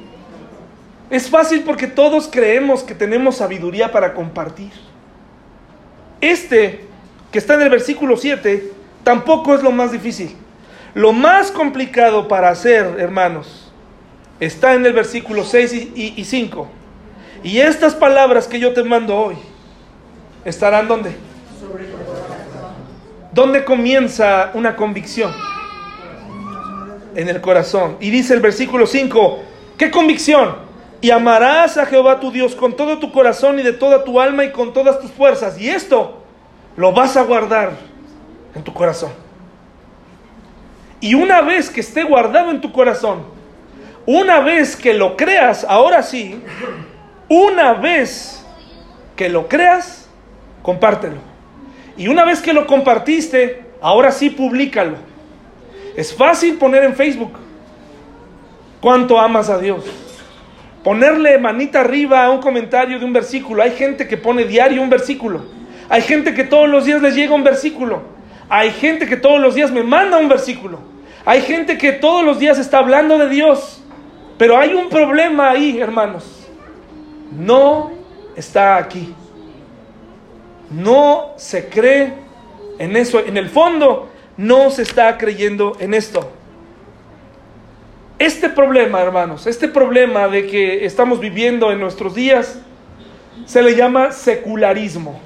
Es 1.09 1.30
fácil 1.30 1.62
porque 1.62 1.86
todos 1.86 2.26
creemos 2.26 2.82
que 2.82 2.96
tenemos 2.96 3.36
sabiduría 3.36 3.92
para 3.92 4.12
compartir. 4.12 4.72
Este, 6.20 6.84
que 7.30 7.38
está 7.38 7.54
en 7.54 7.62
el 7.62 7.70
versículo 7.70 8.16
7, 8.16 8.72
tampoco 9.04 9.54
es 9.54 9.62
lo 9.62 9.70
más 9.70 9.92
difícil. 9.92 10.34
Lo 10.94 11.12
más 11.12 11.52
complicado 11.52 12.26
para 12.26 12.48
hacer, 12.48 12.96
hermanos, 12.98 13.67
está 14.41 14.74
en 14.74 14.86
el 14.86 14.93
versículo 14.93 15.45
6 15.45 15.72
y, 15.95 16.24
5. 16.24 16.68
Y 17.43 17.59
estas 17.59 17.95
palabras 17.95 18.47
que 18.47 18.59
yo 18.59 18.72
te 18.72 18.82
mando 18.82 19.16
hoy 19.16 19.36
estarán 20.45 20.89
donde? 20.89 21.16
¿Dónde 23.32 23.64
comienza 23.64 24.51
una 24.55 24.76
convicción? 24.76 25.32
En 27.14 27.28
el 27.28 27.41
corazón. 27.41 27.97
Y 28.01 28.11
dice 28.11 28.34
el 28.34 28.41
versículo 28.41 28.86
5, 28.86 29.39
¿qué 29.76 29.91
convicción? 29.91 30.57
Y 31.01 31.11
amarás 31.11 31.76
a 31.76 31.86
Jehová 31.86 32.18
tu 32.18 32.32
Dios 32.32 32.55
con 32.55 32.76
todo 32.76 32.99
tu 32.99 33.12
corazón 33.12 33.59
y 33.61 33.62
de 33.62 33.72
toda 33.72 34.05
tu 34.05 34.20
alma 34.20 34.45
y 34.45 34.51
con 34.51 34.72
todas 34.72 35.01
tus 35.01 35.11
fuerzas. 35.11 35.61
Y 35.61 35.68
esto 35.68 36.22
lo 36.76 36.93
vas 36.93 37.16
a 37.16 37.22
guardar 37.22 37.72
en 38.55 38.62
tu 38.62 38.72
corazón. 38.72 39.11
Y 41.01 41.14
una 41.14 41.41
vez 41.41 41.70
que 41.70 41.80
esté 41.80 42.03
guardado 42.03 42.51
en 42.51 42.61
tu 42.61 42.72
corazón, 42.72 43.38
una 44.11 44.40
vez 44.40 44.74
que 44.74 44.94
lo 44.94 45.18
creas, 45.18 45.66
ahora 45.68 46.02
sí, 46.02 46.40
una 47.28 47.74
vez 47.74 48.42
que 49.16 49.28
lo 49.28 49.48
creas, 49.48 50.09
compártelo. 50.62 51.18
Y 51.98 52.09
una 52.09 52.24
vez 52.24 52.40
que 52.40 52.54
lo 52.54 52.66
compartiste, 52.66 53.64
ahora 53.82 54.11
sí, 54.11 54.30
públicalo. 54.30 54.96
Es 55.94 56.14
fácil 56.14 56.56
poner 56.56 56.84
en 56.84 56.94
Facebook 56.96 57.32
cuánto 58.80 59.18
amas 59.20 59.50
a 59.50 59.59
Dios. 59.59 59.84
Ponerle 60.82 61.36
manita 61.36 61.80
arriba 61.80 62.24
a 62.24 62.30
un 62.30 62.40
comentario 62.40 62.98
de 62.98 63.04
un 63.04 63.12
versículo. 63.12 63.62
Hay 63.62 63.72
gente 63.72 64.09
que 64.09 64.16
pone 64.16 64.44
diario 64.44 64.80
un 64.80 64.88
versículo. 64.88 65.44
Hay 65.90 66.00
gente 66.00 66.32
que 66.32 66.44
todos 66.44 66.66
los 66.66 66.86
días 66.86 67.02
les 67.02 67.14
llega 67.14 67.34
un 67.34 67.44
versículo. 67.44 68.04
Hay 68.48 68.70
gente 68.70 69.04
que 69.04 69.18
todos 69.18 69.38
los 69.38 69.54
días 69.54 69.70
me 69.70 69.82
manda 69.82 70.16
un 70.16 70.30
versículo. 70.30 70.78
Hay 71.26 71.42
gente 71.42 71.76
que 71.76 71.92
todos 71.92 72.24
los 72.24 72.38
días 72.38 72.59
está 72.59 72.78
hablando 72.78 73.18
de 73.18 73.28
Dios. 73.28 73.82
Pero 74.39 74.57
hay 74.57 74.72
un 74.74 74.89
problema 74.89 75.51
ahí, 75.51 75.80
hermanos. 75.80 76.49
No 77.36 77.91
está 78.36 78.76
aquí. 78.76 79.14
No 80.70 81.32
se 81.36 81.68
cree 81.68 82.12
en 82.78 82.97
eso. 82.97 83.20
En 83.20 83.36
el 83.36 83.51
fondo, 83.51 84.09
no 84.36 84.70
se 84.70 84.82
está 84.82 85.18
creyendo 85.18 85.76
en 85.80 85.93
esto. 85.93 86.30
Este 88.18 88.49
problema, 88.49 89.01
hermanos, 89.01 89.47
este 89.47 89.68
problema 89.68 90.28
de 90.28 90.47
que 90.47 90.84
estamos 90.84 91.20
viviendo 91.20 91.70
en 91.70 91.80
nuestros 91.80 92.14
días, 92.14 92.61
se 93.47 93.62
le 93.62 93.74
llama 93.74 94.12
secularismo. 94.12 95.20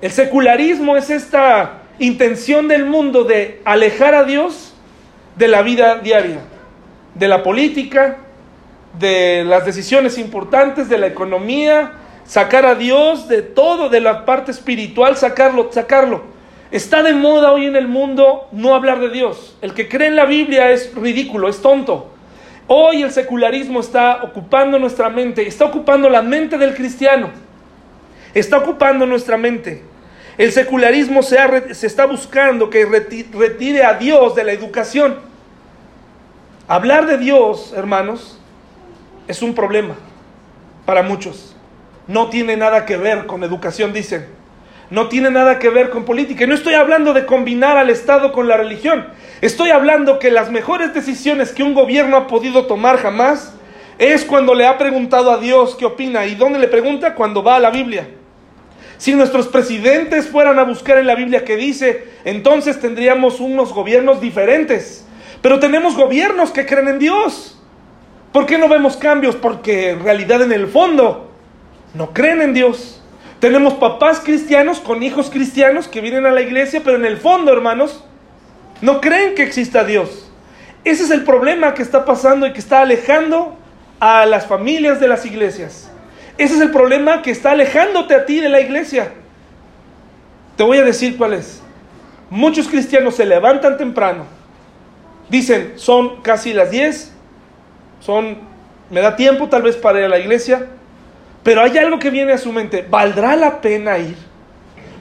El 0.00 0.10
secularismo 0.10 0.96
es 0.96 1.10
esta 1.10 1.82
intención 1.98 2.68
del 2.68 2.86
mundo 2.86 3.24
de 3.24 3.60
alejar 3.64 4.14
a 4.14 4.24
Dios 4.24 4.74
de 5.36 5.48
la 5.48 5.60
vida 5.60 5.96
diaria, 5.96 6.40
de 7.14 7.28
la 7.28 7.42
política, 7.42 8.18
de 8.98 9.44
las 9.44 9.64
decisiones 9.64 10.18
importantes, 10.18 10.88
de 10.88 10.98
la 10.98 11.06
economía, 11.06 11.92
sacar 12.24 12.66
a 12.66 12.74
Dios 12.74 13.28
de 13.28 13.42
todo, 13.42 13.88
de 13.88 14.00
la 14.00 14.24
parte 14.24 14.50
espiritual, 14.50 15.16
sacarlo, 15.16 15.70
sacarlo. 15.72 16.22
Está 16.70 17.02
de 17.02 17.14
moda 17.14 17.50
hoy 17.50 17.66
en 17.66 17.74
el 17.74 17.88
mundo 17.88 18.48
no 18.52 18.74
hablar 18.74 19.00
de 19.00 19.10
Dios. 19.10 19.56
El 19.60 19.74
que 19.74 19.88
cree 19.88 20.08
en 20.08 20.16
la 20.16 20.24
Biblia 20.24 20.70
es 20.70 20.94
ridículo, 20.94 21.48
es 21.48 21.60
tonto. 21.60 22.12
Hoy 22.68 23.02
el 23.02 23.10
secularismo 23.10 23.80
está 23.80 24.22
ocupando 24.22 24.78
nuestra 24.78 25.08
mente, 25.08 25.46
está 25.46 25.64
ocupando 25.64 26.08
la 26.08 26.22
mente 26.22 26.56
del 26.56 26.74
cristiano, 26.74 27.30
está 28.32 28.58
ocupando 28.58 29.06
nuestra 29.06 29.36
mente. 29.36 29.82
El 30.38 30.52
secularismo 30.52 31.24
se, 31.24 31.74
se 31.74 31.88
está 31.88 32.06
buscando 32.06 32.70
que 32.70 32.86
retire 32.86 33.82
a 33.82 33.94
Dios 33.94 34.36
de 34.36 34.44
la 34.44 34.52
educación. 34.52 35.29
Hablar 36.70 37.08
de 37.08 37.18
Dios, 37.18 37.72
hermanos, 37.76 38.38
es 39.26 39.42
un 39.42 39.56
problema 39.56 39.96
para 40.86 41.02
muchos. 41.02 41.56
No 42.06 42.28
tiene 42.28 42.56
nada 42.56 42.86
que 42.86 42.96
ver 42.96 43.26
con 43.26 43.42
educación, 43.42 43.92
dicen. 43.92 44.28
No 44.88 45.08
tiene 45.08 45.32
nada 45.32 45.58
que 45.58 45.68
ver 45.68 45.90
con 45.90 46.04
política. 46.04 46.44
Y 46.44 46.46
no 46.46 46.54
estoy 46.54 46.74
hablando 46.74 47.12
de 47.12 47.26
combinar 47.26 47.76
al 47.76 47.90
Estado 47.90 48.30
con 48.30 48.46
la 48.46 48.56
religión. 48.56 49.04
Estoy 49.40 49.70
hablando 49.70 50.20
que 50.20 50.30
las 50.30 50.52
mejores 50.52 50.94
decisiones 50.94 51.50
que 51.50 51.64
un 51.64 51.74
gobierno 51.74 52.16
ha 52.16 52.28
podido 52.28 52.66
tomar 52.66 52.98
jamás 52.98 53.52
es 53.98 54.24
cuando 54.24 54.54
le 54.54 54.64
ha 54.64 54.78
preguntado 54.78 55.32
a 55.32 55.38
Dios 55.38 55.74
qué 55.74 55.86
opina. 55.86 56.24
¿Y 56.26 56.36
dónde 56.36 56.60
le 56.60 56.68
pregunta? 56.68 57.16
Cuando 57.16 57.42
va 57.42 57.56
a 57.56 57.60
la 57.60 57.70
Biblia. 57.70 58.06
Si 58.96 59.12
nuestros 59.12 59.48
presidentes 59.48 60.28
fueran 60.28 60.60
a 60.60 60.62
buscar 60.62 60.98
en 60.98 61.08
la 61.08 61.16
Biblia 61.16 61.44
qué 61.44 61.56
dice, 61.56 62.06
entonces 62.24 62.78
tendríamos 62.78 63.40
unos 63.40 63.72
gobiernos 63.72 64.20
diferentes. 64.20 65.04
Pero 65.42 65.58
tenemos 65.58 65.96
gobiernos 65.96 66.50
que 66.50 66.66
creen 66.66 66.88
en 66.88 66.98
Dios. 66.98 67.58
¿Por 68.32 68.46
qué 68.46 68.58
no 68.58 68.68
vemos 68.68 68.96
cambios? 68.96 69.36
Porque 69.36 69.90
en 69.90 70.04
realidad 70.04 70.42
en 70.42 70.52
el 70.52 70.66
fondo 70.68 71.30
no 71.94 72.12
creen 72.12 72.42
en 72.42 72.54
Dios. 72.54 73.02
Tenemos 73.40 73.74
papás 73.74 74.20
cristianos 74.20 74.80
con 74.80 75.02
hijos 75.02 75.30
cristianos 75.30 75.88
que 75.88 76.00
vienen 76.00 76.26
a 76.26 76.30
la 76.30 76.42
iglesia, 76.42 76.82
pero 76.84 76.96
en 76.96 77.06
el 77.06 77.16
fondo, 77.16 77.52
hermanos, 77.52 78.04
no 78.82 79.00
creen 79.00 79.34
que 79.34 79.42
exista 79.42 79.82
Dios. 79.84 80.30
Ese 80.84 81.04
es 81.04 81.10
el 81.10 81.24
problema 81.24 81.74
que 81.74 81.82
está 81.82 82.04
pasando 82.04 82.46
y 82.46 82.52
que 82.52 82.60
está 82.60 82.82
alejando 82.82 83.56
a 83.98 84.26
las 84.26 84.46
familias 84.46 85.00
de 85.00 85.08
las 85.08 85.24
iglesias. 85.26 85.90
Ese 86.38 86.54
es 86.54 86.60
el 86.60 86.70
problema 86.70 87.22
que 87.22 87.30
está 87.30 87.52
alejándote 87.52 88.14
a 88.14 88.24
ti 88.26 88.40
de 88.40 88.48
la 88.48 88.60
iglesia. 88.60 89.12
Te 90.56 90.62
voy 90.62 90.78
a 90.78 90.84
decir 90.84 91.16
cuál 91.16 91.34
es. 91.34 91.62
Muchos 92.30 92.68
cristianos 92.68 93.16
se 93.16 93.26
levantan 93.26 93.76
temprano. 93.76 94.39
Dicen, 95.30 95.74
son 95.76 96.20
casi 96.22 96.52
las 96.52 96.70
10. 96.70 97.12
Son, 98.00 98.38
me 98.90 99.00
da 99.00 99.16
tiempo 99.16 99.48
tal 99.48 99.62
vez 99.62 99.76
para 99.76 100.00
ir 100.00 100.04
a 100.04 100.08
la 100.08 100.18
iglesia. 100.18 100.66
Pero 101.42 101.62
hay 101.62 101.78
algo 101.78 101.98
que 101.98 102.10
viene 102.10 102.32
a 102.32 102.38
su 102.38 102.52
mente. 102.52 102.84
¿Valdrá 102.88 103.36
la 103.36 103.60
pena 103.60 103.96
ir? 103.98 104.16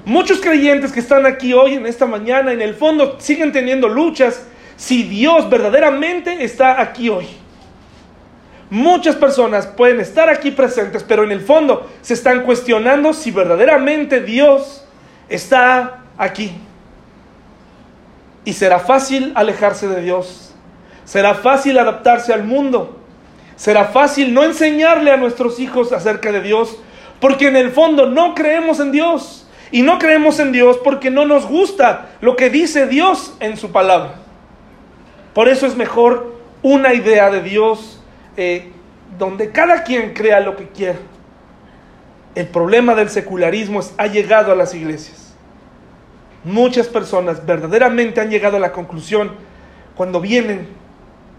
Muchos 0.05 0.39
creyentes 0.39 0.91
que 0.91 1.01
están 1.01 1.25
aquí 1.25 1.53
hoy, 1.53 1.73
en 1.73 1.85
esta 1.85 2.05
mañana, 2.05 2.53
en 2.53 2.61
el 2.61 2.73
fondo 2.73 3.17
siguen 3.19 3.51
teniendo 3.51 3.89
luchas 3.89 4.47
si 4.77 5.03
Dios 5.03 5.49
verdaderamente 5.49 6.43
está 6.43 6.81
aquí 6.81 7.09
hoy. 7.09 7.27
Muchas 8.69 9.15
personas 9.15 9.67
pueden 9.67 9.99
estar 9.99 10.29
aquí 10.29 10.51
presentes, 10.51 11.03
pero 11.03 11.23
en 11.23 11.31
el 11.31 11.41
fondo 11.41 11.89
se 12.01 12.13
están 12.13 12.43
cuestionando 12.43 13.13
si 13.13 13.31
verdaderamente 13.31 14.21
Dios 14.21 14.85
está 15.27 16.03
aquí. 16.17 16.53
Y 18.45 18.53
será 18.53 18.79
fácil 18.79 19.31
alejarse 19.35 19.87
de 19.87 20.01
Dios. 20.01 20.53
Será 21.05 21.33
fácil 21.33 21.77
adaptarse 21.77 22.33
al 22.33 22.43
mundo 22.43 22.99
será 23.59 23.83
fácil 23.83 24.33
no 24.33 24.45
enseñarle 24.45 25.11
a 25.11 25.17
nuestros 25.17 25.59
hijos 25.59 25.91
acerca 25.91 26.31
de 26.31 26.41
Dios, 26.41 26.77
porque 27.19 27.49
en 27.49 27.57
el 27.57 27.71
fondo 27.71 28.05
no 28.05 28.33
creemos 28.33 28.79
en 28.79 28.93
Dios. 28.93 29.45
Y 29.69 29.81
no 29.81 29.99
creemos 29.99 30.39
en 30.39 30.53
Dios 30.53 30.79
porque 30.81 31.11
no 31.11 31.25
nos 31.25 31.45
gusta 31.45 32.11
lo 32.21 32.37
que 32.37 32.49
dice 32.49 32.87
Dios 32.87 33.35
en 33.41 33.57
su 33.57 33.73
palabra. 33.73 34.15
Por 35.33 35.49
eso 35.49 35.67
es 35.67 35.75
mejor 35.75 36.37
una 36.63 36.93
idea 36.93 37.29
de 37.29 37.41
Dios 37.41 38.01
eh, 38.37 38.71
donde 39.17 39.51
cada 39.51 39.83
quien 39.83 40.13
crea 40.13 40.39
lo 40.39 40.55
que 40.55 40.69
quiera. 40.69 40.97
El 42.35 42.47
problema 42.47 42.95
del 42.95 43.09
secularismo 43.09 43.81
ha 43.97 44.07
llegado 44.07 44.53
a 44.53 44.55
las 44.55 44.73
iglesias. 44.73 45.18
Muchas 46.43 46.87
personas 46.87 47.45
verdaderamente 47.45 48.21
han 48.21 48.29
llegado 48.29 48.57
a 48.57 48.59
la 48.59 48.71
conclusión 48.71 49.31
cuando 49.95 50.21
vienen 50.21 50.67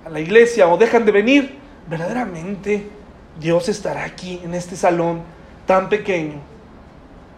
a 0.04 0.10
la 0.10 0.20
iglesia 0.20 0.68
o 0.68 0.76
dejan 0.76 1.04
de 1.06 1.12
venir 1.12 1.58
verdaderamente 1.88 2.86
Dios 3.38 3.68
estará 3.68 4.04
aquí 4.04 4.40
en 4.44 4.54
este 4.54 4.76
salón 4.76 5.22
tan 5.66 5.88
pequeño. 5.88 6.34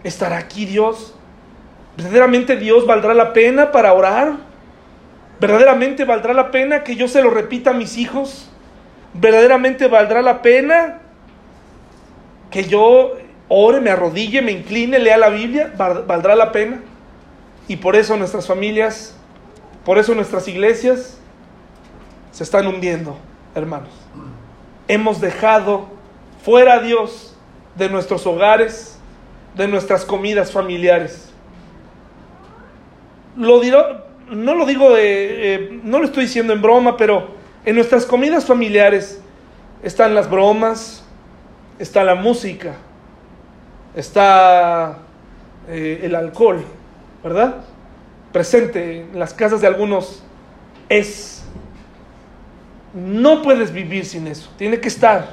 ¿Estará 0.03 0.39
aquí 0.39 0.65
Dios? 0.65 1.15
¿Verdaderamente 1.97 2.57
Dios 2.57 2.87
valdrá 2.87 3.15
la 3.15 3.33
pena 3.33 3.71
para 3.71 3.93
orar? 3.93 4.33
¿Verdaderamente 5.39 6.05
valdrá 6.05 6.35
la 6.35 6.51
pena 6.51 6.83
que 6.83 6.97
yo 6.97 7.07
se 7.09 7.23
lo 7.23 7.31
repita 7.31 7.71
a 7.71 7.75
mis 7.75 7.99
hijos? 7.99 8.51
¿Verdaderamente 9.15 9.87
valdrá 9.87 10.23
la 10.23 10.43
pena 10.43 11.01
que 12.51 12.65
yo 12.65 13.13
ore, 13.49 13.81
me 13.81 13.91
arrodille, 13.91 14.43
me 14.43 14.53
incline, 14.53 14.99
lea 14.99 15.19
la 15.19 15.29
Biblia? 15.29 15.73
¿Valdrá 15.77 16.35
la 16.35 16.51
pena? 16.51 16.81
Y 17.73 17.77
por 17.77 17.97
eso 17.97 18.17
nuestras 18.19 18.47
familias, 18.47 19.15
por 19.85 19.97
eso 19.97 20.15
nuestras 20.15 20.47
iglesias 20.47 21.19
se 22.31 22.45
están 22.45 22.67
hundiendo, 22.67 23.17
hermanos 23.55 24.03
hemos 24.89 25.21
dejado 25.21 25.87
fuera 26.45 26.75
a 26.75 26.81
Dios 26.81 27.35
de 27.77 27.89
nuestros 27.89 28.27
hogares, 28.27 28.99
de 29.55 29.67
nuestras 29.69 30.05
comidas 30.05 30.53
familiares. 30.53 31.31
Lo 33.37 33.61
no 34.31 34.55
lo 34.55 34.67
digo 34.67 34.93
de, 34.93 35.55
eh, 35.55 35.81
no 35.83 35.99
lo 35.99 36.05
estoy 36.05 36.25
diciendo 36.25 36.53
en 36.53 36.61
broma, 36.61 36.97
pero 36.97 37.29
en 37.65 37.75
nuestras 37.77 38.05
comidas 38.05 38.45
familiares 38.45 39.21
están 39.83 40.15
las 40.15 40.29
bromas, 40.29 41.05
está 41.79 42.05
la 42.05 42.15
música, 42.15 42.75
está 43.95 44.99
eh, 45.69 46.01
el 46.03 46.15
alcohol, 46.15 46.65
¿verdad? 47.23 47.57
Presente 48.33 49.01
en 49.01 49.19
las 49.19 49.35
casas 49.35 49.61
de 49.61 49.67
algunos 49.67 50.23
es 50.89 51.45
no 52.95 53.43
puedes 53.43 53.73
vivir 53.73 54.05
sin 54.05 54.27
eso, 54.27 54.51
tiene 54.57 54.81
que 54.81 54.89
estar. 54.89 55.31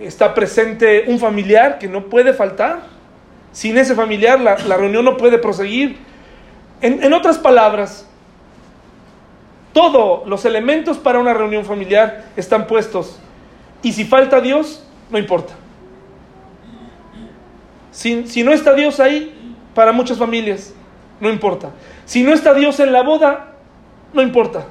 Está 0.00 0.34
presente 0.34 1.04
un 1.08 1.18
familiar 1.18 1.78
que 1.78 1.88
no 1.88 2.06
puede 2.06 2.32
faltar. 2.32 2.82
Sin 3.52 3.76
ese 3.76 3.94
familiar 3.94 4.40
la, 4.40 4.56
reunión 4.76 5.04
no 5.04 5.16
puede 5.16 5.38
proseguir. 5.38 5.98
En, 6.80 7.02
en 7.02 7.12
otras 7.12 7.38
palabras, 7.38 8.08
todos 9.72 10.26
los 10.26 10.44
elementos 10.44 10.98
para 10.98 11.18
una 11.18 11.34
reunión 11.34 11.64
familiar 11.64 12.24
están 12.36 12.66
puestos. 12.66 13.18
Y 13.82 13.92
si 13.92 14.04
falta 14.04 14.40
Dios, 14.40 14.84
no 15.10 15.18
importa. 15.18 15.54
Si, 17.90 18.26
si, 18.26 18.42
no 18.42 18.52
está 18.52 18.72
Dios 18.72 19.00
ahí, 19.00 19.54
para 19.74 19.92
muchas 19.92 20.18
familias, 20.18 20.74
no 21.22 21.30
importa. 21.30 21.70
Si 22.04 22.24
no 22.24 22.34
está 22.34 22.52
Dios 22.52 22.80
en 22.80 22.92
la 22.92 23.02
boda, 23.02 23.52
no 24.12 24.22
importa. 24.22 24.66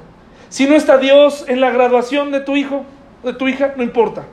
Si 0.50 0.66
no 0.66 0.74
está 0.74 0.98
Dios 0.98 1.46
en 1.48 1.62
la 1.62 1.70
graduación 1.70 2.30
de 2.30 2.40
tu 2.40 2.56
hijo, 2.56 2.84
de 3.24 3.32
tu 3.32 3.48
hija, 3.48 3.72
no 3.74 3.82
importa. 3.82 4.24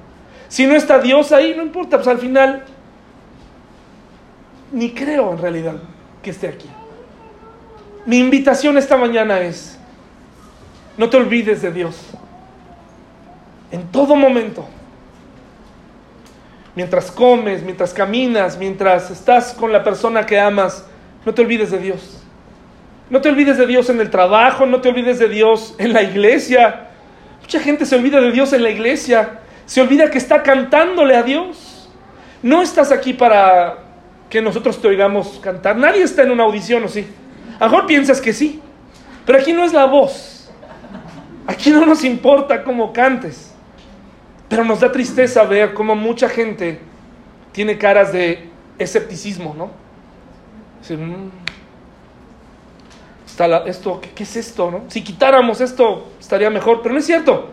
Si 0.49 0.67
no 0.67 0.76
está 0.76 0.99
Dios 0.99 1.32
ahí, 1.32 1.53
no 1.55 1.63
importa. 1.63 1.95
Pues 1.95 2.09
al 2.09 2.17
final, 2.17 2.65
ni 4.74 4.91
creo 4.91 5.32
en 5.32 5.38
realidad 5.38 5.76
que 6.22 6.32
esté 6.32 6.49
aquí. 6.49 6.70
Mi 8.05 8.20
invitación 8.20 8.78
esta 8.78 8.97
mañana 8.97 9.39
es, 9.39 9.80
no 10.97 11.09
te 11.09 11.15
olvides 11.15 11.61
de 11.61 11.72
Dios. 11.72 11.95
En 13.72 13.88
todo 13.93 14.17
momento. 14.17 14.67
Mientras 16.76 17.11
comes, 17.11 17.63
mientras 17.63 17.93
caminas, 17.93 18.57
mientras 18.57 19.09
estás 19.09 19.53
con 19.53 19.72
la 19.72 19.86
persona 19.86 20.26
que 20.26 20.38
amas, 20.38 20.86
no 21.26 21.34
te 21.34 21.41
olvides 21.41 21.72
de 21.72 21.80
Dios. 21.80 22.24
No 23.09 23.22
te 23.22 23.30
olvides 23.30 23.57
de 23.57 23.65
Dios 23.65 23.89
en 23.89 23.99
el 23.99 24.09
trabajo, 24.09 24.65
no 24.65 24.82
te 24.82 24.89
olvides 24.89 25.17
de 25.20 25.28
Dios 25.28 25.76
en 25.80 25.93
la 25.93 26.03
iglesia. 26.03 26.89
Mucha 27.41 27.59
gente 27.59 27.86
se 27.86 27.95
olvida 27.95 28.22
de 28.22 28.32
Dios 28.32 28.53
en 28.53 28.61
la 28.61 28.70
iglesia, 28.70 29.39
se 29.65 29.82
olvida 29.82 30.11
que 30.11 30.20
está 30.20 30.43
cantándole 30.43 31.15
a 31.15 31.24
Dios. 31.24 31.89
No 32.43 32.61
estás 32.61 32.91
aquí 32.91 33.13
para 33.13 33.80
que 34.30 34.41
nosotros 34.41 34.80
te 34.80 34.88
oigamos 34.88 35.39
cantar. 35.41 35.76
Nadie 35.76 36.03
está 36.03 36.24
en 36.24 36.32
una 36.32 36.43
audición, 36.43 36.84
¿o 36.84 36.88
sí? 36.88 37.07
A 37.59 37.65
lo 37.65 37.72
mejor 37.72 37.88
piensas 37.88 38.22
que 38.22 38.32
sí, 38.32 38.61
pero 39.26 39.39
aquí 39.39 39.53
no 39.53 39.63
es 39.63 39.74
la 39.74 39.86
voz. 39.86 40.51
Aquí 41.47 41.72
no 41.72 41.84
nos 41.86 42.03
importa 42.03 42.63
cómo 42.63 42.93
cantes. 42.93 43.55
Pero 44.47 44.63
nos 44.63 44.80
da 44.80 44.91
tristeza 44.91 45.43
ver 45.43 45.74
cómo 45.74 45.95
mucha 45.95 46.30
gente 46.30 46.80
tiene 47.51 47.78
caras 47.78 48.13
de 48.13 48.49
escepticismo, 48.78 49.55
¿no? 49.57 49.72
Mm, 50.88 51.30
está 53.25 53.57
esto, 53.65 54.01
¿qué, 54.15 54.23
es 54.23 54.36
esto? 54.36 54.71
No? 54.71 54.84
Si 54.88 55.03
quitáramos 55.03 55.61
esto 55.61 56.07
estaría 56.19 56.49
mejor, 56.49 56.82
pero 56.82 56.93
no 56.93 56.99
es 56.99 57.05
cierto. 57.05 57.49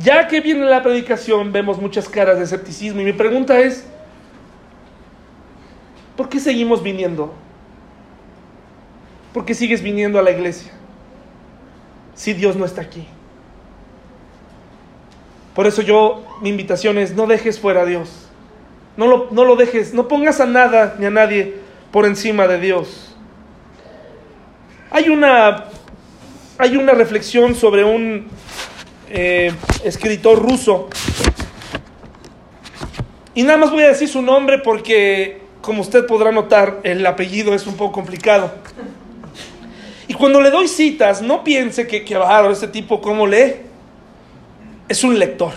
Ya 0.00 0.28
que 0.28 0.40
viene 0.40 0.64
la 0.64 0.82
predicación 0.82 1.52
vemos 1.52 1.80
muchas 1.80 2.08
caras 2.08 2.38
de 2.38 2.44
escepticismo 2.44 3.00
y 3.00 3.04
mi 3.04 3.12
pregunta 3.12 3.58
es, 3.58 3.86
¿por 6.16 6.28
qué 6.28 6.40
seguimos 6.40 6.82
viniendo? 6.82 7.34
¿Por 9.32 9.44
qué 9.44 9.54
sigues 9.54 9.82
viniendo 9.82 10.18
a 10.18 10.22
la 10.22 10.30
iglesia 10.30 10.72
si 12.14 12.32
Dios 12.32 12.56
no 12.56 12.64
está 12.64 12.82
aquí? 12.82 13.06
Por 15.54 15.66
eso 15.66 15.82
yo, 15.82 16.24
mi 16.40 16.50
invitación 16.50 16.98
es, 16.98 17.14
no 17.14 17.26
dejes 17.26 17.58
fuera 17.58 17.82
a 17.82 17.84
Dios. 17.84 18.28
No 18.96 19.06
lo, 19.06 19.28
no 19.32 19.44
lo 19.44 19.56
dejes, 19.56 19.92
no 19.92 20.08
pongas 20.08 20.40
a 20.40 20.46
nada 20.46 20.96
ni 20.98 21.06
a 21.06 21.10
nadie 21.10 21.57
por 21.92 22.06
encima 22.06 22.46
de 22.46 22.60
Dios. 22.60 23.14
Hay 24.90 25.08
una, 25.08 25.64
hay 26.58 26.76
una 26.76 26.92
reflexión 26.92 27.54
sobre 27.54 27.84
un 27.84 28.28
eh, 29.10 29.52
escritor 29.84 30.42
ruso. 30.42 30.88
Y 33.34 33.42
nada 33.42 33.58
más 33.58 33.70
voy 33.70 33.82
a 33.84 33.88
decir 33.88 34.08
su 34.08 34.22
nombre 34.22 34.58
porque, 34.58 35.42
como 35.60 35.82
usted 35.82 36.06
podrá 36.06 36.32
notar, 36.32 36.80
el 36.82 37.06
apellido 37.06 37.54
es 37.54 37.66
un 37.66 37.76
poco 37.76 37.92
complicado. 37.92 38.52
Y 40.08 40.14
cuando 40.14 40.40
le 40.40 40.50
doy 40.50 40.68
citas, 40.68 41.20
no 41.20 41.44
piense 41.44 41.86
que, 41.86 42.04
que 42.04 42.18
este 42.50 42.68
tipo, 42.68 43.00
¿cómo 43.00 43.26
lee? 43.26 43.56
Es 44.88 45.04
un 45.04 45.18
lector. 45.18 45.52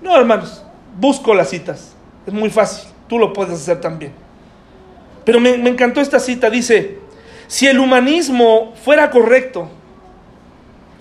No, 0.00 0.16
hermanos, 0.16 0.64
busco 0.96 1.34
las 1.34 1.50
citas. 1.50 1.94
Es 2.24 2.32
muy 2.32 2.50
fácil. 2.50 2.88
Tú 3.08 3.18
lo 3.18 3.32
puedes 3.32 3.54
hacer 3.54 3.80
también. 3.80 4.12
Pero 5.24 5.40
me, 5.40 5.54
encantó 5.54 6.00
esta 6.00 6.20
cita. 6.20 6.50
Dice, 6.50 6.98
si 7.46 7.66
el 7.66 7.78
humanismo 7.78 8.74
fuera 8.82 9.10
correcto, 9.10 9.70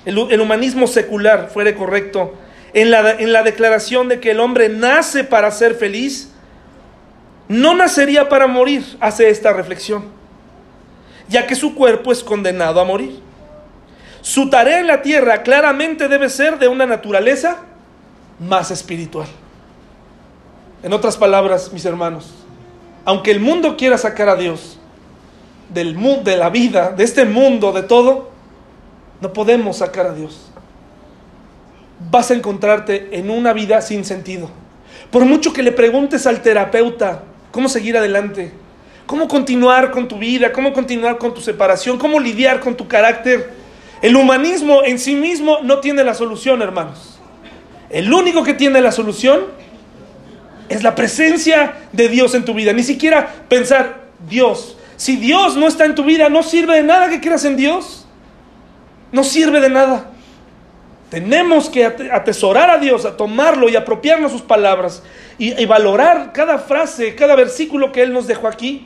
el, 0.05 0.41
humanismo 0.41 0.87
secular 0.87 1.49
fuera 1.49 1.75
correcto, 1.75 2.33
en 2.73 2.91
la, 2.91 3.11
en 3.11 3.33
la 3.33 3.43
declaración 3.43 4.07
de 4.07 4.19
que 4.19 4.31
el 4.31 4.39
hombre 4.39 4.69
nace 4.69 5.23
para 5.23 5.51
ser 5.51 5.75
feliz, 5.75 6.31
no 7.47 7.73
nacería 7.73 8.29
para 8.29 8.47
morir, 8.47 8.83
hace 8.99 9.29
esta 9.29 9.53
reflexión, 9.53 10.05
ya 11.27 11.47
que 11.47 11.55
su 11.55 11.73
cuerpo 11.73 12.11
es 12.11 12.23
condenado 12.23 12.79
a 12.79 12.85
morir. 12.85 13.19
Su 14.21 14.49
tarea 14.49 14.79
en 14.79 14.87
la 14.87 15.01
tierra 15.01 15.43
claramente 15.43 16.07
debe 16.07 16.29
ser 16.29 16.59
de 16.59 16.67
una 16.67 16.85
naturaleza 16.85 17.57
más 18.39 18.71
espiritual. 18.71 19.27
En 20.83 20.93
otras 20.93 21.17
palabras, 21.17 21.73
mis 21.73 21.85
hermanos, 21.85 22.38
aunque 23.05 23.31
el 23.31 23.39
mundo 23.39 23.77
quiera 23.77 23.97
sacar 23.97 24.29
a 24.29 24.35
Dios 24.35 24.79
del 25.73 25.95
de 26.23 26.37
la 26.37 26.49
vida, 26.49 26.91
de 26.91 27.03
este 27.03 27.25
mundo, 27.25 27.71
de 27.71 27.83
todo, 27.83 28.29
no 29.21 29.33
podemos 29.33 29.77
sacar 29.77 30.07
a 30.07 30.13
Dios. 30.13 30.51
Vas 32.11 32.31
a 32.31 32.33
encontrarte 32.33 33.09
en 33.11 33.29
una 33.29 33.53
vida 33.53 33.81
sin 33.81 34.05
sentido. 34.05 34.49
Por 35.11 35.25
mucho 35.25 35.53
que 35.53 35.63
le 35.63 35.71
preguntes 35.71 36.25
al 36.27 36.41
terapeuta 36.41 37.23
cómo 37.51 37.69
seguir 37.69 37.97
adelante, 37.97 38.51
cómo 39.05 39.27
continuar 39.27 39.91
con 39.91 40.07
tu 40.07 40.17
vida, 40.17 40.51
cómo 40.51 40.73
continuar 40.73 41.17
con 41.17 41.33
tu 41.33 41.41
separación, 41.41 41.97
cómo 41.97 42.19
lidiar 42.19 42.59
con 42.59 42.75
tu 42.75 42.87
carácter, 42.87 43.51
el 44.01 44.15
humanismo 44.15 44.83
en 44.83 44.97
sí 44.97 45.15
mismo 45.15 45.59
no 45.61 45.79
tiene 45.79 46.03
la 46.03 46.13
solución, 46.13 46.61
hermanos. 46.61 47.19
El 47.89 48.13
único 48.13 48.43
que 48.43 48.53
tiene 48.53 48.81
la 48.81 48.91
solución 48.91 49.41
es 50.69 50.83
la 50.83 50.95
presencia 50.95 51.73
de 51.91 52.07
Dios 52.07 52.35
en 52.35 52.45
tu 52.45 52.53
vida. 52.53 52.71
Ni 52.73 52.83
siquiera 52.83 53.27
pensar, 53.49 54.09
Dios. 54.29 54.77
Si 54.95 55.15
Dios 55.15 55.57
no 55.57 55.67
está 55.67 55.85
en 55.85 55.95
tu 55.95 56.03
vida, 56.03 56.29
no 56.29 56.43
sirve 56.43 56.75
de 56.75 56.83
nada 56.83 57.09
que 57.09 57.19
creas 57.19 57.43
en 57.45 57.57
Dios. 57.57 58.05
No 59.11 59.23
sirve 59.23 59.59
de 59.59 59.69
nada. 59.69 60.11
Tenemos 61.09 61.69
que 61.69 61.85
atesorar 61.85 62.69
a 62.69 62.77
Dios, 62.77 63.05
a 63.05 63.17
tomarlo 63.17 63.67
y 63.67 63.75
apropiarnos 63.75 64.31
sus 64.31 64.43
palabras 64.43 65.01
y, 65.39 65.59
y, 65.59 65.65
valorar 65.65 66.33
cada 66.33 66.59
frase, 66.59 67.15
cada 67.15 67.35
versículo 67.35 67.91
que 67.91 68.03
Él 68.03 68.13
nos 68.13 68.27
dejó 68.27 68.47
aquí 68.47 68.85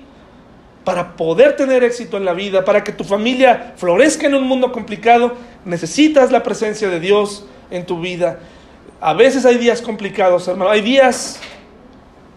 para 0.85 1.17
poder 1.17 1.57
tener 1.57 1.83
éxito 1.83 2.15
en 2.15 2.23
la 2.23 2.33
vida, 2.33 2.63
para 2.63 2.83
que 2.83 2.93
tu 2.93 3.03
familia 3.03 3.73
florezca 3.75 4.27
en 4.27 4.35
un 4.35 4.43
mundo 4.43 4.71
complicado. 4.71 5.35
Necesitas 5.65 6.31
la 6.31 6.43
presencia 6.43 6.89
de 6.89 7.01
Dios 7.01 7.45
en 7.71 7.85
tu 7.85 7.99
vida. 7.99 8.39
A 9.01 9.13
veces 9.13 9.45
hay 9.45 9.57
días 9.57 9.81
complicados, 9.81 10.47
hermano. 10.47 10.71
Hay 10.71 10.81
días 10.81 11.41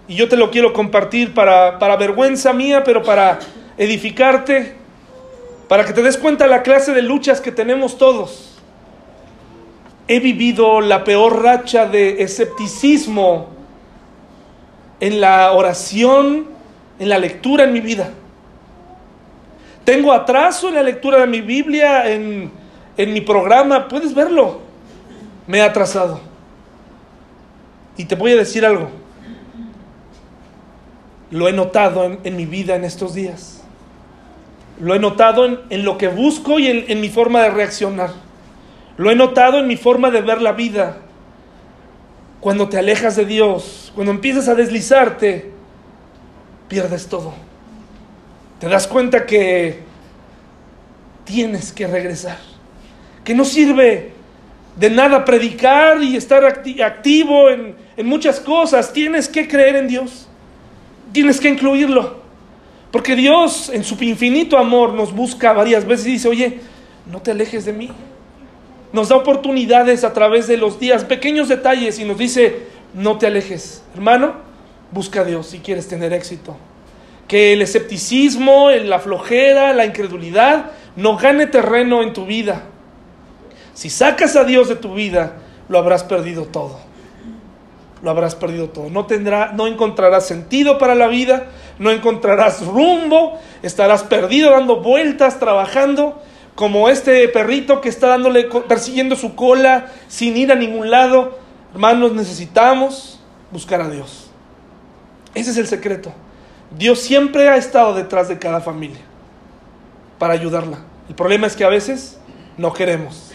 y 0.09 0.15
yo 0.15 0.29
te 0.29 0.37
lo 0.37 0.51
quiero 0.51 0.73
compartir 0.73 1.35
para, 1.35 1.79
para 1.79 1.97
vergüenza 1.97 2.53
mía, 2.53 2.85
pero 2.85 3.03
para 3.03 3.39
edificarte, 3.77 4.75
para 5.69 5.85
que 5.85 5.93
te 5.93 6.03
des 6.03 6.17
cuenta 6.17 6.47
la 6.47 6.63
clase 6.63 6.93
de 6.93 7.03
luchas 7.03 7.41
que 7.41 7.51
tenemos 7.51 7.99
todos. 7.99 8.59
He 10.09 10.21
vivido 10.21 10.81
la 10.81 11.03
peor 11.03 11.43
racha 11.43 11.87
de 11.87 12.23
escepticismo 12.23 13.49
en 15.01 15.21
la 15.21 15.51
oración, 15.53 16.47
en 17.01 17.09
la 17.09 17.19
lectura 17.19 17.65
en 17.65 17.73
mi 17.73 17.81
vida. 17.81 18.11
Tengo 19.85 20.13
atraso 20.13 20.69
en 20.69 20.77
la 20.77 20.83
lectura 20.85 21.19
de 21.19 21.27
mi 21.27 21.41
Biblia, 21.41 22.11
en, 22.11 22.53
en 22.97 23.13
mi 23.13 23.21
programa, 23.21 23.89
puedes 23.89 24.15
verlo. 24.15 24.61
Me 25.49 25.59
he 25.59 25.63
atrasado. 25.63 26.21
Y 27.97 28.05
te 28.05 28.15
voy 28.15 28.33
a 28.33 28.37
decir 28.37 28.65
algo 28.65 29.06
lo 31.31 31.49
he 31.49 31.53
notado 31.53 32.19
en, 32.23 32.37
mi 32.37 32.47
vida 32.47 32.77
en 32.77 32.85
estos 32.85 33.15
días. 33.15 33.63
Lo 34.81 34.95
he 34.95 34.99
notado 34.99 35.47
en, 35.71 35.85
lo 35.85 35.99
que 35.99 36.09
busco 36.09 36.59
y 36.59 36.69
en, 36.69 37.01
mi 37.01 37.09
forma 37.09 37.43
de 37.43 37.51
reaccionar. 37.51 38.11
Lo 38.97 39.11
he 39.11 39.17
notado 39.17 39.59
en 39.59 39.67
mi 39.67 39.77
forma 39.77 40.11
de 40.11 40.21
ver 40.21 40.41
la 40.41 40.53
vida. 40.53 40.99
Cuando 42.41 42.69
te 42.69 42.79
alejas 42.79 43.17
de 43.17 43.25
Dios, 43.25 43.93
cuando 43.95 44.13
empiezas 44.13 44.49
a 44.49 44.55
deslizarte, 44.55 45.51
pierdes 46.69 47.09
todo. 47.09 47.35
Te 48.61 48.69
das 48.69 48.87
cuenta 48.87 49.27
que 49.27 49.81
tienes 51.25 51.73
que 51.73 51.87
regresar. 51.87 52.39
Que 53.25 53.35
no 53.35 53.45
sirve 53.45 54.13
de 54.77 54.91
nada 54.91 55.25
predicar 55.25 56.03
y 56.03 56.17
estar 56.17 56.45
activo 56.45 57.49
en, 57.49 57.75
muchas 58.05 58.39
cosas. 58.39 58.93
Tienes 58.93 59.29
que 59.29 59.49
creer 59.49 59.77
en 59.77 59.89
Dios 59.89 60.26
tienes 61.13 61.41
que 61.41 61.49
incluirlo. 61.49 62.17
Porque 62.91 63.17
Dios 63.17 63.69
en 63.69 63.85
su 63.85 64.03
infinito 64.03 64.59
amor 64.59 64.93
nos 64.95 65.13
busca 65.13 65.53
varias 65.53 65.87
veces 65.87 66.07
y 66.07 66.13
dice, 66.13 66.29
oye, 66.29 66.61
no 67.11 67.21
te 67.21 67.33
alejes 67.33 67.65
de 67.65 67.73
mí. 67.73 67.91
Nos 68.93 69.09
da 69.09 69.17
oportunidades 69.17 70.05
a 70.05 70.13
través 70.13 70.47
de 70.47 70.57
los 70.57 70.79
días, 70.79 71.05
pequeños 71.05 71.49
detalles 71.49 71.99
y 71.99 72.05
nos 72.05 72.17
dice, 72.17 72.67
no 72.95 73.19
te 73.19 73.27
alejes. 73.27 73.83
Hermano, 73.95 74.35
busca 74.93 75.21
a 75.21 75.25
Dios 75.25 75.49
si 75.49 75.59
quieres 75.59 75.89
tener 75.89 76.13
éxito. 76.13 76.57
Que 77.29 77.53
el 77.53 77.63
escepticismo, 77.63 78.71
la 78.71 79.01
flojera, 79.01 79.73
la 79.73 79.85
incredulidad 79.85 80.71
no 80.95 81.17
gane 81.17 81.47
terreno 81.47 82.03
en 82.03 82.13
tu 82.13 82.25
vida. 82.25 82.63
Si 83.75 83.91
sacas 83.91 84.37
a 84.37 84.45
Dios 84.45 84.69
de 84.69 84.77
tu 84.77 84.95
vida, 84.95 85.35
lo 85.69 85.79
habrás 85.79 86.05
perdido 86.05 86.45
todo 86.45 86.86
lo 88.03 88.11
habrás 88.11 88.35
perdido 88.35 88.69
todo. 88.69 88.91
No 88.91 89.07
tendrá, 89.07 89.53
no 89.53 89.67
encontrarás 89.67 90.27
sentido 90.27 90.79
para 90.79 90.95
la 90.95 91.09
vida, 91.09 91.47
no 91.79 91.91
encontrarás 91.91 92.65
rumbo, 92.65 93.39
estarás 93.63 94.03
perdido 94.03 94.51
dando 94.51 94.83
vueltas, 94.83 95.39
trabajando 95.39 96.21
como 96.55 96.89
este 96.89 97.29
perrito 97.29 97.81
que 97.81 97.89
está 97.89 98.09
dándole 98.09 98.45
persiguiendo 98.69 99.17
su 99.17 99.35
cola 99.35 99.89
sin 100.09 100.37
ir 100.37 100.53
a 100.53 100.55
ningún 100.55 100.91
lado. 100.91 101.39
Hermanos, 101.73 102.13
necesitamos 102.13 103.21
buscar 103.51 103.81
a 103.81 103.89
Dios. 103.89 104.31
Ese 105.35 105.51
es 105.51 105.59
el 105.59 105.67
secreto. 105.67 106.13
Dios 106.77 107.01
siempre 107.01 107.49
ha 107.49 107.57
estado 107.57 107.95
detrás 107.95 108.29
de 108.29 108.39
cada 108.39 108.61
familia 108.61 109.01
para 110.19 110.35
ayudarla. 110.35 110.79
El 111.09 111.15
problema 111.15 111.47
es 111.47 111.57
que 111.57 111.65
a 111.65 111.69
veces 111.69 112.19
no 112.57 112.73
queremos 112.73 113.33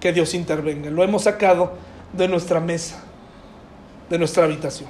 que 0.00 0.12
Dios 0.12 0.34
intervenga. 0.34 0.90
Lo 0.90 1.02
hemos 1.02 1.24
sacado 1.24 1.72
de 2.12 2.28
nuestra 2.28 2.60
mesa 2.60 3.02
de 4.08 4.18
nuestra 4.18 4.44
habitación. 4.44 4.88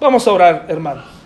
Vamos 0.00 0.26
a 0.26 0.32
orar, 0.32 0.66
hermano. 0.68 1.19